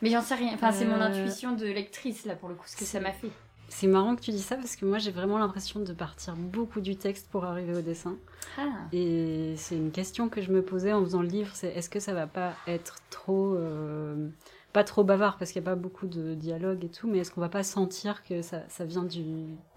Mais 0.00 0.08
j'en 0.10 0.22
sais 0.22 0.34
rien. 0.34 0.52
Enfin, 0.54 0.72
c'est 0.72 0.86
mon 0.86 1.00
intuition 1.00 1.52
de 1.52 1.66
lectrice, 1.66 2.24
là, 2.24 2.34
pour 2.34 2.48
le 2.48 2.54
coup, 2.54 2.66
ce 2.66 2.76
que 2.76 2.84
ça 2.84 2.98
m'a 2.98 3.12
fait. 3.12 3.30
C'est 3.74 3.86
marrant 3.86 4.14
que 4.16 4.20
tu 4.20 4.32
dis 4.32 4.42
ça 4.42 4.56
parce 4.56 4.76
que 4.76 4.84
moi 4.84 4.98
j'ai 4.98 5.10
vraiment 5.10 5.38
l'impression 5.38 5.80
de 5.80 5.92
partir 5.94 6.36
beaucoup 6.36 6.80
du 6.82 6.94
texte 6.96 7.28
pour 7.30 7.44
arriver 7.44 7.74
au 7.74 7.80
dessin. 7.80 8.16
Ah, 8.58 8.68
Et 8.92 9.54
c'est 9.56 9.76
une 9.76 9.90
question 9.92 10.28
que 10.28 10.42
je 10.42 10.52
me 10.52 10.62
posais 10.62 10.92
en 10.92 11.02
faisant 11.02 11.22
le 11.22 11.28
livre, 11.28 11.50
c'est 11.54 11.68
est-ce 11.68 11.88
que 11.88 11.98
ça 11.98 12.12
va 12.12 12.26
pas 12.26 12.52
être 12.66 12.96
trop... 13.10 13.54
euh, 13.54 14.28
pas 14.74 14.84
trop 14.84 15.04
bavard 15.04 15.38
parce 15.38 15.52
qu'il 15.52 15.62
n'y 15.62 15.68
a 15.68 15.70
pas 15.70 15.76
beaucoup 15.76 16.06
de 16.06 16.34
dialogue 16.34 16.84
et 16.84 16.90
tout, 16.90 17.08
mais 17.08 17.18
est-ce 17.18 17.30
qu'on 17.30 17.40
va 17.40 17.48
pas 17.48 17.62
sentir 17.62 18.22
que 18.24 18.42
ça, 18.42 18.62
ça 18.68 18.84
vient 18.84 19.04
du, 19.04 19.24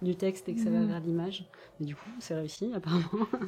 du 0.01 0.15
texte 0.15 0.49
et 0.49 0.55
que 0.55 0.61
ça 0.61 0.69
va 0.69 0.79
Mhm. 0.79 0.87
vers 0.87 0.99
l'image? 0.99 1.45
Mais 1.79 1.85
du 1.85 1.95
coup, 1.95 2.09
c'est 2.19 2.35
réussi 2.35 2.71
apparemment. 2.75 3.05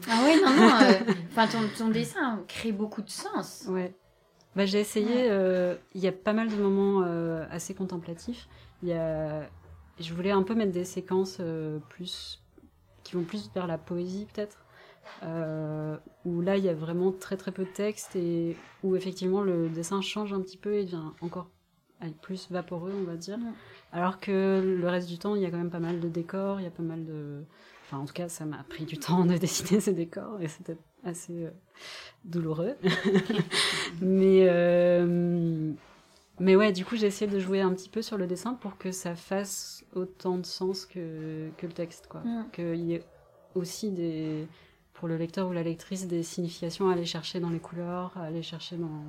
ah 0.10 0.24
ouais, 0.24 0.42
non, 0.42 0.56
non. 0.56 0.72
euh, 0.82 1.14
Enfin, 1.32 1.48
ton, 1.48 1.60
ton 1.78 1.90
dessin 1.90 2.42
crée 2.48 2.72
beaucoup 2.72 3.02
de 3.02 3.10
sens. 3.10 3.66
Ouais. 3.70 3.94
Bah, 4.56 4.66
j'ai 4.66 4.80
essayé, 4.80 5.08
Ouais. 5.08 5.28
euh, 5.30 5.76
il 5.94 6.02
y 6.02 6.08
a 6.08 6.12
pas 6.14 6.34
mal 6.34 6.50
de 6.50 6.56
moments 6.56 7.02
assez 7.52 7.74
contemplatifs. 7.74 8.48
Il 8.82 8.90
y 8.90 8.94
a 8.94 9.42
je 10.00 10.14
voulais 10.14 10.32
un 10.32 10.44
peu 10.44 10.56
mettre 10.56 10.72
des 10.72 10.86
séquences 10.86 11.42
plus 11.90 12.42
qui 13.04 13.16
vont 13.16 13.24
plus 13.24 13.50
vers 13.54 13.68
la 13.68 13.78
poésie 13.78 14.28
peut-être. 14.34 14.66
où 16.26 16.42
là 16.42 16.58
il 16.58 16.64
y 16.64 16.70
a 16.70 16.74
vraiment 16.74 17.12
très 17.12 17.38
très 17.38 17.52
peu 17.52 17.64
de 17.64 17.70
texte 17.70 18.16
et 18.16 18.56
où 18.84 18.96
effectivement 18.96 19.42
le 19.42 19.70
dessin 19.70 20.02
change 20.02 20.34
un 20.34 20.42
petit 20.42 20.58
peu 20.58 20.76
et 20.76 20.86
devient 20.86 21.12
encore 21.22 21.50
plus 22.22 22.50
vaporeux 22.52 22.94
on 22.96 23.04
va 23.04 23.16
dire. 23.16 23.40
Alors 23.92 24.20
que 24.20 24.78
le 24.80 24.88
reste 24.88 25.08
du 25.08 25.18
temps 25.18 25.36
il 25.36 25.42
y 25.42 25.46
a 25.46 25.52
quand 25.52 25.58
même 25.58 25.72
pas 25.72 25.80
mal 25.80 26.00
de 26.00 26.10
décors 26.10 26.60
il 26.60 26.64
y 26.64 26.68
a 26.68 26.72
pas 26.72 26.84
mal 26.84 27.06
de 27.06 27.44
enfin 27.86 27.98
en 27.98 28.06
tout 28.06 28.14
cas 28.14 28.30
ça 28.30 28.46
m'a 28.46 28.64
pris 28.70 28.86
du 28.86 28.98
temps 28.98 29.26
de 29.26 29.38
dessiner 29.38 29.80
ces 29.80 29.94
décors 29.94 30.42
et 30.42 30.48
c'était 30.48 30.78
assez 31.04 31.46
euh, 31.46 31.52
douloureux. 32.26 32.76
Mais 34.02 34.48
euh, 34.50 35.72
mais 36.40 36.56
ouais 36.56 36.72
du 36.72 36.86
coup 36.86 36.96
j'ai 36.96 37.08
essayé 37.08 37.30
de 37.30 37.40
jouer 37.40 37.62
un 37.62 37.74
petit 37.74 37.90
peu 37.90 38.02
sur 38.02 38.18
le 38.18 38.28
dessin 38.28 38.54
pour 38.54 38.78
que 38.78 38.92
ça 38.92 39.16
fasse 39.16 39.84
autant 39.96 40.38
de 40.38 40.46
sens 40.46 40.86
que, 40.86 41.50
que 41.58 41.66
le 41.66 41.74
texte 41.74 42.08
quoi 42.08 42.22
mm. 42.22 42.50
qu'il 42.54 42.76
y 42.76 42.94
ait 42.94 43.04
aussi 43.56 43.92
des 43.92 44.48
pour 44.94 45.08
le 45.08 45.18
lecteur 45.18 45.48
ou 45.48 45.54
la 45.54 45.64
lectrice 45.64 46.08
des 46.08 46.24
significations 46.24 46.90
à 46.90 46.94
aller 46.94 47.06
chercher 47.06 47.40
dans 47.40 47.50
les 47.50 47.60
couleurs 47.60 48.14
à 48.18 48.24
aller 48.24 48.44
chercher 48.44 48.78
dans 48.78 49.04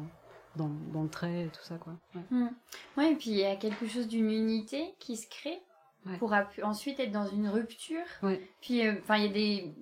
dans, 0.57 0.71
dans 0.93 1.03
le 1.03 1.09
trait 1.09 1.45
et 1.45 1.49
tout 1.49 1.63
ça 1.63 1.77
quoi 1.77 1.95
ouais. 2.15 2.23
Mm. 2.31 2.49
ouais 2.97 3.13
et 3.13 3.15
puis 3.15 3.31
il 3.31 3.37
y 3.37 3.45
a 3.45 3.57
quelque 3.57 3.87
chose 3.87 4.09
d'une 4.09 4.31
unité 4.31 4.95
qui 4.99 5.17
se 5.17 5.29
crée 5.29 5.61
pour 6.19 6.35
ensuite 6.63 7.01
être 7.01 7.11
dans 7.11 7.27
une 7.27 7.49
rupture. 7.49 8.05
Puis, 8.61 8.87
euh, 8.87 8.95
enfin, 9.03 9.17
il 9.17 9.25
y 9.25 9.29
a 9.29 9.33
des, 9.33 9.75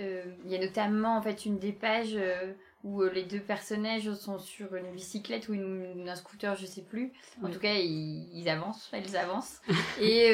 euh, 0.00 0.24
il 0.44 0.50
y 0.50 0.56
a 0.56 0.58
notamment 0.58 1.16
en 1.16 1.22
fait 1.22 1.46
une 1.46 1.58
des 1.58 1.72
pages 1.72 2.14
euh, 2.14 2.52
où 2.84 3.02
les 3.02 3.24
deux 3.24 3.40
personnages 3.40 4.12
sont 4.14 4.38
sur 4.38 4.74
une 4.74 4.90
bicyclette 4.92 5.48
ou 5.48 5.54
une, 5.54 6.08
un 6.08 6.14
scooter, 6.14 6.56
je 6.56 6.66
sais 6.66 6.82
plus. 6.82 7.12
En 7.42 7.50
tout 7.50 7.58
cas, 7.58 7.74
ils, 7.74 8.48
avancent, 8.48 8.88
elles 8.92 9.16
avancent. 9.16 9.60
et 10.00 10.30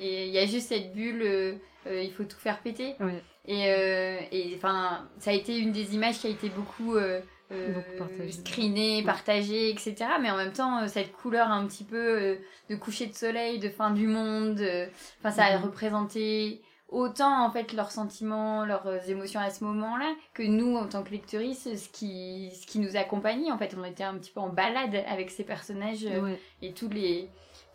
il 0.00 0.30
y 0.30 0.38
a 0.38 0.46
juste 0.46 0.68
cette 0.68 0.92
bulle, 0.92 1.58
il 1.86 2.12
faut 2.12 2.24
tout 2.24 2.38
faire 2.38 2.60
péter. 2.60 2.96
Et 3.46 4.52
enfin, 4.56 5.08
ça 5.18 5.30
a 5.30 5.34
été 5.34 5.58
une 5.58 5.72
des 5.72 5.94
images 5.94 6.18
qui 6.18 6.26
a 6.26 6.30
été 6.30 6.48
beaucoup 6.48 6.96
euh, 7.52 7.80
screené, 8.30 9.02
partagé, 9.02 9.70
etc. 9.70 9.96
Mais 10.20 10.30
en 10.30 10.36
même 10.36 10.52
temps, 10.52 10.82
euh, 10.82 10.86
cette 10.86 11.10
couleur 11.10 11.50
un 11.50 11.66
petit 11.66 11.82
peu 11.82 11.96
euh, 11.96 12.36
de 12.68 12.76
coucher 12.76 13.06
de 13.06 13.14
soleil, 13.14 13.58
de 13.58 13.68
fin 13.68 13.90
du 13.90 14.06
monde, 14.06 14.62
enfin, 15.18 15.32
ça 15.32 15.46
a 15.46 15.58
mhm. 15.58 15.64
représenté 15.64 16.62
autant 16.90 17.44
en 17.44 17.50
fait 17.50 17.72
leurs 17.72 17.90
sentiments, 17.90 18.64
leurs 18.64 19.08
émotions 19.08 19.40
à 19.40 19.50
ce 19.50 19.64
moment-là, 19.64 20.14
que 20.34 20.42
nous 20.42 20.76
en 20.76 20.86
tant 20.86 21.02
que 21.02 21.10
lectrices, 21.10 21.68
ce 21.76 21.88
qui, 21.88 22.50
ce 22.54 22.66
qui 22.66 22.78
nous 22.78 22.96
accompagnait. 22.96 23.50
En 23.50 23.58
fait, 23.58 23.74
on 23.78 23.84
était 23.84 24.04
un 24.04 24.14
petit 24.14 24.30
peu 24.30 24.40
en 24.40 24.48
balade 24.48 25.02
avec 25.08 25.30
ces 25.30 25.44
personnages 25.44 26.06
et 26.62 26.72
tous 26.72 26.88
les, 26.88 27.28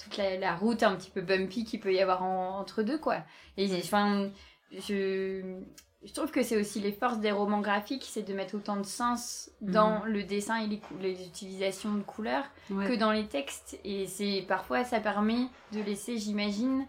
toute 0.04 0.18
la, 0.18 0.56
route 0.56 0.84
un 0.84 0.96
petit 0.96 1.12
peu 1.12 1.22
bumpy 1.22 1.64
qu'il 1.64 1.80
peut 1.80 1.94
y 1.94 2.00
avoir 2.00 2.24
entre 2.24 2.84
deux, 2.84 2.98
quoi. 2.98 3.18
Et 3.58 3.70
enfin, 3.78 4.30
je, 4.72 5.62
je 6.06 6.14
trouve 6.14 6.32
que 6.32 6.44
c'est 6.44 6.58
aussi 6.58 6.80
les 6.80 6.92
forces 6.92 7.20
des 7.20 7.32
romans 7.32 7.62
graphiques, 7.62 8.06
c'est 8.08 8.22
de 8.22 8.34
mettre 8.34 8.56
autant 8.56 8.78
de 8.78 8.86
sens 8.86 9.50
dans 9.62 10.02
mhm. 10.02 10.12
le 10.12 10.24
dessin 10.24 10.58
et 10.58 10.80
les, 11.02 11.26
utilisations 11.26 11.96
de 11.96 12.04
couleurs 12.04 12.46
que 12.70 12.96
dans 12.96 13.12
les 13.12 13.28
textes. 13.28 13.80
Et 13.84 14.06
c'est 14.06 14.46
parfois 14.48 14.84
ça 14.84 15.00
permet 15.00 15.48
de 15.72 15.82
laisser, 15.82 16.18
j'imagine, 16.18 16.86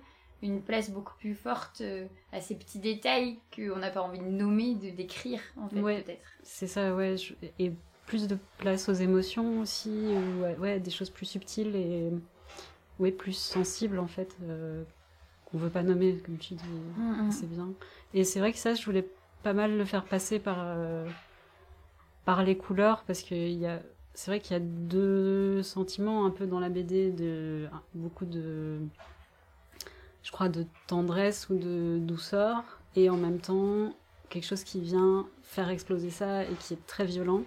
une 0.46 0.62
place 0.62 0.90
beaucoup 0.90 1.14
plus 1.18 1.34
forte 1.34 1.80
euh, 1.80 2.06
à 2.32 2.40
ces 2.40 2.54
petits 2.54 2.78
détails 2.78 3.38
qu'on 3.54 3.76
n'a 3.76 3.90
pas 3.90 4.02
envie 4.02 4.18
de 4.18 4.24
nommer, 4.24 4.74
de 4.74 4.90
décrire 4.90 5.40
en 5.56 5.68
fait 5.68 5.80
peut-être. 5.80 6.24
C'est 6.42 6.66
ça, 6.66 6.94
ouais. 6.94 7.16
Et 7.58 7.72
plus 8.06 8.28
de 8.28 8.38
place 8.58 8.88
aux 8.88 8.94
émotions 8.94 9.60
aussi, 9.60 9.90
ou 9.90 10.60
ouais, 10.60 10.80
des 10.80 10.90
choses 10.90 11.10
plus 11.10 11.26
subtiles 11.26 11.74
et 11.74 12.10
ouais, 12.98 13.12
plus 13.12 13.36
sensibles 13.36 13.98
en 13.98 14.06
fait. 14.06 14.36
Euh, 14.42 14.84
qu'on 15.46 15.58
veut 15.58 15.70
pas 15.70 15.82
nommer, 15.82 16.16
comme 16.18 16.38
tu 16.38 16.54
dis, 16.54 16.64
c'est 17.30 17.48
bien. 17.48 17.72
Et 18.14 18.24
c'est 18.24 18.40
vrai 18.40 18.52
que 18.52 18.58
ça, 18.58 18.74
je 18.74 18.84
voulais 18.84 19.08
pas 19.42 19.52
mal 19.52 19.76
le 19.76 19.84
faire 19.84 20.04
passer 20.04 20.40
par, 20.40 20.58
euh, 20.60 21.08
par 22.24 22.42
les 22.42 22.56
couleurs, 22.56 23.04
parce 23.06 23.22
que 23.22 23.34
y 23.34 23.64
a, 23.64 23.80
c'est 24.14 24.30
vrai 24.30 24.40
qu'il 24.40 24.54
y 24.54 24.56
a 24.56 24.62
deux 24.62 25.62
sentiments 25.62 26.26
un 26.26 26.30
peu 26.30 26.46
dans 26.46 26.58
la 26.58 26.68
BD, 26.68 27.12
de, 27.12 27.68
beaucoup 27.94 28.26
de, 28.26 28.80
je 30.26 30.32
crois, 30.32 30.48
de 30.48 30.66
tendresse 30.88 31.48
ou 31.50 31.54
de 31.56 31.98
douceur, 32.00 32.64
et 32.96 33.08
en 33.08 33.16
même 33.16 33.38
temps, 33.38 33.94
quelque 34.28 34.44
chose 34.44 34.64
qui 34.64 34.80
vient 34.80 35.24
faire 35.44 35.70
exploser 35.70 36.10
ça 36.10 36.42
et 36.42 36.52
qui 36.58 36.74
est 36.74 36.84
très 36.84 37.04
violent. 37.04 37.42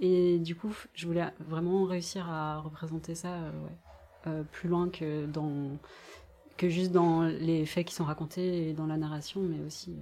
Et 0.00 0.38
du 0.38 0.56
coup, 0.56 0.74
je 0.94 1.06
voulais 1.06 1.26
vraiment 1.40 1.84
réussir 1.84 2.30
à 2.30 2.60
représenter 2.60 3.14
ça 3.14 3.28
euh, 3.28 3.50
ouais, 3.50 3.76
euh, 4.28 4.42
plus 4.50 4.68
loin 4.70 4.88
que 4.88 5.26
dans 5.26 5.76
que 6.56 6.70
juste 6.70 6.90
dans 6.90 7.20
les 7.20 7.66
faits 7.66 7.86
qui 7.86 7.94
sont 7.94 8.04
racontés 8.04 8.70
et 8.70 8.72
dans 8.72 8.86
la 8.86 8.96
narration, 8.96 9.42
mais 9.42 9.62
aussi 9.66 9.94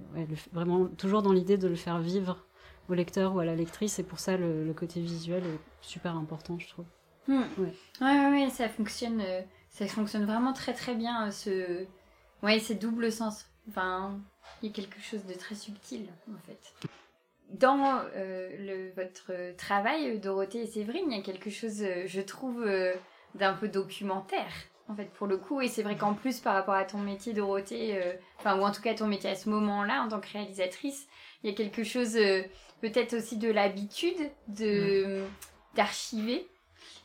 vraiment 0.53 0.85
toujours 0.85 1.21
dans 1.21 1.33
l'idée 1.33 1.57
de 1.57 1.67
le 1.67 1.75
faire 1.75 1.99
vivre 1.99 2.45
au 2.87 2.93
lecteur 2.93 3.35
ou 3.35 3.39
à 3.39 3.45
la 3.45 3.55
lectrice. 3.55 3.99
Et 3.99 4.03
pour 4.03 4.19
ça, 4.19 4.37
le, 4.37 4.71
côté 4.71 5.01
visuel 5.01 5.43
est 5.43 5.59
super 5.81 6.15
important, 6.15 6.57
je 6.59 6.69
trouve. 6.69 6.85
Hmm. 7.27 7.41
Ouais. 7.57 7.73
ouais. 7.99 8.29
Ouais, 8.29 8.49
ça 8.49 8.69
fonctionne, 8.69 9.19
euh, 9.19 9.41
ça 9.69 9.85
fonctionne 9.87 10.23
vraiment 10.23 10.53
très 10.53 10.73
très 10.73 10.95
bien. 10.95 11.29
Ce, 11.29 11.85
ouais, 12.43 12.59
c'est 12.59 12.75
double 12.75 13.11
sens. 13.11 13.45
Enfin, 13.69 14.19
il 14.61 14.69
y 14.69 14.71
a 14.71 14.75
quelque 14.75 15.01
chose 15.01 15.25
de 15.25 15.33
très 15.33 15.55
subtil 15.55 16.07
en 16.29 16.39
fait. 16.45 16.87
Dans 17.49 18.01
euh, 18.15 18.49
le, 18.59 18.91
votre 18.95 19.55
travail, 19.55 20.19
Dorothée 20.19 20.63
et 20.63 20.67
Séverine, 20.67 21.11
il 21.11 21.17
y 21.17 21.19
a 21.19 21.23
quelque 21.23 21.49
chose, 21.49 21.83
je 22.05 22.21
trouve, 22.21 22.65
d'un 23.35 23.53
peu 23.53 23.67
documentaire 23.67 24.51
en 24.87 24.95
fait, 24.95 25.09
pour 25.13 25.27
le 25.27 25.37
coup. 25.37 25.61
Et 25.61 25.67
c'est 25.67 25.83
vrai 25.83 25.97
qu'en 25.97 26.13
plus, 26.13 26.39
par 26.39 26.53
rapport 26.53 26.73
à 26.73 26.85
ton 26.85 26.99
métier, 26.99 27.33
Dorothée, 27.33 27.97
euh, 27.97 28.13
enfin, 28.39 28.57
ou 28.59 28.63
en 28.63 28.71
tout 28.71 28.81
cas 28.81 28.93
ton 28.93 29.07
métier 29.07 29.29
à 29.29 29.35
ce 29.35 29.49
moment-là, 29.49 30.03
en 30.03 30.09
tant 30.09 30.19
que 30.19 30.31
réalisatrice, 30.31 31.07
il 31.43 31.49
y 31.49 31.53
a 31.53 31.55
quelque 31.55 31.83
chose, 31.83 32.15
euh, 32.15 32.43
peut-être 32.81 33.15
aussi 33.15 33.37
de 33.37 33.49
l'habitude 33.49 34.31
de 34.47 35.23
d'archiver. 35.75 36.47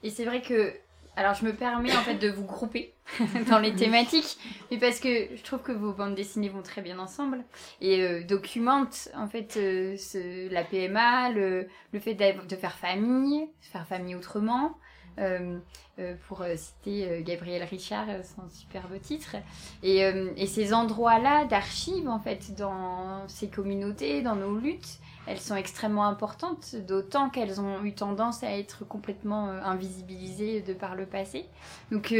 Et 0.03 0.11
c'est 0.11 0.25
vrai 0.25 0.43
que, 0.43 0.73
alors 1.16 1.35
je 1.35 1.44
me 1.44 1.53
permets 1.53 1.94
en 1.96 2.01
fait 2.01 2.14
de 2.14 2.29
vous 2.29 2.44
grouper 2.44 2.94
dans 3.49 3.59
les 3.59 3.75
thématiques, 3.75 4.38
mais 4.70 4.79
parce 4.79 5.01
que 5.01 5.37
je 5.37 5.42
trouve 5.42 5.61
que 5.61 5.73
vos 5.73 5.92
bandes 5.92 6.14
dessinées 6.14 6.49
vont 6.49 6.62
très 6.62 6.83
bien 6.83 6.99
ensemble 6.99 7.44
et 7.81 8.03
euh, 8.03 8.25
documentent 8.25 9.09
en 9.14 9.27
fait 9.27 9.53
ce, 9.53 10.53
la 10.53 10.64
PMA, 10.64 11.31
le, 11.31 11.68
fait 12.01 12.14
de 12.14 12.57
faire 12.57 12.79
famille, 12.79 13.49
faire 13.61 13.87
famille 13.87 14.14
autrement, 14.14 14.77
euh, 15.18 15.59
euh, 15.99 16.14
pour 16.29 16.40
euh, 16.40 16.55
citer 16.57 17.23
Gabriel 17.23 17.62
Richard, 17.64 18.07
son 18.25 18.49
superbe 18.49 18.99
titre. 19.03 19.37
Et, 19.83 19.99
et 19.99 20.46
ces 20.46 20.73
endroits-là 20.73 21.44
d'archives, 21.44 22.09
en 22.09 22.20
fait, 22.20 22.55
dans 22.57 23.29
ces 23.29 23.49
communautés, 23.49 24.23
dans 24.23 24.37
nos 24.37 24.57
luttes, 24.57 24.99
elles 25.27 25.39
sont 25.39 25.55
extrêmement 25.55 26.07
importantes, 26.07 26.75
d'autant 26.89 27.31
qu'elles 27.31 27.61
ont 27.61 27.85
eu 27.85 27.93
tendance 27.93 28.43
à 28.43 28.57
être 28.57 28.85
complètement 28.87 29.47
invisibilisées 29.49 30.61
de 30.61 30.73
par 30.73 30.95
le 30.97 31.07
passé. 31.07 31.47
Donc, 31.93 32.15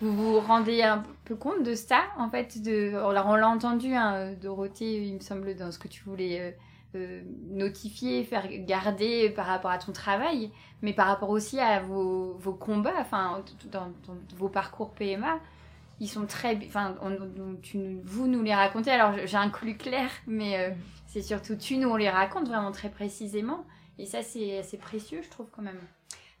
vous 0.00 0.12
vous 0.12 0.40
rendez 0.40 0.82
un 0.82 1.04
peu 1.24 1.36
compte 1.36 1.62
de 1.62 1.74
ça, 1.74 2.00
en 2.16 2.28
fait. 2.30 2.58
Alors, 2.66 3.26
on 3.26 3.36
l'a 3.36 3.48
entendu, 3.48 3.94
hein, 3.94 4.32
Dorothée, 4.40 5.06
il 5.06 5.14
me 5.14 5.20
semble, 5.20 5.54
dans 5.54 5.70
ce 5.70 5.78
que 5.78 5.88
tu 5.88 6.02
voulais 6.04 6.56
euh, 6.94 7.20
notifier, 7.50 8.24
faire 8.24 8.48
garder 8.64 9.28
par 9.28 9.44
rapport 9.44 9.70
à 9.70 9.76
ton 9.76 9.92
travail, 9.92 10.50
mais 10.80 10.94
par 10.94 11.06
rapport 11.06 11.28
aussi 11.28 11.60
à 11.60 11.80
vos, 11.80 12.38
combats, 12.58 12.94
enfin, 12.98 13.42
dans, 13.70 13.92
vos 14.38 14.48
parcours 14.48 14.92
PMA, 14.92 15.38
ils 16.00 16.08
sont 16.08 16.24
très. 16.24 16.58
Enfin, 16.66 16.96
vous 18.04 18.26
nous 18.26 18.42
les 18.42 18.54
racontez, 18.54 18.90
alors 18.90 19.12
j'ai 19.26 19.36
inclus 19.36 19.76
Claire, 19.76 20.10
mais 20.26 20.56
euh, 20.58 20.70
c'est 21.08 21.22
surtout 21.22 21.56
tu 21.56 21.76
nous 21.78 21.88
on 21.88 21.96
les 21.96 22.08
raconte 22.08 22.46
vraiment 22.46 22.70
très 22.70 22.90
précisément, 22.90 23.66
et 23.98 24.06
ça 24.06 24.22
c'est 24.22 24.58
assez 24.58 24.76
précieux, 24.76 25.22
je 25.24 25.28
trouve, 25.28 25.48
quand 25.50 25.62
même. 25.62 25.80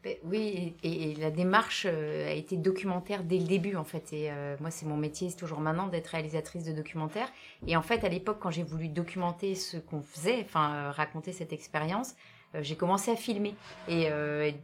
Ben 0.04 0.14
oui, 0.22 0.74
et, 0.84 1.14
la 1.16 1.32
démarche 1.32 1.84
euh, 1.88 2.28
a 2.28 2.32
été 2.32 2.56
documentaire 2.56 3.24
dès 3.24 3.38
le 3.38 3.44
début 3.44 3.74
en 3.74 3.82
fait. 3.82 4.12
Et 4.12 4.30
euh, 4.30 4.56
moi, 4.60 4.70
c'est 4.70 4.86
mon 4.86 4.96
métier, 4.96 5.28
c'est 5.28 5.36
toujours 5.36 5.58
maintenant 5.58 5.88
d'être 5.88 6.06
réalisatrice 6.08 6.64
de 6.64 6.72
documentaires. 6.72 7.28
Et 7.66 7.76
en 7.76 7.82
fait, 7.82 8.04
à 8.04 8.08
l'époque, 8.08 8.38
quand 8.40 8.52
j'ai 8.52 8.62
voulu 8.62 8.88
documenter 8.88 9.56
ce 9.56 9.76
qu'on 9.76 10.00
faisait, 10.02 10.40
enfin 10.44 10.72
euh, 10.72 10.90
raconter 10.92 11.32
cette 11.32 11.52
expérience, 11.52 12.14
j'ai 12.62 12.76
commencé 12.76 13.10
à 13.10 13.16
filmer. 13.16 13.54
Et 13.88 14.08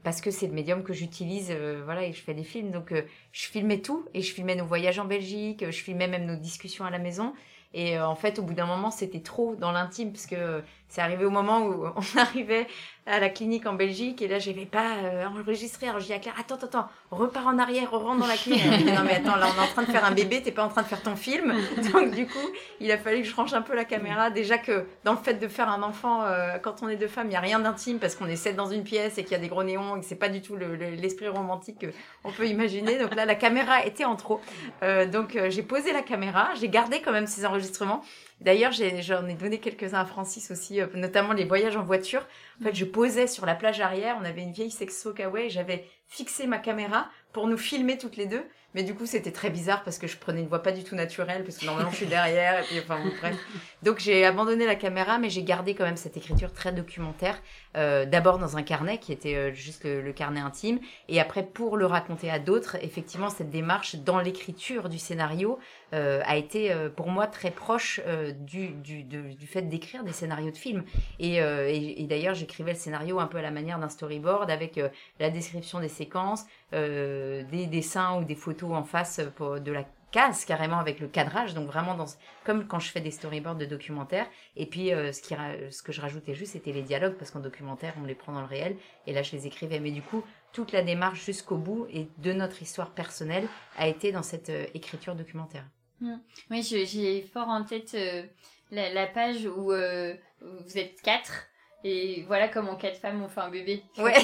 parce 0.05 0.23
que 0.23 0.31
c'est 0.31 0.47
le 0.47 0.55
médium 0.55 0.83
que 0.83 0.95
j'utilise, 0.95 1.53
voilà, 1.85 2.05
et 2.05 2.15
je 2.15 2.23
fais 2.23 2.33
des 2.33 2.43
films, 2.43 2.71
donc 2.71 2.95
je 2.95 3.47
filmais 3.47 3.83
tout 3.83 4.07
et 4.15 4.23
je 4.23 4.33
filmais 4.33 4.57
nos 4.57 4.65
voyages 4.65 4.99
en 4.99 5.05
Belgique, 5.05 5.67
je 5.67 5.83
filmais 5.83 6.09
même 6.09 6.25
nos 6.25 6.37
discussions 6.37 6.87
à 6.87 6.91
la 6.91 6.99
maison. 6.99 7.35
Et 7.75 7.99
en 7.99 8.15
fait, 8.15 8.39
au 8.39 8.43
bout 8.43 8.55
d'un 8.55 8.67
moment, 8.67 8.91
c'était 8.93 9.21
trop 9.21 9.57
dans 9.57 9.73
l'intime 9.73 10.13
parce 10.13 10.27
que 10.27 10.63
c'est 10.95 11.01
arrivé 11.01 11.25
au 11.25 11.31
moment 11.31 11.67
où 11.67 11.87
on 11.97 12.19
arrivait 12.19 12.69
à 13.07 13.19
la 13.19 13.29
clinique 13.29 13.67
en 13.67 13.75
Belgique 13.75 14.23
et 14.23 14.29
là 14.29 14.39
j'avais 14.39 14.65
pas 14.65 14.97
euh, 15.03 15.27
enregistré 15.27 15.89
alors 15.89 16.01
je 16.01 16.07
dis 16.07 16.13
à 16.13 16.19
Claire 16.21 16.35
attends 16.39 16.55
attends 16.55 16.89
repars 17.11 17.47
en 17.49 17.59
arrière 17.59 17.91
rentre 17.91 18.21
dans 18.21 18.27
la 18.27 18.37
clinique. 18.37 18.87
Non 18.87 19.03
mais 19.05 19.17
attends 19.17 19.37
là 19.37 19.49
on 19.53 19.61
est 19.61 19.65
en 19.65 19.69
train 19.71 19.83
de 19.83 19.91
faire 19.91 20.05
un 20.05 20.13
bébé 20.13 20.41
t'es 20.41 20.53
pas 20.53 20.65
en 20.65 20.69
train 20.69 20.83
de 20.83 20.87
faire 20.87 21.03
ton 21.03 21.17
film. 21.17 21.53
Donc 21.93 22.13
du 22.13 22.27
coup 22.27 22.49
il 22.81 22.91
a 22.93 22.97
fallu 22.97 23.23
que 23.23 23.29
je 23.29 23.35
range 23.35 23.53
un 23.55 23.61
peu 23.61 23.75
la 23.75 23.85
caméra. 23.85 24.31
Déjà 24.31 24.57
que 24.57 24.87
dans 25.03 25.13
le 25.13 25.19
fait 25.19 25.35
de 25.35 25.49
faire 25.49 25.69
un 25.69 25.83
enfant 25.83 26.23
euh, 26.23 26.59
quand 26.59 26.83
on 26.83 26.89
est 26.89 26.97
deux 26.97 27.09
femmes 27.09 27.27
il 27.27 27.33
y 27.33 27.37
a 27.37 27.41
rien 27.41 27.59
d'intime 27.59 27.99
parce 27.99 28.15
qu'on 28.15 28.27
est 28.27 28.37
sept 28.37 28.55
dans 28.55 28.71
une 28.71 28.85
pièce 28.85 29.19
et 29.19 29.25
qu'il 29.25 29.33
y 29.33 29.37
a 29.37 29.41
des 29.41 29.49
gros 29.49 29.65
néons 29.65 29.97
et 29.97 30.01
que 30.01 30.07
c'est 30.07 30.15
pas 30.15 30.29
du 30.29 30.41
tout 30.41 30.57
l'esprit 30.57 31.29
romantique 31.29 31.85
qu'on 32.23 32.33
peut 32.33 32.47
imaginer. 32.47 32.99
Donc 32.99 33.17
là 33.17 33.27
la 33.27 33.35
caméra 33.35 33.85
était 33.85 34.05
en 34.05 34.15
trop. 34.15 34.41
Euh, 34.83 35.07
donc 35.07 35.37
j'ai 35.49 35.63
posé 35.63 35.93
la 35.93 36.03
caméra 36.03 36.51
j'ai 36.59 36.69
gardé 36.69 37.03
quand 37.03 37.13
même 37.13 37.27
ces 37.27 37.45
enregistrements 37.45 38.03
D'ailleurs, 38.41 38.73
j'en 38.73 39.27
ai, 39.27 39.35
donné 39.35 39.59
quelques-uns 39.59 40.01
à 40.01 40.05
Francis 40.05 40.51
aussi, 40.51 40.81
euh, 40.81 40.87
notamment 40.95 41.33
les 41.33 41.45
voyages 41.45 41.77
en 41.77 41.83
voiture. 41.83 42.27
En 42.61 42.65
fait, 42.65 42.75
je 42.75 42.85
posais 42.85 43.27
sur 43.27 43.47
la 43.47 43.55
plage 43.55 43.81
arrière, 43.81 44.17
on 44.21 44.25
avait 44.25 44.43
une 44.43 44.53
vieille 44.53 44.71
Sexo 44.71 45.13
Kawaii, 45.13 45.51
j'avais 45.51 45.87
fixé 46.09 46.47
ma 46.47 46.59
caméra 46.59 47.09
pour 47.33 47.47
nous 47.47 47.59
filmer 47.59 47.99
toutes 47.99 48.17
les 48.17 48.27
deux. 48.27 48.45
Mais 48.75 48.83
du 48.83 48.95
coup, 48.95 49.07
c'était 49.07 49.31
très 49.31 49.51
bizarre 49.51 49.85
parce 49.85 49.99
que 49.99 50.09
je 50.09 50.17
prenais 50.17 50.41
une 50.41 50.49
voix 50.49 50.63
pas 50.63 50.73
du 50.73 50.83
tout 50.83 50.97
naturelle, 50.97 51.45
parce 51.45 51.59
que 51.59 51.65
normalement, 51.65 51.93
je 51.93 51.97
suis 51.97 52.07
derrière, 52.07 52.59
et 52.59 52.65
puis, 52.65 52.81
enfin, 52.81 52.99
bref. 53.21 53.37
Donc, 53.85 54.01
j'ai 54.01 54.25
abandonné 54.25 54.67
la 54.67 54.75
caméra, 54.75 55.19
mais 55.19 55.31
j'ai 55.31 55.45
gardé 55.45 55.77
quand 55.77 55.85
même 55.85 55.97
cette 55.97 56.17
écriture 56.17 56.53
très 56.53 56.73
documentaire. 56.73 57.41
Euh, 57.77 58.05
D'abord 58.05 58.39
dans 58.39 58.57
un 58.57 58.65
carnet 58.65 58.99
qui 58.99 59.13
était 59.13 59.37
euh, 59.37 59.53
juste 59.53 59.85
le, 59.85 60.13
carnet 60.13 60.41
intime, 60.41 60.81
et 61.09 61.21
après, 61.21 61.45
pour 61.45 61.77
le 61.77 61.87
raconter 61.87 62.31
à 62.31 62.41
d'autres, 62.41 62.77
effectivement, 62.83 63.31
cette 63.31 63.51
démarche 63.51 63.95
dans 63.95 64.19
l'écriture 64.19 64.89
du 64.89 64.99
scénario 64.99 65.61
euh, 65.95 66.21
a 66.25 66.37
été 66.37 66.73
euh, 66.73 66.89
pour 66.89 67.09
moi 67.09 67.29
très 67.29 67.53
proche 67.53 68.01
euh, 68.05 68.33
du, 68.33 68.71
du, 68.71 69.05
du, 69.05 69.47
fait 69.47 69.63
d'écrire 69.63 70.03
des 70.03 70.13
scénarios 70.13 70.51
de 70.51 70.57
films. 70.57 70.83
Et, 71.21 71.37
et, 71.37 72.03
et 72.03 72.07
d'ailleurs, 72.07 72.35
j'écrivais 72.35 72.73
le 72.73 72.79
scénario 72.79 73.21
un 73.21 73.27
peu 73.27 73.39
à 73.39 73.43
la 73.43 73.53
manière 73.53 73.79
d'un 73.79 73.89
storyboard 73.89 74.51
avec 74.51 74.81
la 75.21 75.31
description 75.31 75.79
des 75.79 75.89
séquences, 75.89 76.45
des 76.73 77.69
dessins 77.71 78.19
ou 78.19 78.25
des 78.25 78.35
photos 78.35 78.73
en 78.73 78.83
face 78.83 79.21
de 79.21 79.73
la 79.73 79.85
case 80.11 80.45
carrément 80.45 80.79
avec 80.79 81.01
le 81.01 81.07
cadrage. 81.07 81.55
Donc 81.55 81.67
vraiment 81.67 81.95
dans 81.95 82.07
comme 82.45 82.67
quand 82.67 82.81
je 82.81 82.91
fais 82.91 83.01
des 83.01 83.11
storyboards 83.11 83.57
de 83.57 83.67
documentaires. 83.67 84.27
Et 84.57 84.67
puis 84.67 84.89
ce 84.89 85.21
qui 85.21 85.35
ce 85.71 85.83
que 85.83 85.93
je 85.93 86.01
rajoutais 86.01 86.35
juste 86.35 86.53
c'était 86.53 86.73
les 86.73 86.83
dialogues 86.83 87.15
parce 87.15 87.31
qu'en 87.31 87.41
documentaire 87.41 87.95
on 88.01 88.05
les 88.05 88.15
prend 88.15 88.33
dans 88.33 88.41
le 88.41 88.47
réel. 88.47 88.77
Et 89.07 89.13
là 89.13 89.23
je 89.23 89.33
les 89.33 89.47
écrivais. 89.47 89.81
Mais 89.81 89.93
du 89.93 90.03
coup 90.03 90.25
toute 90.53 90.73
la 90.73 90.83
démarche 90.83 91.25
jusqu'au 91.25 91.57
bout 91.57 91.87
et 91.93 92.09
de 92.19 92.33
notre 92.33 92.63
histoire 92.63 92.91
personnelle 92.91 93.47
a 93.77 93.87
été 93.87 94.13
dans 94.13 94.23
cette 94.23 94.51
écriture 94.75 95.15
documentaire 95.15 95.65
Hmm. 96.01 96.17
Oui, 96.51 96.63
j'ai 96.63 97.23
fort 97.23 97.49
en 97.49 97.65
tête 97.65 97.95
euh, 97.95 98.25
la, 98.71 99.07
page 99.07 99.47
où, 99.47 99.73
euh, 99.73 100.15
vous 100.41 100.79
êtes 100.79 101.01
quatre. 101.03 101.47
Et 101.87 102.25
voilà 102.29 102.49
comment 102.49 102.77
quatre 102.77 102.99
femmes 102.99 103.23
ont 103.23 103.29
fait 103.29 103.43
un 103.43 103.51
bébé. 103.51 103.83
Ouais. 103.99 104.15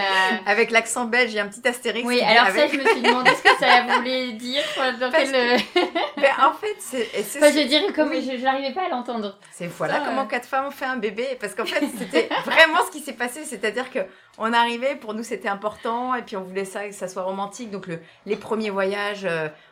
avec 0.46 0.70
l'accent 0.70 1.06
belge, 1.06 1.32
il 1.32 1.36
y 1.36 1.38
a 1.38 1.44
un 1.44 1.48
petit 1.48 1.66
astérix. 1.66 2.06
Oui, 2.06 2.20
alors 2.20 2.48
ça, 2.48 2.66
je 2.68 2.76
me 2.76 2.86
suis 2.86 3.00
demandé 3.00 3.30
ce 3.30 3.42
que 3.42 3.58
ça 3.58 3.86
voulait 3.96 4.32
dire. 4.32 4.62
Dans 5.00 5.10
quel... 5.10 5.34
Euh, 5.34 5.56
Mais 6.18 6.28
en 6.38 6.52
fait, 6.52 6.76
c'est. 6.78 7.08
Enfin, 7.38 7.50
je 7.50 7.66
dirais 7.66 7.90
comme 7.94 8.12
je 8.12 8.42
n'arrivais 8.42 8.74
pas 8.74 8.84
à 8.84 8.88
l'entendre. 8.90 9.38
C'est 9.50 9.66
voilà 9.66 10.00
comment 10.00 10.26
quatre 10.26 10.46
femmes 10.46 10.66
ont 10.66 10.70
fait 10.70 10.84
un 10.84 10.98
bébé. 10.98 11.38
Parce 11.40 11.54
qu'en 11.54 11.64
fait, 11.64 11.86
c'était 11.96 12.28
vraiment 12.44 12.84
ce 12.84 12.90
qui 12.90 13.00
s'est 13.00 13.14
passé. 13.14 13.46
C'est-à-dire 13.46 13.90
que 13.90 14.00
on 14.36 14.52
arrivait, 14.52 14.94
pour 14.94 15.14
nous, 15.14 15.22
c'était 15.22 15.48
important. 15.48 16.14
Et 16.14 16.20
puis, 16.20 16.36
on 16.36 16.42
voulait 16.42 16.66
ça, 16.66 16.86
que 16.86 16.94
ça 16.94 17.08
soit 17.08 17.22
romantique. 17.22 17.70
Donc, 17.70 17.86
le, 17.86 17.98
les 18.26 18.36
premiers 18.36 18.68
voyages, 18.68 19.26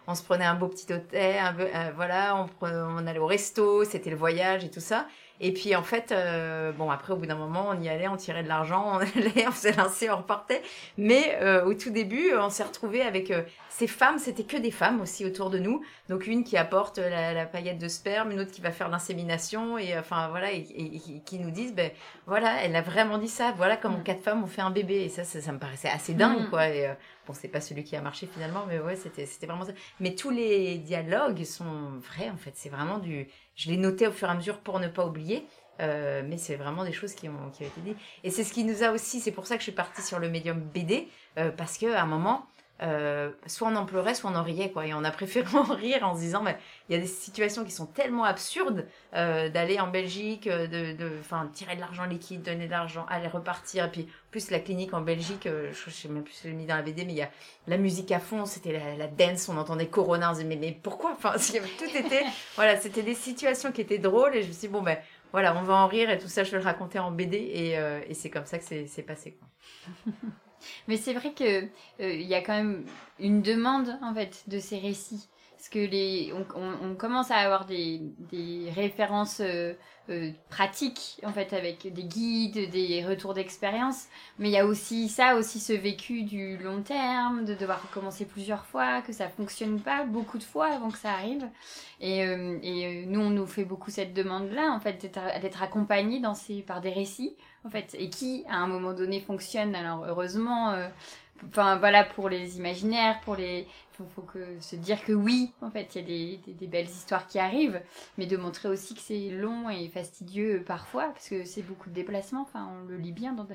on 0.06 0.14
se 0.14 0.22
prenait 0.22 0.46
un 0.46 0.54
beau 0.54 0.68
petit 0.68 0.90
hôtel, 0.90 1.36
un, 1.38 1.90
voilà, 1.94 2.36
on, 2.62 2.66
on 2.66 3.06
allait 3.06 3.18
au 3.18 3.26
resto, 3.26 3.84
c'était 3.84 4.08
le 4.08 4.16
voyage 4.16 4.64
et 4.64 4.70
tout 4.70 4.80
ça. 4.80 5.06
Et 5.40 5.52
puis 5.52 5.74
en 5.74 5.82
fait, 5.82 6.12
euh, 6.12 6.70
bon 6.72 6.90
après 6.90 7.12
au 7.12 7.16
bout 7.16 7.26
d'un 7.26 7.34
moment, 7.34 7.66
on 7.70 7.80
y 7.80 7.88
allait, 7.88 8.06
on 8.06 8.16
tirait 8.16 8.44
de 8.44 8.48
l'argent, 8.48 8.84
on 8.86 8.98
allait, 9.18 9.46
on 9.48 9.52
s'est 9.52 9.72
lancé, 9.72 10.08
on 10.08 10.18
repartait. 10.18 10.62
Mais 10.96 11.38
euh, 11.40 11.64
au 11.64 11.74
tout 11.74 11.90
début, 11.90 12.32
on 12.38 12.50
s'est 12.50 12.62
retrouvé 12.62 13.02
avec 13.02 13.30
euh, 13.30 13.42
ces 13.68 13.88
femmes, 13.88 14.18
c'était 14.18 14.44
que 14.44 14.56
des 14.56 14.70
femmes 14.70 15.00
aussi 15.00 15.24
autour 15.24 15.50
de 15.50 15.58
nous. 15.58 15.82
Donc 16.08 16.26
une 16.28 16.44
qui 16.44 16.56
apporte 16.56 16.98
la, 16.98 17.46
paillette 17.46 17.78
de 17.78 17.88
sperme, 17.88 18.30
une 18.30 18.40
autre 18.40 18.52
qui 18.52 18.60
va 18.60 18.70
faire 18.70 18.88
l'insémination 18.88 19.76
et 19.76 19.98
enfin 19.98 20.28
voilà, 20.28 20.52
et, 20.52 20.62
qui 21.24 21.38
nous 21.38 21.50
disent, 21.50 21.74
ben 21.74 21.90
voilà, 22.26 22.62
elle 22.62 22.76
a 22.76 22.82
vraiment 22.82 23.18
dit 23.18 23.28
ça. 23.28 23.52
Voilà 23.56 23.76
comment 23.76 23.98
mm. 23.98 24.04
quatre 24.04 24.22
femmes 24.22 24.44
ont 24.44 24.48
fait 24.48 24.62
un 24.62 24.70
bébé. 24.70 25.02
Et 25.02 25.08
ça, 25.08 25.24
ça, 25.24 25.52
me 25.52 25.58
paraissait 25.58 25.88
assez 25.88 26.14
dingue 26.14 26.46
mm. 26.46 26.50
quoi. 26.50 26.68
Et, 26.68 26.88
bon, 27.26 27.34
c'est 27.34 27.48
pas 27.48 27.60
celui 27.60 27.84
qui 27.84 27.96
a 27.96 28.00
marché 28.00 28.28
finalement, 28.32 28.64
mais 28.66 28.78
ouais, 28.78 28.96
c'était 28.96 29.26
c'était 29.26 29.46
vraiment 29.46 29.64
ça. 29.64 29.72
Mais 30.00 30.14
tous 30.14 30.30
les 30.30 30.78
dialogues 30.78 31.44
sont 31.44 31.98
vrais 31.98 32.30
en 32.30 32.36
fait. 32.36 32.52
C'est 32.54 32.68
vraiment 32.68 32.98
du 32.98 33.26
je 33.56 33.70
l'ai 33.70 33.76
noté 33.76 34.06
au 34.06 34.12
fur 34.12 34.28
et 34.28 34.30
à 34.30 34.34
mesure 34.34 34.58
pour 34.60 34.80
ne 34.80 34.88
pas 34.88 35.06
oublier. 35.06 35.46
Euh, 35.80 36.22
mais 36.24 36.38
c'est 36.38 36.56
vraiment 36.56 36.84
des 36.84 36.92
choses 36.92 37.14
qui 37.14 37.28
ont, 37.28 37.50
qui 37.52 37.64
ont 37.64 37.66
été 37.66 37.80
dites. 37.80 37.96
Et 38.22 38.30
c'est 38.30 38.44
ce 38.44 38.52
qui 38.52 38.64
nous 38.64 38.82
a 38.84 38.92
aussi, 38.92 39.20
c'est 39.20 39.32
pour 39.32 39.46
ça 39.46 39.56
que 39.56 39.60
je 39.60 39.64
suis 39.64 39.72
partie 39.72 40.02
sur 40.02 40.18
le 40.18 40.28
médium 40.28 40.60
BD, 40.60 41.08
euh, 41.38 41.50
parce 41.50 41.78
qu'à 41.78 42.00
un 42.00 42.06
moment, 42.06 42.46
euh, 42.82 43.30
soit 43.46 43.68
on 43.68 43.76
en 43.76 43.86
pleurait, 43.86 44.14
soit 44.14 44.30
on 44.30 44.34
en 44.34 44.42
riait, 44.42 44.70
quoi. 44.70 44.86
Et 44.86 44.94
on 44.94 45.04
a 45.04 45.10
préféré 45.12 45.56
en 45.56 45.62
rire 45.62 46.06
en 46.06 46.14
se 46.14 46.20
disant, 46.20 46.42
mais 46.42 46.56
il 46.88 46.94
y 46.94 46.98
a 46.98 47.00
des 47.00 47.06
situations 47.06 47.64
qui 47.64 47.70
sont 47.70 47.86
tellement 47.86 48.24
absurdes 48.24 48.86
euh, 49.14 49.48
d'aller 49.48 49.78
en 49.78 49.86
Belgique, 49.86 50.46
euh, 50.48 50.66
de, 50.66 50.96
de, 50.96 51.10
tirer 51.52 51.76
de 51.76 51.80
l'argent 51.80 52.04
liquide, 52.04 52.42
donner 52.42 52.66
de 52.66 52.72
l'argent, 52.72 53.06
aller 53.08 53.28
repartir. 53.28 53.84
Et 53.84 53.90
puis, 53.90 54.08
plus 54.30 54.50
la 54.50 54.58
clinique 54.58 54.92
en 54.92 55.02
Belgique, 55.02 55.44
je, 55.44 55.72
je 55.72 55.90
sais 55.90 56.08
même 56.08 56.24
plus 56.24 56.34
si 56.34 56.42
je 56.44 56.48
l'ai 56.48 56.54
mis 56.54 56.66
dans 56.66 56.76
la 56.76 56.82
BD, 56.82 57.04
mais 57.04 57.12
il 57.12 57.18
y 57.18 57.22
a 57.22 57.30
la 57.68 57.76
musique 57.76 58.10
à 58.10 58.18
fond, 58.18 58.44
c'était 58.44 58.72
la, 58.72 58.96
la, 58.96 59.06
dance, 59.06 59.48
on 59.48 59.56
entendait 59.56 59.86
Corona, 59.86 60.30
on 60.30 60.34
se 60.34 60.42
disait, 60.42 60.48
mais, 60.48 60.56
mais 60.56 60.72
pourquoi? 60.72 61.12
Enfin, 61.12 61.34
tout 61.78 61.96
était, 61.96 62.24
voilà, 62.56 62.76
c'était 62.76 63.02
des 63.02 63.14
situations 63.14 63.70
qui 63.70 63.82
étaient 63.82 63.98
drôles. 63.98 64.34
Et 64.34 64.42
je 64.42 64.48
me 64.48 64.52
suis 64.52 64.62
dit, 64.62 64.68
bon, 64.68 64.82
ben, 64.82 64.98
voilà, 65.30 65.56
on 65.56 65.62
va 65.62 65.74
en 65.74 65.86
rire 65.86 66.10
et 66.10 66.18
tout 66.18 66.28
ça, 66.28 66.42
je 66.42 66.50
vais 66.50 66.58
le 66.58 66.64
raconter 66.64 66.98
en 66.98 67.12
BD. 67.12 67.36
Et, 67.36 68.10
et 68.10 68.14
c'est 68.14 68.30
comme 68.30 68.46
ça 68.46 68.58
que 68.58 68.64
c'est 68.64 69.02
passé, 69.02 69.38
quoi. 69.38 70.12
Mais 70.88 70.96
c'est 70.96 71.12
vrai 71.14 71.32
que 71.32 71.64
euh, 71.64 71.68
il 72.00 72.26
y 72.26 72.34
a 72.34 72.40
quand 72.40 72.54
même 72.54 72.84
une 73.18 73.42
demande 73.42 73.98
en 74.02 74.14
fait 74.14 74.44
de 74.48 74.58
ces 74.58 74.78
récits. 74.78 75.28
Parce 75.56 75.68
que 75.70 75.78
les, 75.78 76.30
on, 76.82 76.94
commence 76.94 77.30
à 77.30 77.36
avoir 77.36 77.64
des, 77.64 78.02
références 78.74 79.40
euh, 79.40 79.72
euh, 80.10 80.30
pratiques 80.50 81.18
en 81.24 81.32
fait 81.32 81.54
avec 81.54 81.90
des 81.90 82.02
guides, 82.02 82.70
des 82.70 83.02
retours 83.02 83.32
d'expérience. 83.32 84.08
Mais 84.38 84.50
il 84.50 84.52
y 84.52 84.58
a 84.58 84.66
aussi 84.66 85.08
ça, 85.08 85.36
aussi 85.36 85.60
ce 85.60 85.72
vécu 85.72 86.24
du 86.24 86.58
long 86.58 86.82
terme, 86.82 87.46
de 87.46 87.54
devoir 87.54 87.80
recommencer 87.80 88.26
plusieurs 88.26 88.66
fois, 88.66 89.00
que 89.00 89.14
ça 89.14 89.30
fonctionne 89.30 89.80
pas 89.80 90.04
beaucoup 90.04 90.36
de 90.36 90.42
fois 90.42 90.66
avant 90.66 90.90
que 90.90 90.98
ça 90.98 91.12
arrive. 91.12 91.48
Et, 91.98 93.06
nous, 93.06 93.20
on 93.20 93.30
nous 93.30 93.46
fait 93.46 93.64
beaucoup 93.64 93.90
cette 93.90 94.12
demande-là 94.12 94.70
en 94.70 94.80
fait 94.80 95.00
d'être 95.40 95.62
accompagné 95.62 96.20
dans 96.20 96.34
ces, 96.34 96.60
par 96.60 96.82
des 96.82 96.90
récits 96.90 97.36
en 97.64 97.70
fait, 97.70 97.96
et 97.98 98.10
qui, 98.10 98.44
à 98.48 98.56
un 98.56 98.66
moment 98.66 98.92
donné, 98.92 99.20
fonctionne. 99.20 99.74
Alors, 99.74 100.04
heureusement, 100.04 100.72
euh, 100.72 100.86
voilà, 101.52 102.04
pour 102.04 102.28
les 102.28 102.58
imaginaires, 102.58 103.20
pour 103.20 103.36
les. 103.36 103.66
Faut, 103.92 104.06
faut 104.16 104.22
que 104.22 104.60
se 104.60 104.74
dire 104.74 105.04
que 105.04 105.12
oui, 105.12 105.52
en 105.60 105.70
fait, 105.70 105.94
il 105.94 106.10
y 106.10 106.34
a 106.34 106.52
des, 106.58 106.66
belles 106.66 106.88
histoires 106.88 107.28
qui 107.28 107.38
arrivent, 107.38 107.80
mais 108.18 108.26
de 108.26 108.36
montrer 108.36 108.68
aussi 108.68 108.94
que 108.94 109.00
c'est 109.00 109.30
long 109.30 109.70
et 109.70 109.88
fastidieux 109.88 110.64
parfois, 110.66 111.10
parce 111.10 111.28
que 111.28 111.44
c'est 111.44 111.62
beaucoup 111.62 111.88
de 111.90 111.94
déplacements. 111.94 112.42
Enfin, 112.42 112.68
on 112.72 112.88
le 112.88 112.96
lit 112.96 113.12
bien 113.12 113.32
dans, 113.34 113.44
tes 113.44 113.54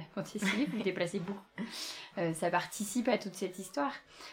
livres, 0.56 0.72
vous 0.72 0.84
déplacez 0.84 1.20
beaucoup. 1.20 1.44
Euh, 2.18 2.34
ça 2.34 2.50
participe 2.50 3.10
à 3.10 3.18
toute 3.18 3.36
cette 3.36 3.60
histoire. 3.60 3.92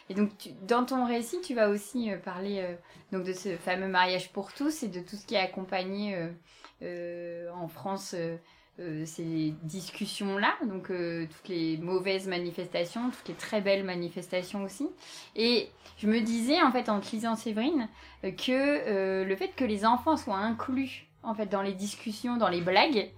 Et 0.08 0.14
donc, 0.14 0.30
dans 0.62 0.84
ton 0.84 1.06
récit, 1.06 1.40
tu 1.40 1.54
vas 1.54 1.70
aussi 1.70 2.12
euh, 2.12 2.18
parler 2.18 2.64
donc 3.10 3.24
de 3.24 3.32
ce 3.32 3.56
fameux 3.56 3.88
mariage 3.88 4.32
pour 4.32 4.52
tous 4.52 4.84
et 4.84 4.88
de 4.88 5.00
tout 5.00 5.16
ce 5.16 5.26
qui 5.26 5.34
est 5.34 5.40
accompagné 5.40 6.16
en 6.82 7.66
France 7.66 8.14
euh, 8.78 9.06
ces 9.06 9.54
discussions-là, 9.62 10.52
donc 10.66 10.90
euh, 10.90 11.26
toutes 11.30 11.48
les 11.48 11.78
mauvaises 11.78 12.28
manifestations, 12.28 13.08
toutes 13.10 13.28
les 13.28 13.34
très 13.34 13.62
belles 13.62 13.84
manifestations 13.84 14.64
aussi. 14.64 14.86
Et 15.34 15.70
je 15.96 16.06
me 16.06 16.20
disais, 16.20 16.60
en 16.60 16.70
fait, 16.70 16.90
en 16.90 17.00
lisant 17.10 17.36
Séverine, 17.36 17.88
euh, 18.24 18.32
que 18.32 19.24
le 19.24 19.36
fait 19.36 19.54
que 19.56 19.64
les 19.64 19.86
enfants 19.86 20.18
soient 20.18 20.36
inclus, 20.36 21.06
en 21.22 21.34
fait, 21.34 21.46
dans 21.46 21.62
les 21.62 21.72
discussions, 21.72 22.36
dans 22.36 22.50
les 22.50 22.60
blagues, 22.60 23.10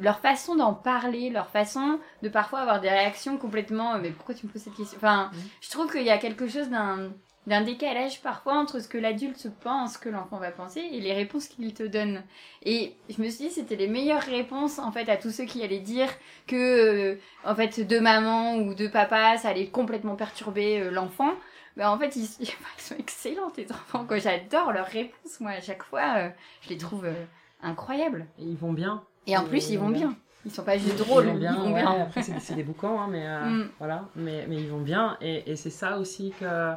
leur 0.00 0.20
façon 0.20 0.56
d'en 0.56 0.72
parler, 0.72 1.28
leur 1.28 1.50
façon 1.50 2.00
de 2.22 2.30
parfois 2.30 2.60
avoir 2.60 2.80
des 2.80 2.88
réactions 2.88 3.36
complètement 3.36 3.98
mais 3.98 4.08
pourquoi 4.10 4.34
tu 4.34 4.46
me 4.46 4.50
poses 4.50 4.62
cette 4.62 4.74
question? 4.74 4.96
Enfin, 4.96 5.30
mmh. 5.30 5.36
je 5.60 5.70
trouve 5.70 5.92
qu'il 5.92 6.04
y 6.04 6.10
a 6.10 6.16
quelque 6.16 6.48
chose 6.48 6.70
d'un 6.70 7.12
d'un 7.46 7.62
décalage 7.62 8.22
parfois 8.22 8.54
entre 8.54 8.78
ce 8.80 8.86
que 8.86 8.98
l'adulte 8.98 9.48
pense 9.60 9.98
que 9.98 10.08
l'enfant 10.08 10.38
va 10.38 10.52
penser 10.52 10.80
et 10.80 11.00
les 11.00 11.12
réponses 11.12 11.48
qu'il 11.48 11.74
te 11.74 11.82
donne. 11.82 12.22
Et 12.62 12.94
je 13.08 13.20
me 13.20 13.28
suis 13.28 13.48
dit 13.48 13.50
c'était 13.50 13.74
les 13.74 13.88
meilleures 13.88 14.22
réponses 14.22 14.78
en 14.78 14.92
fait 14.92 15.08
à 15.08 15.16
tous 15.16 15.30
ceux 15.30 15.44
qui 15.44 15.62
allaient 15.62 15.80
dire 15.80 16.08
que 16.46 17.14
euh, 17.14 17.20
en 17.44 17.54
fait 17.54 17.80
deux 17.80 18.00
mamans 18.00 18.56
ou 18.56 18.74
deux 18.74 18.90
papas 18.90 19.38
ça 19.38 19.48
allait 19.48 19.66
complètement 19.66 20.14
perturber 20.14 20.80
euh, 20.80 20.90
l'enfant. 20.90 21.32
Mais 21.76 21.84
en 21.84 21.98
fait 21.98 22.14
ils, 22.14 22.26
sont 22.78 22.96
excellents 22.98 23.50
les 23.56 23.70
enfants 23.72 24.04
quoi. 24.06 24.18
J'adore 24.18 24.72
leurs 24.72 24.86
réponses 24.86 25.40
moi 25.40 25.50
à 25.52 25.60
chaque 25.60 25.82
fois 25.82 26.14
euh, 26.18 26.28
je 26.60 26.68
les 26.68 26.76
trouve 26.76 27.08
incroyables. 27.60 28.26
Et 28.38 28.44
ils 28.44 28.56
vont 28.56 28.72
bien. 28.72 29.02
Et 29.26 29.36
en 29.36 29.44
plus 29.44 29.68
ils, 29.70 29.78
vont 29.80 29.88
bien. 29.88 30.14
Ils 30.44 30.52
sont 30.52 30.62
pas 30.62 30.78
juste 30.78 30.98
drôles. 30.98 31.24
Ils 31.24 31.32
vont 31.32 31.38
bien. 31.38 31.54
Ils 31.54 31.60
vont 31.60 31.74
bien. 31.74 32.02
Après 32.02 32.22
c'est 32.22 32.54
des 32.54 32.62
boucans 32.62 33.00
hein, 33.00 33.08
mais 33.10 33.26
mm. 33.50 33.70
voilà 33.80 34.04
mais 34.14 34.46
mais 34.48 34.58
ils 34.58 34.68
vont 34.68 34.80
bien 34.80 35.16
et, 35.20 35.50
et 35.50 35.56
c'est 35.56 35.70
ça 35.70 35.98
aussi 35.98 36.32
que 36.38 36.76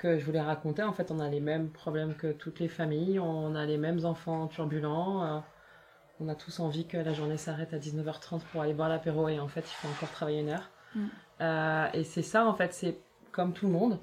que 0.00 0.18
je 0.18 0.24
voulais 0.24 0.40
raconter. 0.40 0.82
En 0.82 0.94
fait, 0.94 1.10
on 1.10 1.20
a 1.20 1.28
les 1.28 1.40
mêmes 1.40 1.68
problèmes 1.68 2.14
que 2.14 2.32
toutes 2.32 2.58
les 2.58 2.68
familles, 2.68 3.20
on 3.20 3.54
a 3.54 3.66
les 3.66 3.76
mêmes 3.76 4.04
enfants 4.06 4.48
turbulents. 4.48 5.22
Euh, 5.24 5.40
On 6.22 6.28
a 6.28 6.34
tous 6.34 6.60
envie 6.60 6.86
que 6.86 6.98
la 6.98 7.12
journée 7.14 7.38
s'arrête 7.38 7.72
à 7.72 7.78
19h30 7.78 8.40
pour 8.50 8.60
aller 8.62 8.74
boire 8.74 8.88
l'apéro 8.88 9.28
et 9.28 9.38
en 9.38 9.48
fait, 9.48 9.60
il 9.60 9.74
faut 9.74 9.88
encore 9.88 10.10
travailler 10.10 10.40
une 10.40 10.50
heure. 10.50 10.70
Mm. 10.94 11.06
Euh, 11.40 11.86
et 11.94 12.04
c'est 12.04 12.22
ça, 12.22 12.46
en 12.46 12.54
fait, 12.54 12.72
c'est 12.74 12.98
comme 13.32 13.52
tout 13.52 13.66
le 13.66 13.72
monde. 13.72 13.98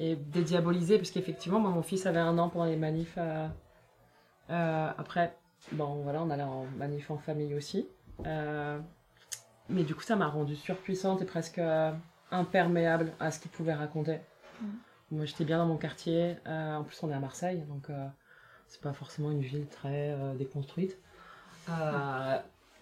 Et 0.00 0.14
dédiaboliser, 0.16 0.98
parce 0.98 1.10
qu'effectivement, 1.10 1.58
moi, 1.60 1.70
mon 1.70 1.82
fils 1.82 2.06
avait 2.06 2.20
un 2.20 2.38
an 2.38 2.48
pendant 2.48 2.66
les 2.66 2.76
manifs. 2.76 3.18
euh, 3.18 4.90
après, 4.96 5.36
bon, 5.72 6.02
voilà, 6.02 6.22
on 6.22 6.30
allait 6.30 6.42
en 6.44 6.64
manif 6.76 7.10
en 7.10 7.18
famille 7.18 7.54
aussi. 7.54 7.88
Mais 8.24 9.82
du 9.82 9.94
coup, 9.94 10.02
ça 10.02 10.16
m'a 10.16 10.28
rendue 10.28 10.56
surpuissante 10.56 11.22
et 11.22 11.24
presque 11.24 11.60
imperméable 12.30 13.12
à 13.20 13.30
ce 13.32 13.40
qu'il 13.40 13.50
pouvait 13.50 13.74
raconter. 13.74 14.20
Mm. 14.60 14.66
Moi, 15.10 15.24
j'étais 15.24 15.44
bien 15.44 15.58
dans 15.58 15.66
mon 15.66 15.76
quartier. 15.76 16.36
euh, 16.46 16.76
en 16.76 16.84
plus, 16.84 17.02
on 17.02 17.10
est 17.10 17.14
à 17.14 17.18
Marseille, 17.18 17.62
donc 17.68 17.88
euh, 17.88 18.06
c'est 18.66 18.80
pas 18.80 18.92
forcément 18.92 19.30
une 19.30 19.40
ville 19.40 19.66
très 19.66 20.10
euh, 20.10 20.34
déconstruite. 20.34 20.98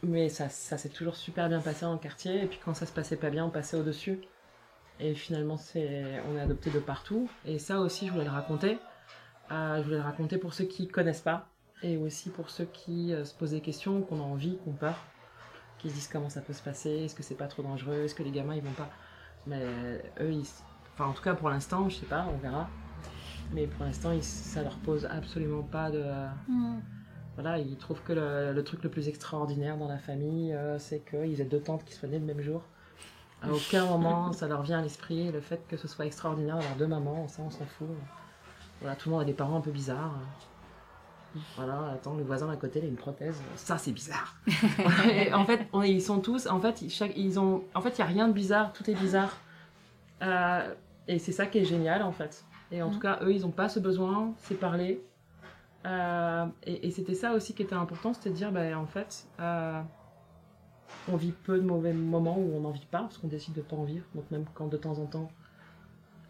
Mais 0.02 0.28
ça, 0.28 0.48
ça 0.48 0.76
s'est 0.76 0.88
toujours 0.88 1.16
super 1.16 1.48
bien 1.48 1.60
passé 1.60 1.86
dans 1.86 1.92
le 1.92 1.98
quartier. 1.98 2.42
Et 2.42 2.46
puis 2.46 2.60
quand 2.64 2.74
ça 2.74 2.86
se 2.86 2.92
passait 2.92 3.16
pas 3.16 3.30
bien, 3.30 3.44
on 3.44 3.50
passait 3.50 3.76
au-dessus. 3.76 4.20
Et 5.00 5.14
finalement, 5.14 5.58
on 5.74 6.36
est 6.36 6.40
adopté 6.40 6.70
de 6.70 6.78
partout. 6.78 7.28
Et 7.44 7.58
ça 7.58 7.80
aussi, 7.80 8.06
je 8.06 8.12
voulais 8.12 8.24
le 8.24 8.30
raconter. 8.30 8.78
Je 9.50 9.82
voulais 9.82 9.96
le 9.96 10.02
raconter 10.02 10.38
pour 10.38 10.54
ceux 10.54 10.64
qui 10.64 10.88
connaissent 10.88 11.22
pas. 11.22 11.48
Et 11.82 11.96
aussi 11.96 12.30
pour 12.30 12.50
ceux 12.50 12.66
qui 12.66 13.14
se 13.24 13.34
posent 13.34 13.50
des 13.52 13.60
questions, 13.60 14.02
qu'on 14.02 14.20
a 14.20 14.24
envie, 14.24 14.58
qu'on 14.64 14.72
peur. 14.72 14.96
Qui 15.78 15.90
se 15.90 15.94
disent 15.94 16.08
comment 16.08 16.30
ça 16.30 16.40
peut 16.40 16.54
se 16.54 16.62
passer, 16.62 17.04
est-ce 17.04 17.14
que 17.14 17.22
c'est 17.22 17.34
pas 17.34 17.48
trop 17.48 17.62
dangereux, 17.62 18.04
est-ce 18.04 18.14
que 18.14 18.22
les 18.22 18.30
gamins 18.30 18.54
ils 18.54 18.62
vont 18.62 18.72
pas? 18.72 18.88
Mais 19.46 19.62
eux, 20.20 20.32
ils... 20.32 20.46
enfin 20.98 21.10
en 21.10 21.12
tout 21.12 21.22
cas 21.22 21.34
pour 21.34 21.50
l'instant, 21.50 21.88
je 21.88 21.96
sais 21.96 22.06
pas, 22.06 22.26
on 22.32 22.38
verra. 22.38 22.68
Mais 23.52 23.66
pour 23.68 23.84
l'instant, 23.84 24.10
ça 24.22 24.62
leur 24.62 24.76
pose 24.78 25.06
absolument 25.06 25.62
pas 25.62 25.90
de. 25.90 26.02
Mm. 26.48 26.78
Voilà, 27.36 27.58
ils 27.58 27.76
trouvent 27.76 28.02
que 28.02 28.12
le, 28.14 28.52
le 28.54 28.64
truc 28.64 28.82
le 28.82 28.88
plus 28.90 29.08
extraordinaire 29.08 29.76
dans 29.76 29.88
la 29.88 29.98
famille, 29.98 30.52
euh, 30.54 30.78
c'est 30.78 31.00
qu'ils 31.08 31.40
aient 31.40 31.44
deux 31.44 31.60
tantes 31.60 31.84
qui 31.84 31.92
soient 31.92 32.08
nées 32.08 32.18
le 32.18 32.24
même 32.24 32.40
jour. 32.40 32.62
À 33.42 33.50
aucun 33.52 33.84
moment, 33.90 34.32
ça 34.32 34.48
leur 34.48 34.62
vient 34.62 34.78
à 34.78 34.82
l'esprit 34.82 35.30
le 35.30 35.40
fait 35.40 35.60
que 35.68 35.76
ce 35.76 35.86
soit 35.86 36.06
extraordinaire 36.06 36.56
d'avoir 36.56 36.76
deux 36.76 36.86
mamans, 36.86 37.28
ça 37.28 37.42
on 37.42 37.50
s'en 37.50 37.66
fout. 37.66 37.88
Voilà, 38.80 38.96
tout 38.96 39.10
le 39.10 39.14
monde 39.14 39.22
a 39.22 39.26
des 39.26 39.34
parents 39.34 39.56
un 39.58 39.60
peu 39.60 39.70
bizarres. 39.70 40.14
Voilà, 41.56 41.90
attends, 41.92 42.14
le 42.14 42.24
voisin 42.24 42.48
à 42.50 42.56
côté, 42.56 42.78
il 42.78 42.86
a 42.86 42.88
une 42.88 42.96
prothèse. 42.96 43.38
Ça, 43.56 43.76
c'est 43.76 43.92
bizarre. 43.92 44.36
Et 45.10 45.32
en 45.34 45.44
fait, 45.44 45.68
on- 45.74 45.82
ils 45.82 46.00
sont 46.00 46.20
tous, 46.20 46.46
en 46.46 46.60
fait, 46.60 46.80
ils- 46.80 46.90
chaque, 46.90 47.12
ils 47.16 47.38
ont, 47.38 47.62
en 47.74 47.82
fait, 47.82 47.90
il 47.90 47.98
y 47.98 48.02
a 48.02 48.06
rien 48.06 48.26
de 48.28 48.32
bizarre, 48.32 48.72
tout 48.72 48.88
est 48.90 48.94
bizarre. 48.94 49.36
Euh, 50.22 50.74
et 51.08 51.18
c'est 51.18 51.32
ça 51.32 51.46
qui 51.46 51.58
est 51.58 51.64
génial, 51.64 52.02
en 52.02 52.12
fait. 52.12 52.44
Et 52.72 52.82
en 52.82 52.88
Mm. 52.88 52.92
tout 52.92 53.00
cas, 53.00 53.18
eux, 53.22 53.32
ils 53.32 53.42
n'ont 53.42 53.50
pas 53.50 53.68
ce 53.68 53.78
besoin, 53.80 54.34
c'est 54.38 54.54
parler. 54.56 55.02
Euh, 55.86 56.46
et 56.64 56.88
et 56.88 56.90
c'était 56.90 57.14
ça 57.14 57.32
aussi 57.34 57.54
qui 57.54 57.62
était 57.62 57.74
important, 57.76 58.12
c'était 58.12 58.30
de 58.30 58.34
dire, 58.34 58.50
bah, 58.50 58.76
en 58.78 58.86
fait, 58.86 59.26
euh, 59.38 59.80
on 61.08 61.16
vit 61.16 61.30
peu 61.30 61.58
de 61.58 61.62
mauvais 61.64 61.92
moments 61.92 62.36
où 62.38 62.56
on 62.56 62.60
n'en 62.60 62.72
vit 62.72 62.86
pas, 62.90 63.00
parce 63.02 63.18
qu'on 63.18 63.28
décide 63.28 63.54
de 63.54 63.62
pas 63.62 63.76
en 63.76 63.84
vivre. 63.84 64.04
Donc 64.14 64.28
même 64.32 64.44
quand 64.54 64.66
de 64.66 64.76
temps 64.76 64.98
en 64.98 65.06
temps, 65.06 65.30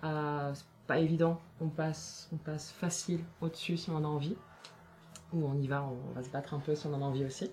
euh, 0.04 0.50
c'est 0.54 0.66
pas 0.86 0.98
évident, 0.98 1.40
on 1.60 1.68
passe, 1.68 2.28
on 2.32 2.36
passe 2.36 2.70
facile 2.70 3.20
au-dessus 3.40 3.76
si 3.78 3.90
on 3.90 3.96
en 3.96 4.04
a 4.04 4.08
envie. 4.08 4.36
Ou 5.32 5.44
on 5.44 5.54
y 5.58 5.66
va, 5.66 5.82
on 5.84 6.12
va 6.14 6.22
se 6.22 6.28
battre 6.30 6.52
un 6.54 6.60
peu 6.60 6.74
si 6.74 6.86
on 6.86 6.92
en 6.94 7.00
a 7.02 7.04
envie 7.04 7.24
aussi. 7.24 7.50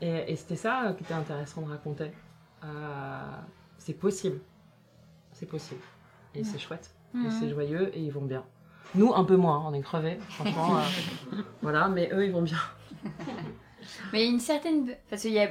Et, 0.00 0.30
et 0.32 0.36
c'était 0.36 0.56
ça 0.56 0.88
euh, 0.88 0.92
qui 0.92 1.02
était 1.04 1.14
intéressant 1.14 1.62
de 1.62 1.68
raconter. 1.68 2.12
C'est 3.78 3.94
possible. 3.94 4.40
C'est 5.32 5.46
possible. 5.46 5.80
Et 6.34 6.44
c'est 6.44 6.58
chouette. 6.58 6.94
Et 7.14 7.30
c'est 7.30 7.48
joyeux 7.50 7.90
et 7.96 8.00
ils 8.00 8.12
vont 8.12 8.22
bien. 8.24 8.44
Nous, 8.94 9.12
un 9.14 9.24
peu 9.24 9.36
moins, 9.36 9.56
hein, 9.58 9.62
on 9.66 9.74
est 9.74 9.80
crevés, 9.80 10.18
franchement. 10.28 10.78
euh, 10.78 11.42
voilà, 11.62 11.88
mais 11.88 12.08
eux, 12.12 12.24
ils 12.24 12.32
vont 12.32 12.42
bien. 12.42 12.58
Mais 14.12 14.22
il 14.22 14.26
y 14.26 14.28
a 14.28 14.32
une 14.32 14.40
certaine. 14.40 14.94
Parce 15.08 15.22
qu'il 15.22 15.32
y 15.32 15.38
a 15.40 15.48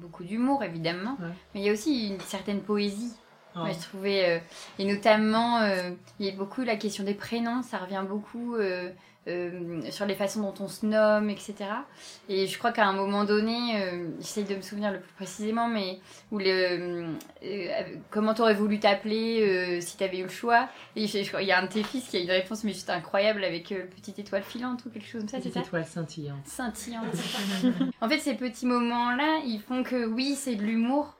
beaucoup 0.00 0.24
d'humour, 0.24 0.62
évidemment, 0.64 1.16
Ouais. 1.20 1.28
mais 1.54 1.60
il 1.60 1.66
y 1.66 1.68
a 1.70 1.72
aussi 1.72 2.08
une 2.08 2.20
certaine 2.20 2.60
poésie. 2.60 3.12
Ah. 3.54 3.60
Moi, 3.60 3.70
je 3.72 3.78
trouvais. 3.80 4.28
euh, 4.28 4.38
et 4.78 4.84
notamment, 4.84 5.58
euh, 5.62 5.90
il 6.18 6.26
y 6.26 6.28
a 6.28 6.32
beaucoup 6.32 6.62
la 6.62 6.76
question 6.76 7.02
des 7.04 7.14
prénoms, 7.14 7.62
ça 7.62 7.78
revient 7.78 8.04
beaucoup 8.08 8.54
euh, 8.54 8.90
euh, 9.28 9.80
sur 9.90 10.06
les 10.06 10.14
façons 10.14 10.40
dont 10.40 10.54
on 10.60 10.68
se 10.68 10.86
nomme, 10.86 11.28
etc. 11.30 11.54
Et 12.28 12.46
je 12.46 12.58
crois 12.58 12.72
qu'à 12.72 12.86
un 12.86 12.92
moment 12.92 13.24
donné, 13.24 13.82
euh, 13.82 14.08
j'essaye 14.18 14.44
de 14.44 14.54
me 14.54 14.62
souvenir 14.62 14.92
le 14.92 15.00
plus 15.00 15.12
précisément, 15.14 15.68
mais 15.68 15.98
où 16.30 16.38
le, 16.38 17.06
euh, 17.42 17.82
comment 18.10 18.34
t'aurais 18.34 18.54
voulu 18.54 18.78
t'appeler 18.80 19.42
euh, 19.42 19.80
si 19.80 19.96
t'avais 19.96 20.18
eu 20.20 20.22
le 20.24 20.28
choix? 20.28 20.68
Et 20.96 21.06
je- 21.06 21.22
je 21.22 21.28
crois- 21.28 21.42
il 21.42 21.48
y 21.48 21.52
a 21.52 21.58
un 21.58 21.64
de 21.64 21.68
tes 21.72 21.82
fils 21.82 22.08
qui 22.08 22.16
a 22.16 22.20
une 22.20 22.30
réponse, 22.30 22.64
mais 22.64 22.72
juste 22.72 22.88
incroyable, 22.90 23.44
avec 23.44 23.72
euh, 23.72 23.84
petite 23.94 24.18
étoile 24.20 24.42
filante 24.42 24.84
ou 24.86 24.90
quelque 24.90 25.06
chose 25.06 25.20
comme 25.22 25.28
ça, 25.28 25.38
c'est 25.42 25.52
ça? 25.52 25.60
étoile 25.60 25.84
scintillante. 25.84 26.46
scintillante. 26.46 27.04
en 28.00 28.08
fait, 28.08 28.18
ces 28.20 28.34
petits 28.34 28.66
moments-là, 28.66 29.40
ils 29.44 29.60
font 29.60 29.82
que 29.82 30.06
oui, 30.06 30.34
c'est 30.34 30.54
de 30.54 30.62
l'humour, 30.62 31.14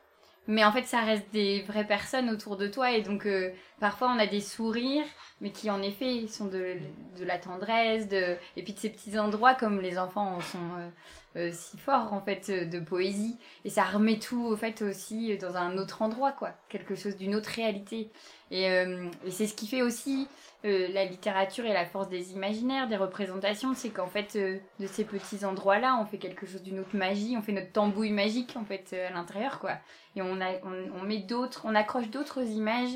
mais 0.51 0.65
en 0.65 0.73
fait, 0.73 0.83
ça 0.83 1.01
reste 1.01 1.31
des 1.33 1.63
vraies 1.63 1.87
personnes 1.87 2.29
autour 2.29 2.57
de 2.57 2.67
toi. 2.67 2.91
Et 2.91 3.03
donc, 3.03 3.25
euh, 3.25 3.51
parfois, 3.79 4.13
on 4.15 4.19
a 4.19 4.27
des 4.27 4.41
sourires, 4.41 5.07
mais 5.41 5.51
qui, 5.51 5.71
en 5.71 5.81
effet, 5.81 6.27
sont 6.27 6.47
de, 6.47 6.77
de 7.19 7.25
la 7.25 7.39
tendresse, 7.39 8.09
de... 8.09 8.37
et 8.57 8.63
puis 8.65 8.73
de 8.73 8.79
ces 8.79 8.91
petits 8.91 9.19
endroits, 9.19 9.55
comme 9.55 9.81
les 9.81 9.97
enfants 9.97 10.37
en 10.37 10.41
sont 10.41 10.59
euh, 10.79 10.89
euh, 11.37 11.51
si 11.53 11.77
forts, 11.79 12.13
en 12.13 12.21
fait, 12.21 12.49
euh, 12.51 12.65
de 12.65 12.81
poésie. 12.81 13.37
Et 13.65 13.71
ça 13.71 13.85
remet 13.85 14.19
tout, 14.19 14.45
au 14.45 14.57
fait, 14.57 14.83
aussi 14.83 15.37
dans 15.39 15.57
un 15.57 15.79
autre 15.79 16.03
endroit, 16.03 16.33
quoi. 16.33 16.51
Quelque 16.69 16.95
chose 16.95 17.17
d'une 17.17 17.35
autre 17.35 17.51
réalité. 17.51 18.11
Et, 18.51 18.69
euh, 18.71 19.09
c'est 19.29 19.47
ce 19.47 19.55
qui 19.55 19.67
fait 19.67 19.83
aussi 19.83 20.29
euh, 20.67 20.89
la 20.93 21.07
littérature 21.07 21.65
et 21.65 21.73
la 21.73 21.87
force 21.87 22.11
des 22.11 22.33
imaginaires, 22.33 22.87
des 22.87 22.99
représentations, 22.99 23.73
c'est 23.75 23.89
qu'en 23.89 24.09
fait, 24.09 24.37
euh, 24.37 24.59
de 24.79 24.87
ces 24.87 25.05
petits 25.05 25.47
endroits-là, 25.47 25.99
on 25.99 26.05
fait 26.05 26.19
quelque 26.19 26.45
chose 26.47 26.63
d'une 26.63 26.81
autre 26.81 26.95
magie, 26.95 27.35
on 27.39 27.41
fait 27.41 27.53
notre 27.53 27.73
tambouille 27.73 28.13
magique, 28.13 28.55
en 28.57 28.65
fait, 28.67 28.91
euh, 28.93 29.09
à 29.09 29.11
l'intérieur, 29.11 29.59
quoi. 29.59 29.79
Et 30.17 30.23
on, 30.23 30.39
a, 30.43 30.51
on, 30.65 31.03
met 31.03 31.21
d'autres, 31.21 31.63
on 31.65 31.75
accroche 31.75 32.11
d'autres 32.11 32.43
images 32.43 32.93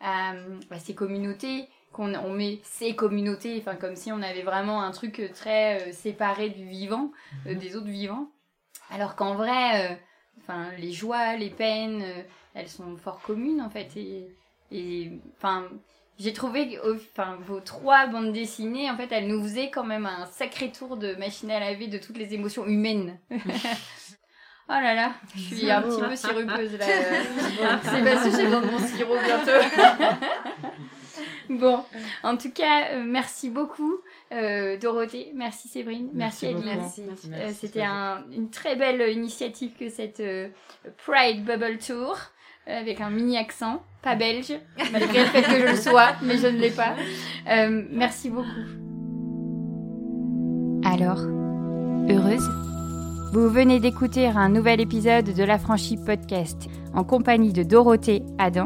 à 0.00 0.34
ces 0.78 0.94
communautés, 0.94 1.68
qu'on 1.96 2.14
on 2.14 2.30
met 2.30 2.60
ces 2.62 2.94
communautés, 2.94 3.56
enfin, 3.58 3.74
comme 3.74 3.96
si 3.96 4.12
on 4.12 4.20
avait 4.20 4.42
vraiment 4.42 4.82
un 4.82 4.90
truc 4.90 5.18
euh, 5.18 5.28
très 5.32 5.80
euh, 5.80 5.92
séparé 5.92 6.50
du 6.50 6.64
vivant, 6.64 7.10
euh, 7.46 7.54
des 7.54 7.74
autres 7.74 7.86
vivants. 7.86 8.28
Alors 8.90 9.16
qu'en 9.16 9.34
vrai, 9.34 9.90
euh, 9.90 9.94
enfin, 10.38 10.66
les 10.78 10.92
joies, 10.92 11.36
les 11.36 11.48
peines, 11.48 12.02
euh, 12.02 12.22
elles 12.54 12.68
sont 12.68 12.96
fort 12.96 13.20
communes, 13.22 13.62
en 13.62 13.70
fait, 13.70 13.88
et, 14.70 15.20
enfin, 15.38 15.64
j'ai 16.18 16.34
trouvé 16.34 16.78
enfin, 16.84 17.38
vos 17.46 17.60
trois 17.60 18.06
bandes 18.08 18.32
dessinées, 18.32 18.90
en 18.90 18.96
fait, 18.96 19.10
elles 19.10 19.26
nous 19.26 19.42
faisaient 19.42 19.70
quand 19.70 19.84
même 19.84 20.06
un 20.06 20.26
sacré 20.26 20.70
tour 20.70 20.98
de 20.98 21.14
machine 21.14 21.50
à 21.50 21.60
laver 21.60 21.88
de 21.88 21.98
toutes 21.98 22.18
les 22.18 22.34
émotions 22.34 22.66
humaines. 22.66 23.18
oh 23.30 23.34
là 24.68 24.94
là, 24.94 25.12
je 25.34 25.54
suis 25.54 25.70
un 25.70 25.80
petit 25.80 26.02
peu 26.02 26.14
sirupeuse 26.14 26.78
là. 26.78 26.86
C'est 27.82 28.04
parce 28.04 28.24
que 28.24 28.30
j'ai 28.30 28.44
besoin 28.44 28.60
de 28.60 28.70
mon 28.70 28.78
sirop 28.78 29.16
bientôt. 29.24 30.76
bon, 31.60 31.80
en 32.22 32.36
tout 32.36 32.50
cas, 32.50 32.92
euh, 32.92 33.02
merci 33.04 33.50
beaucoup 33.50 33.94
euh, 34.32 34.76
Dorothée, 34.78 35.30
merci 35.34 35.68
Séverine, 35.68 36.08
merci. 36.14 36.46
Adeline. 36.46 36.64
Merci. 36.76 37.02
Euh, 37.32 37.50
C'était 37.58 37.82
un- 37.84 38.24
une 38.36 38.50
très 38.50 38.76
belle 38.76 39.10
initiative 39.12 39.72
que 39.78 39.88
cette 39.88 40.20
euh, 40.20 40.48
Pride 41.06 41.44
Bubble 41.44 41.78
Tour 41.78 42.16
euh, 42.68 42.80
avec 42.80 43.00
un 43.00 43.10
mini 43.10 43.36
accent, 43.38 43.82
pas 44.02 44.16
belge, 44.16 44.52
malgré 44.92 45.20
le 45.20 45.26
fait 45.26 45.42
que 45.42 45.60
je 45.60 45.66
le 45.70 45.76
sois, 45.76 46.08
mais 46.22 46.36
je 46.38 46.48
ne 46.48 46.58
l'ai 46.58 46.70
pas. 46.70 46.94
Euh, 47.48 47.84
merci 47.92 48.30
beaucoup. 48.30 48.46
Alors, 50.84 51.20
heureuse? 52.08 52.48
Vous 53.32 53.48
venez 53.50 53.80
d'écouter 53.80 54.26
un 54.26 54.48
nouvel 54.48 54.80
épisode 54.80 55.34
de 55.34 55.44
La 55.44 55.58
Franchie 55.58 55.96
Podcast 55.98 56.68
en 56.94 57.04
compagnie 57.04 57.52
de 57.52 57.62
Dorothée 57.62 58.22
Adam 58.38 58.64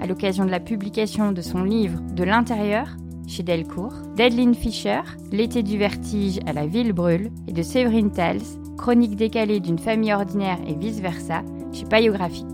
à 0.00 0.06
l'occasion 0.06 0.44
de 0.44 0.50
la 0.50 0.60
publication 0.60 1.32
de 1.32 1.40
son 1.42 1.64
livre 1.64 2.00
De 2.14 2.24
l'intérieur 2.24 2.88
chez 3.26 3.42
Delcourt, 3.42 3.94
d'Adeline 4.16 4.54
Fischer, 4.54 5.00
L'été 5.30 5.62
du 5.62 5.78
vertige 5.78 6.40
à 6.46 6.52
la 6.52 6.66
ville 6.66 6.92
brûle, 6.92 7.30
et 7.48 7.52
de 7.52 7.62
Séverine 7.62 8.10
Tals, 8.10 8.42
Chronique 8.76 9.16
décalée 9.16 9.60
d'une 9.60 9.78
famille 9.78 10.12
ordinaire 10.12 10.58
et 10.66 10.74
vice-versa, 10.74 11.42
chez 11.72 11.84
Payographique. 11.84 12.46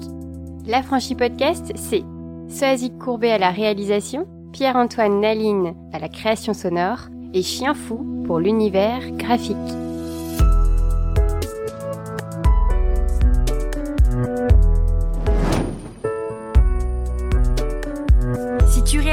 La 0.67 0.83
franchie 0.83 1.15
podcast, 1.15 1.73
c'est 1.75 2.05
Soazic 2.49 2.97
Courbet 2.99 3.33
à 3.33 3.39
la 3.39 3.51
réalisation, 3.51 4.27
Pierre-Antoine 4.53 5.21
Naline 5.21 5.75
à 5.93 5.99
la 5.99 6.09
création 6.09 6.55
sonore, 6.55 7.09
et 7.35 7.43
Chien 7.43 7.75
Fou 7.75 8.23
pour 8.25 8.39
l'univers 8.39 9.11
graphique. 9.13 9.57